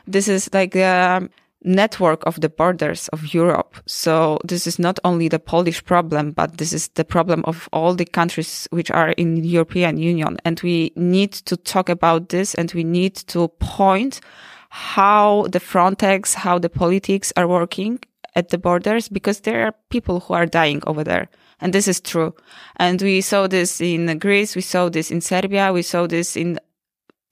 this 0.07 0.27
is 0.27 0.49
like 0.53 0.75
a 0.75 1.29
network 1.63 2.25
of 2.25 2.39
the 2.39 2.49
borders 2.49 3.07
of 3.09 3.33
Europe. 3.33 3.75
So 3.85 4.39
this 4.45 4.65
is 4.65 4.79
not 4.79 4.99
only 5.03 5.27
the 5.27 5.39
Polish 5.39 5.83
problem, 5.83 6.31
but 6.31 6.57
this 6.57 6.73
is 6.73 6.87
the 6.89 7.03
problem 7.03 7.43
of 7.45 7.67
all 7.73 7.95
the 7.95 8.05
countries 8.05 8.67
which 8.71 8.89
are 8.91 9.11
in 9.11 9.35
the 9.35 9.47
European 9.47 9.97
Union. 9.97 10.37
And 10.45 10.59
we 10.61 10.93
need 10.95 11.33
to 11.33 11.57
talk 11.57 11.89
about 11.89 12.29
this 12.29 12.55
and 12.55 12.71
we 12.73 12.83
need 12.83 13.15
to 13.15 13.49
point 13.59 14.21
how 14.69 15.47
the 15.51 15.59
Frontex, 15.59 16.33
how 16.33 16.59
the 16.59 16.69
politics 16.69 17.33
are 17.35 17.47
working 17.47 17.99
at 18.35 18.49
the 18.49 18.57
borders 18.57 19.09
because 19.09 19.41
there 19.41 19.65
are 19.65 19.75
people 19.89 20.21
who 20.21 20.33
are 20.33 20.45
dying 20.45 20.81
over 20.87 21.03
there. 21.03 21.27
And 21.59 21.73
this 21.73 21.87
is 21.87 21.99
true. 21.99 22.33
And 22.77 23.01
we 23.01 23.19
saw 23.21 23.47
this 23.47 23.81
in 23.81 24.17
Greece. 24.19 24.55
We 24.55 24.61
saw 24.61 24.87
this 24.87 25.11
in 25.11 25.19
Serbia. 25.19 25.73
We 25.73 25.81
saw 25.81 26.07
this 26.07 26.37
in 26.37 26.57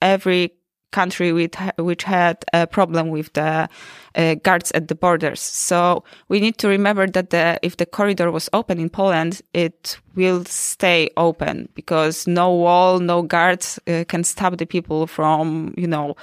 every 0.02 0.52
country 0.90 1.32
with, 1.32 1.54
which 1.78 2.04
had 2.04 2.44
a 2.52 2.66
problem 2.66 3.08
with 3.08 3.32
the 3.34 3.68
uh, 4.14 4.34
guards 4.36 4.70
at 4.72 4.88
the 4.88 4.94
borders. 4.94 5.40
So 5.40 6.04
we 6.28 6.40
need 6.40 6.58
to 6.58 6.68
remember 6.68 7.06
that 7.06 7.30
the, 7.30 7.58
if 7.62 7.76
the 7.76 7.86
corridor 7.86 8.30
was 8.30 8.48
open 8.52 8.78
in 8.78 8.90
Poland, 8.90 9.42
it 9.52 9.98
will 10.14 10.44
stay 10.44 11.10
open 11.16 11.68
because 11.74 12.26
no 12.26 12.54
wall, 12.54 12.98
no 12.98 13.22
guards 13.22 13.78
uh, 13.86 14.04
can 14.08 14.24
stop 14.24 14.56
the 14.56 14.66
people 14.66 15.06
from, 15.06 15.74
you 15.76 15.86
know, 15.86 16.16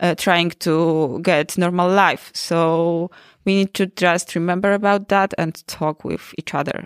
uh, 0.00 0.14
trying 0.14 0.50
to 0.50 1.20
get 1.22 1.58
normal 1.58 1.90
life. 1.90 2.30
So 2.34 3.10
we 3.44 3.54
need 3.54 3.74
to 3.74 3.86
just 3.86 4.34
remember 4.34 4.72
about 4.72 5.08
that 5.08 5.34
and 5.38 5.66
talk 5.66 6.04
with 6.04 6.34
each 6.38 6.54
other, 6.54 6.84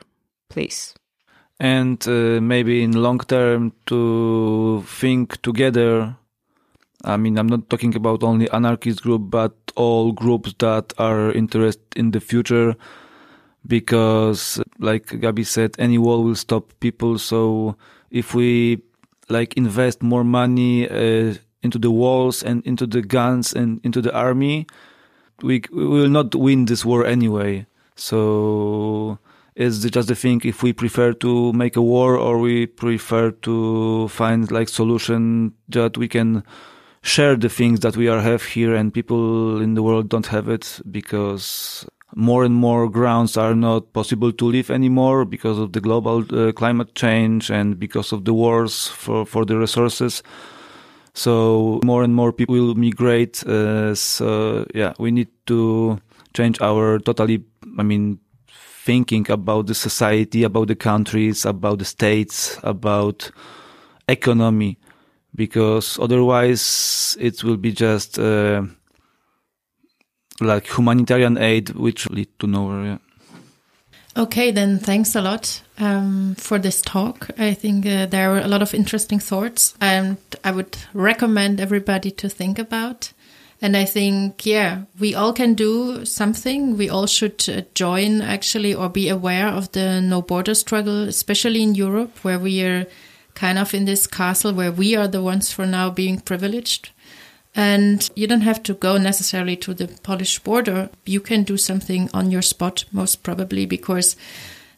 please 0.48 0.94
and 1.60 2.08
uh, 2.08 2.40
maybe 2.40 2.82
in 2.82 2.90
long 2.90 3.20
term 3.20 3.72
to 3.86 4.82
think 4.86 5.40
together 5.42 6.16
I 7.04 7.16
mean, 7.16 7.38
I'm 7.38 7.48
not 7.48 7.68
talking 7.68 7.94
about 7.94 8.22
only 8.22 8.50
anarchist 8.50 9.02
group, 9.02 9.30
but 9.30 9.54
all 9.76 10.12
groups 10.12 10.54
that 10.58 10.92
are 10.98 11.32
interested 11.32 11.84
in 11.96 12.12
the 12.12 12.20
future. 12.20 12.76
Because, 13.66 14.60
like 14.78 15.06
Gabi 15.06 15.46
said, 15.46 15.76
any 15.78 15.98
wall 15.98 16.24
will 16.24 16.34
stop 16.34 16.72
people. 16.80 17.18
So 17.18 17.76
if 18.10 18.34
we 18.34 18.82
like 19.28 19.54
invest 19.56 20.02
more 20.02 20.24
money 20.24 20.88
uh, 20.88 21.34
into 21.62 21.78
the 21.78 21.90
walls 21.90 22.42
and 22.42 22.64
into 22.66 22.86
the 22.86 23.02
guns 23.02 23.52
and 23.52 23.80
into 23.84 24.00
the 24.02 24.12
army, 24.14 24.66
we, 25.42 25.62
we 25.72 25.86
will 25.86 26.08
not 26.08 26.34
win 26.34 26.64
this 26.66 26.84
war 26.84 27.06
anyway. 27.06 27.66
So 27.94 29.18
it's 29.54 29.78
just 29.78 30.08
the 30.08 30.14
thing 30.14 30.40
if 30.44 30.62
we 30.62 30.72
prefer 30.72 31.12
to 31.14 31.52
make 31.52 31.76
a 31.76 31.82
war 31.82 32.16
or 32.16 32.38
we 32.38 32.66
prefer 32.66 33.30
to 33.30 34.08
find 34.08 34.50
like 34.50 34.68
solution 34.68 35.52
that 35.68 35.96
we 35.96 36.08
can 36.08 36.42
share 37.02 37.36
the 37.36 37.48
things 37.48 37.80
that 37.80 37.96
we 37.96 38.08
are 38.08 38.20
have 38.20 38.42
here 38.44 38.74
and 38.74 38.94
people 38.94 39.60
in 39.60 39.74
the 39.74 39.82
world 39.82 40.08
don't 40.08 40.26
have 40.26 40.48
it 40.48 40.80
because 40.90 41.84
more 42.14 42.44
and 42.44 42.54
more 42.54 42.88
grounds 42.88 43.36
are 43.36 43.54
not 43.54 43.92
possible 43.92 44.32
to 44.32 44.44
live 44.50 44.70
anymore 44.70 45.24
because 45.24 45.58
of 45.58 45.72
the 45.72 45.80
global 45.80 46.24
uh, 46.30 46.52
climate 46.52 46.94
change 46.94 47.50
and 47.50 47.78
because 47.78 48.12
of 48.12 48.24
the 48.24 48.32
wars 48.32 48.88
for, 48.88 49.26
for 49.26 49.44
the 49.44 49.58
resources. 49.58 50.22
So 51.14 51.80
more 51.84 52.04
and 52.04 52.14
more 52.14 52.32
people 52.32 52.54
will 52.54 52.74
migrate. 52.74 53.44
Uh, 53.46 53.94
so 53.94 54.66
yeah, 54.74 54.92
we 54.98 55.10
need 55.10 55.28
to 55.46 55.98
change 56.34 56.60
our 56.60 56.98
totally, 56.98 57.44
I 57.78 57.82
mean, 57.82 58.20
thinking 58.84 59.30
about 59.30 59.66
the 59.66 59.74
society, 59.74 60.44
about 60.44 60.68
the 60.68 60.76
countries, 60.76 61.44
about 61.44 61.78
the 61.78 61.84
states, 61.84 62.58
about 62.62 63.30
economy 64.08 64.78
because 65.34 65.98
otherwise 65.98 67.16
it 67.20 67.42
will 67.42 67.56
be 67.56 67.72
just 67.72 68.18
uh, 68.18 68.62
like 70.40 70.66
humanitarian 70.66 71.38
aid, 71.38 71.70
which 71.70 72.08
lead 72.10 72.28
to 72.38 72.46
nowhere. 72.46 72.84
Yeah. 72.84 72.98
Okay, 74.14 74.50
then 74.50 74.78
thanks 74.78 75.14
a 75.14 75.22
lot 75.22 75.62
um, 75.78 76.34
for 76.34 76.58
this 76.58 76.82
talk. 76.82 77.30
I 77.38 77.54
think 77.54 77.86
uh, 77.86 78.06
there 78.06 78.30
are 78.32 78.40
a 78.40 78.48
lot 78.48 78.60
of 78.60 78.74
interesting 78.74 79.18
thoughts, 79.18 79.74
and 79.80 80.18
I 80.44 80.50
would 80.50 80.76
recommend 80.92 81.60
everybody 81.60 82.10
to 82.10 82.28
think 82.28 82.58
about. 82.58 83.12
And 83.62 83.76
I 83.76 83.84
think, 83.84 84.44
yeah, 84.44 84.82
we 84.98 85.14
all 85.14 85.32
can 85.32 85.54
do 85.54 86.04
something. 86.04 86.76
We 86.76 86.90
all 86.90 87.06
should 87.06 87.48
uh, 87.48 87.62
join 87.74 88.20
actually 88.20 88.74
or 88.74 88.90
be 88.90 89.08
aware 89.08 89.46
of 89.46 89.70
the 89.72 90.00
no 90.00 90.20
border 90.20 90.54
struggle, 90.54 91.08
especially 91.08 91.62
in 91.62 91.74
Europe, 91.74 92.18
where 92.22 92.40
we 92.40 92.62
are 92.64 92.86
kind 93.34 93.58
of 93.58 93.74
in 93.74 93.84
this 93.84 94.06
castle 94.06 94.52
where 94.52 94.72
we 94.72 94.96
are 94.96 95.08
the 95.08 95.22
ones 95.22 95.52
for 95.52 95.66
now 95.66 95.90
being 95.90 96.20
privileged. 96.20 96.90
And 97.54 98.08
you 98.14 98.26
don't 98.26 98.40
have 98.42 98.62
to 98.62 98.74
go 98.74 98.96
necessarily 98.96 99.56
to 99.56 99.74
the 99.74 99.88
Polish 100.02 100.38
border. 100.38 100.88
You 101.04 101.20
can 101.20 101.42
do 101.42 101.56
something 101.56 102.08
on 102.14 102.30
your 102.30 102.42
spot, 102.42 102.84
most 102.92 103.22
probably, 103.22 103.66
because 103.66 104.16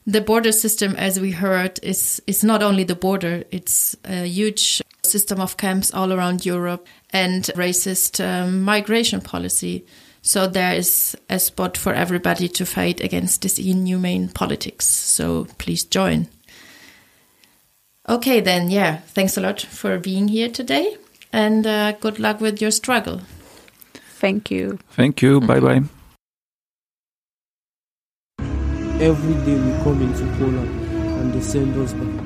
the 0.07 0.21
border 0.21 0.53
system, 0.53 0.97
as 0.97 1.21
we 1.21 1.31
heard, 1.31 1.79
is, 1.83 2.21
is 2.27 2.43
not 2.43 2.63
only 2.63 2.85
the 2.85 2.97
border, 2.97 3.45
it's 3.51 3.97
a 4.05 4.27
huge 4.27 4.83
system 5.03 5.41
of 5.41 5.57
camps 5.57 5.95
all 5.95 6.13
around 6.13 6.45
Europe 6.45 6.87
and 7.11 7.45
racist 7.55 8.25
um, 8.25 8.63
migration 8.63 9.21
policy. 9.21 9.87
So 10.23 10.47
there 10.47 10.75
is 10.75 11.17
a 11.31 11.39
spot 11.39 11.77
for 11.77 11.93
everybody 11.93 12.49
to 12.49 12.67
fight 12.67 13.01
against 13.01 13.43
this 13.43 13.59
inhumane 13.59 14.29
politics. 14.29 14.87
So 14.87 15.47
please 15.59 15.85
join. 15.85 16.29
Okay, 18.09 18.41
then, 18.41 18.71
yeah, 18.71 18.99
thanks 18.99 19.37
a 19.37 19.41
lot 19.41 19.61
for 19.61 19.99
being 19.99 20.29
here 20.29 20.51
today 20.51 20.99
and 21.33 21.67
uh, 21.67 21.93
good 21.93 22.19
luck 22.19 22.41
with 22.41 22.61
your 22.61 22.71
struggle. 22.71 23.21
Thank 24.21 24.51
you. 24.51 24.79
Thank 24.91 25.21
you. 25.23 25.41
Bye 25.41 25.61
bye. 25.61 25.83
Every 29.01 29.35
day 29.45 29.57
we 29.61 29.73
come 29.83 30.01
into 30.03 30.25
Poland 30.39 30.71
and 31.21 31.33
they 31.35 31.41
send 31.41 31.77
us 31.77 31.93
back. 31.93 32.24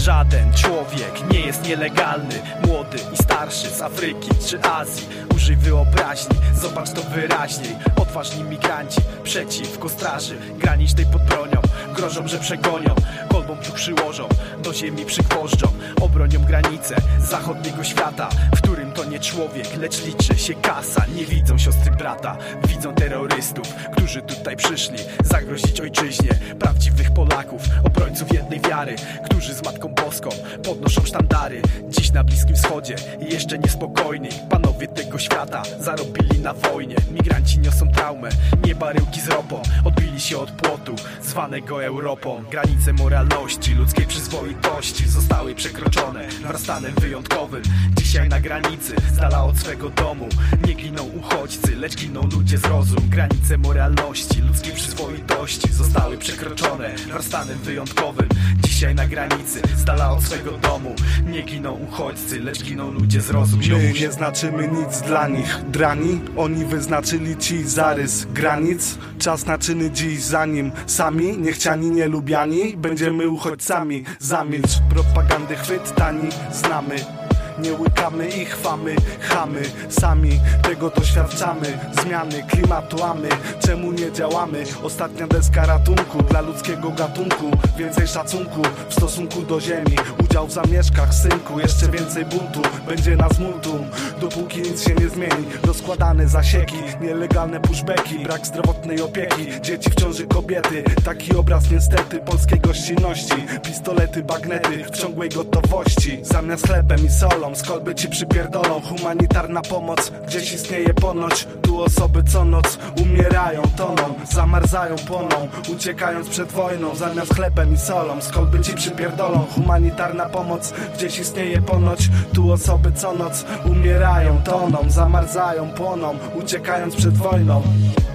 Żaden 0.00 0.52
człowiek 0.52 1.32
nie 1.32 1.40
jest 1.40 1.68
nielegalny. 1.68 2.34
Młody 2.66 2.98
i 3.14 3.16
starszy 3.16 3.70
z 3.70 3.82
Afryki 3.82 4.28
czy 4.46 4.60
Azji. 4.62 5.06
Użyj 5.34 5.56
wyobraźni, 5.56 6.36
zobacz 6.54 6.90
to 6.90 7.02
wyraźniej. 7.02 7.76
Odważni 7.96 8.44
migranci 8.44 9.00
przeciwko 9.22 9.88
straży 9.88 10.36
Granicznej 10.58 11.06
pod 11.06 11.22
bronią, 11.22 11.60
grożą, 11.94 12.28
że 12.28 12.38
przegonią 12.38 12.94
Kolbą 13.28 13.56
tu 13.56 13.72
przyłożą, 13.72 14.28
do 14.62 14.74
ziemi 14.74 15.04
przygwożdżą. 15.04 15.66
Obronią 16.00 16.44
granice 16.44 16.96
zachodniego 17.18 17.84
świata 17.84 18.28
W 18.56 18.62
którym 18.62 18.85
to 18.96 19.04
nie 19.04 19.20
człowiek, 19.20 19.76
lecz 19.80 20.04
liczy 20.06 20.38
się 20.38 20.54
kasa. 20.54 21.04
Nie 21.16 21.24
widzą 21.24 21.58
siostry 21.58 21.90
brata, 21.90 22.36
widzą 22.68 22.94
terrorystów 22.94 23.74
Którzy 23.92 24.22
tutaj 24.22 24.56
przyszli 24.56 24.98
zagrozić 25.24 25.80
ojczyźnie 25.80 26.30
Prawdziwych 26.58 27.10
Polaków, 27.10 27.62
obrońców 27.84 28.32
jednej 28.32 28.60
wiary 28.60 28.96
Którzy 29.24 29.54
z 29.54 29.64
Matką 29.64 29.88
Boską 29.88 30.28
podnoszą 30.64 31.04
sztandary. 31.04 31.62
Dziś 31.88 32.12
na 32.12 32.24
Bliskim 32.24 32.56
Wschodzie 32.56 32.96
jeszcze 33.30 33.58
niespokojni 33.58 34.28
Panowie 34.50 34.88
tego 34.88 35.18
świata 35.18 35.62
zarobili 35.80 36.40
na 36.40 36.54
wojnie. 36.54 36.96
Migranci 37.12 37.58
niosą 37.58 37.92
traumę, 37.92 38.28
nie 38.64 38.74
baryłki 38.74 39.20
z 39.20 39.28
ropą 39.28 39.62
Odbili 39.84 40.20
się 40.20 40.38
od 40.38 40.50
płotu, 40.50 40.94
zwanego 41.22 41.84
Europą. 41.84 42.44
Granice 42.50 42.92
moralności, 42.92 43.74
ludzkiej 43.74 44.06
przyzwoitości 44.06 45.08
Zostały 45.08 45.54
przekroczone 45.54 46.28
wraz 46.28 46.60
stanem 46.60 46.94
wyjątkowym. 46.94 47.62
Dzisiaj 47.96 48.28
na 48.28 48.40
granicy, 48.40 48.85
z 49.12 49.16
dala 49.16 49.44
od 49.44 49.58
swego 49.58 49.90
domu. 49.90 50.28
Nie 50.66 50.74
giną 50.74 51.04
uchodźcy, 51.04 51.76
lecz 51.76 51.96
giną 51.96 52.20
ludzie 52.32 52.58
z 52.58 52.64
rozum. 52.64 53.08
Granice 53.08 53.58
moralności, 53.58 54.40
ludzkiej 54.42 54.72
przyzwoitości 54.72 55.72
Zostały 55.72 56.18
przekroczone 56.18 56.94
wraz 56.94 57.28
wyjątkowym. 57.62 58.28
Dzisiaj 58.64 58.94
na 58.94 59.06
granicy, 59.06 59.62
z 59.76 59.84
dala 59.84 60.10
od 60.10 60.22
swego 60.22 60.58
domu. 60.58 60.94
Nie 61.26 61.42
giną 61.42 61.72
uchodźcy, 61.72 62.40
lecz 62.40 62.62
giną 62.62 62.90
ludzie 62.90 63.20
z 63.20 63.30
rozum. 63.30 63.60
My 63.70 63.92
nie 64.00 64.12
znaczymy 64.12 64.68
nic 64.68 65.00
dla 65.00 65.28
nich. 65.28 65.60
Drani, 65.68 66.20
oni 66.36 66.64
wyznaczyli 66.64 67.36
ci 67.36 67.64
zarys 67.64 68.24
granic. 68.24 68.98
Czas 69.18 69.46
na 69.46 69.58
czyny 69.58 69.90
dziś 69.90 70.22
zanim 70.22 70.72
Sami, 70.86 71.38
niechciani, 71.38 71.90
nielubiani. 71.90 72.76
Będziemy 72.76 73.28
uchodźcami. 73.28 74.04
Zamilcz, 74.18 74.78
propagandy 74.90 75.56
chwyt 75.56 75.94
tani. 75.94 76.28
Znamy 76.52 77.25
nie 77.58 77.72
łykamy 77.72 78.28
i 78.28 78.44
chwamy, 78.44 78.96
chamy. 79.20 79.62
Sami 79.88 80.40
tego 80.62 80.90
doświadczamy. 80.90 81.78
Zmiany 82.02 82.42
klimatu, 82.42 83.04
a 83.04 83.14
my 83.14 83.28
czemu 83.60 83.92
nie 83.92 84.12
działamy? 84.12 84.64
Ostatnia 84.82 85.26
deska 85.26 85.66
ratunku 85.66 86.22
dla 86.22 86.40
ludzkiego 86.40 86.90
gatunku. 86.90 87.50
Więcej 87.78 88.08
szacunku 88.08 88.62
w 88.88 88.94
stosunku 88.94 89.42
do 89.42 89.60
ziemi. 89.60 89.96
Udział 90.24 90.46
w 90.46 90.52
zamieszkach, 90.52 91.14
synku, 91.14 91.60
jeszcze 91.60 91.88
więcej 91.88 92.24
buntu. 92.24 92.62
Będzie 92.88 93.16
nas 93.16 93.38
multum, 93.38 93.86
dopóki 94.20 94.62
nic 94.62 94.84
się 94.84 94.94
nie 94.94 95.08
zmieni. 95.08 95.46
Rozkładane 95.66 96.28
zasieki, 96.28 96.78
nielegalne 97.00 97.60
pushbacki 97.60 98.18
Brak 98.18 98.46
zdrowotnej 98.46 99.00
opieki, 99.00 99.60
dzieci 99.62 99.90
w 99.90 99.94
ciąży 99.94 100.26
kobiety 100.26 100.84
Taki 101.04 101.36
obraz 101.36 101.70
niestety 101.70 102.18
polskiej 102.18 102.60
gościnności. 102.60 103.34
Pistolety, 103.62 104.22
bagnety 104.22 104.84
w 104.84 104.90
ciągłej 104.90 105.28
gotowości. 105.28 106.18
Zamiast 106.22 106.66
chlebem 106.66 107.06
i 107.06 107.10
solą, 107.10 107.45
z 107.54 107.62
kolby 107.62 107.94
ci 107.94 108.08
przypierdolą. 108.08 108.80
Humanitarna 108.80 109.62
pomoc, 109.62 110.12
gdzieś 110.26 110.52
istnieje 110.52 110.94
ponoć. 110.94 111.46
Tu 111.62 111.82
osoby 111.82 112.22
co 112.22 112.44
noc 112.44 112.78
umierają, 113.02 113.62
toną 113.76 114.14
Zamarzają, 114.30 114.96
płoną, 114.96 115.48
uciekając 115.72 116.28
przed 116.28 116.52
wojną 116.52 116.94
Zamiast 116.94 117.34
chlebem 117.34 117.74
i 117.74 117.78
solą, 117.78 118.20
z 118.20 118.28
kolby 118.28 118.60
ci 118.60 118.74
przypierdolą. 118.74 119.46
Humanitarna 119.54 120.26
pomoc, 120.26 120.72
gdzieś 120.94 121.18
istnieje 121.18 121.62
ponoć. 121.62 122.10
Tu 122.34 122.52
osoby 122.52 122.92
co 122.92 123.12
noc 123.14 123.44
umierają, 123.70 124.42
toną 124.42 124.78
Zamarzają, 124.88 125.68
płoną, 125.68 126.14
uciekając 126.34 126.96
przed 126.96 127.14
wojną. 127.14 127.62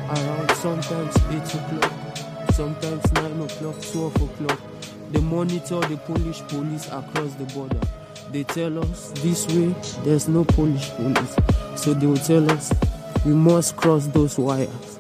Around 0.09 0.51
sometimes 0.61 1.15
8 1.29 1.39
o'clock, 1.39 1.93
sometimes 2.53 3.01
9 3.13 3.51
o'clock, 3.51 3.79
12 3.79 4.23
o'clock. 4.23 4.61
They 5.11 5.21
monitor 5.21 5.82
the 5.82 5.97
Polish 5.97 6.41
police 6.41 6.88
across 6.88 7.36
the 7.36 7.45
border. 7.53 8.00
They 8.32 8.43
tell 8.45 8.79
us 8.79 9.11
this 9.15 9.45
way 9.47 9.75
there's 10.05 10.29
no 10.29 10.45
Polish 10.45 10.89
police. 10.91 11.36
So 11.75 11.93
they 11.93 12.07
will 12.07 12.15
tell 12.15 12.49
us 12.49 12.71
we 13.25 13.34
must 13.34 13.75
cross 13.75 14.07
those 14.07 14.38
wires. 14.38 14.99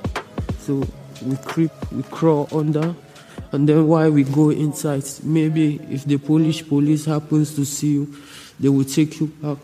So 0.59 0.83
we 1.25 1.37
creep, 1.37 1.71
we 1.93 2.03
crawl 2.03 2.49
under, 2.51 2.93
and 3.53 3.69
then 3.69 3.87
while 3.87 4.11
we 4.11 4.25
go 4.25 4.49
inside, 4.49 5.05
maybe 5.23 5.79
if 5.89 6.03
the 6.03 6.17
Polish 6.17 6.67
police 6.67 7.05
happens 7.05 7.55
to 7.55 7.63
see 7.63 7.93
you, 7.93 8.13
they 8.59 8.67
will 8.67 8.83
take 8.83 9.19
you 9.21 9.27
back 9.27 9.57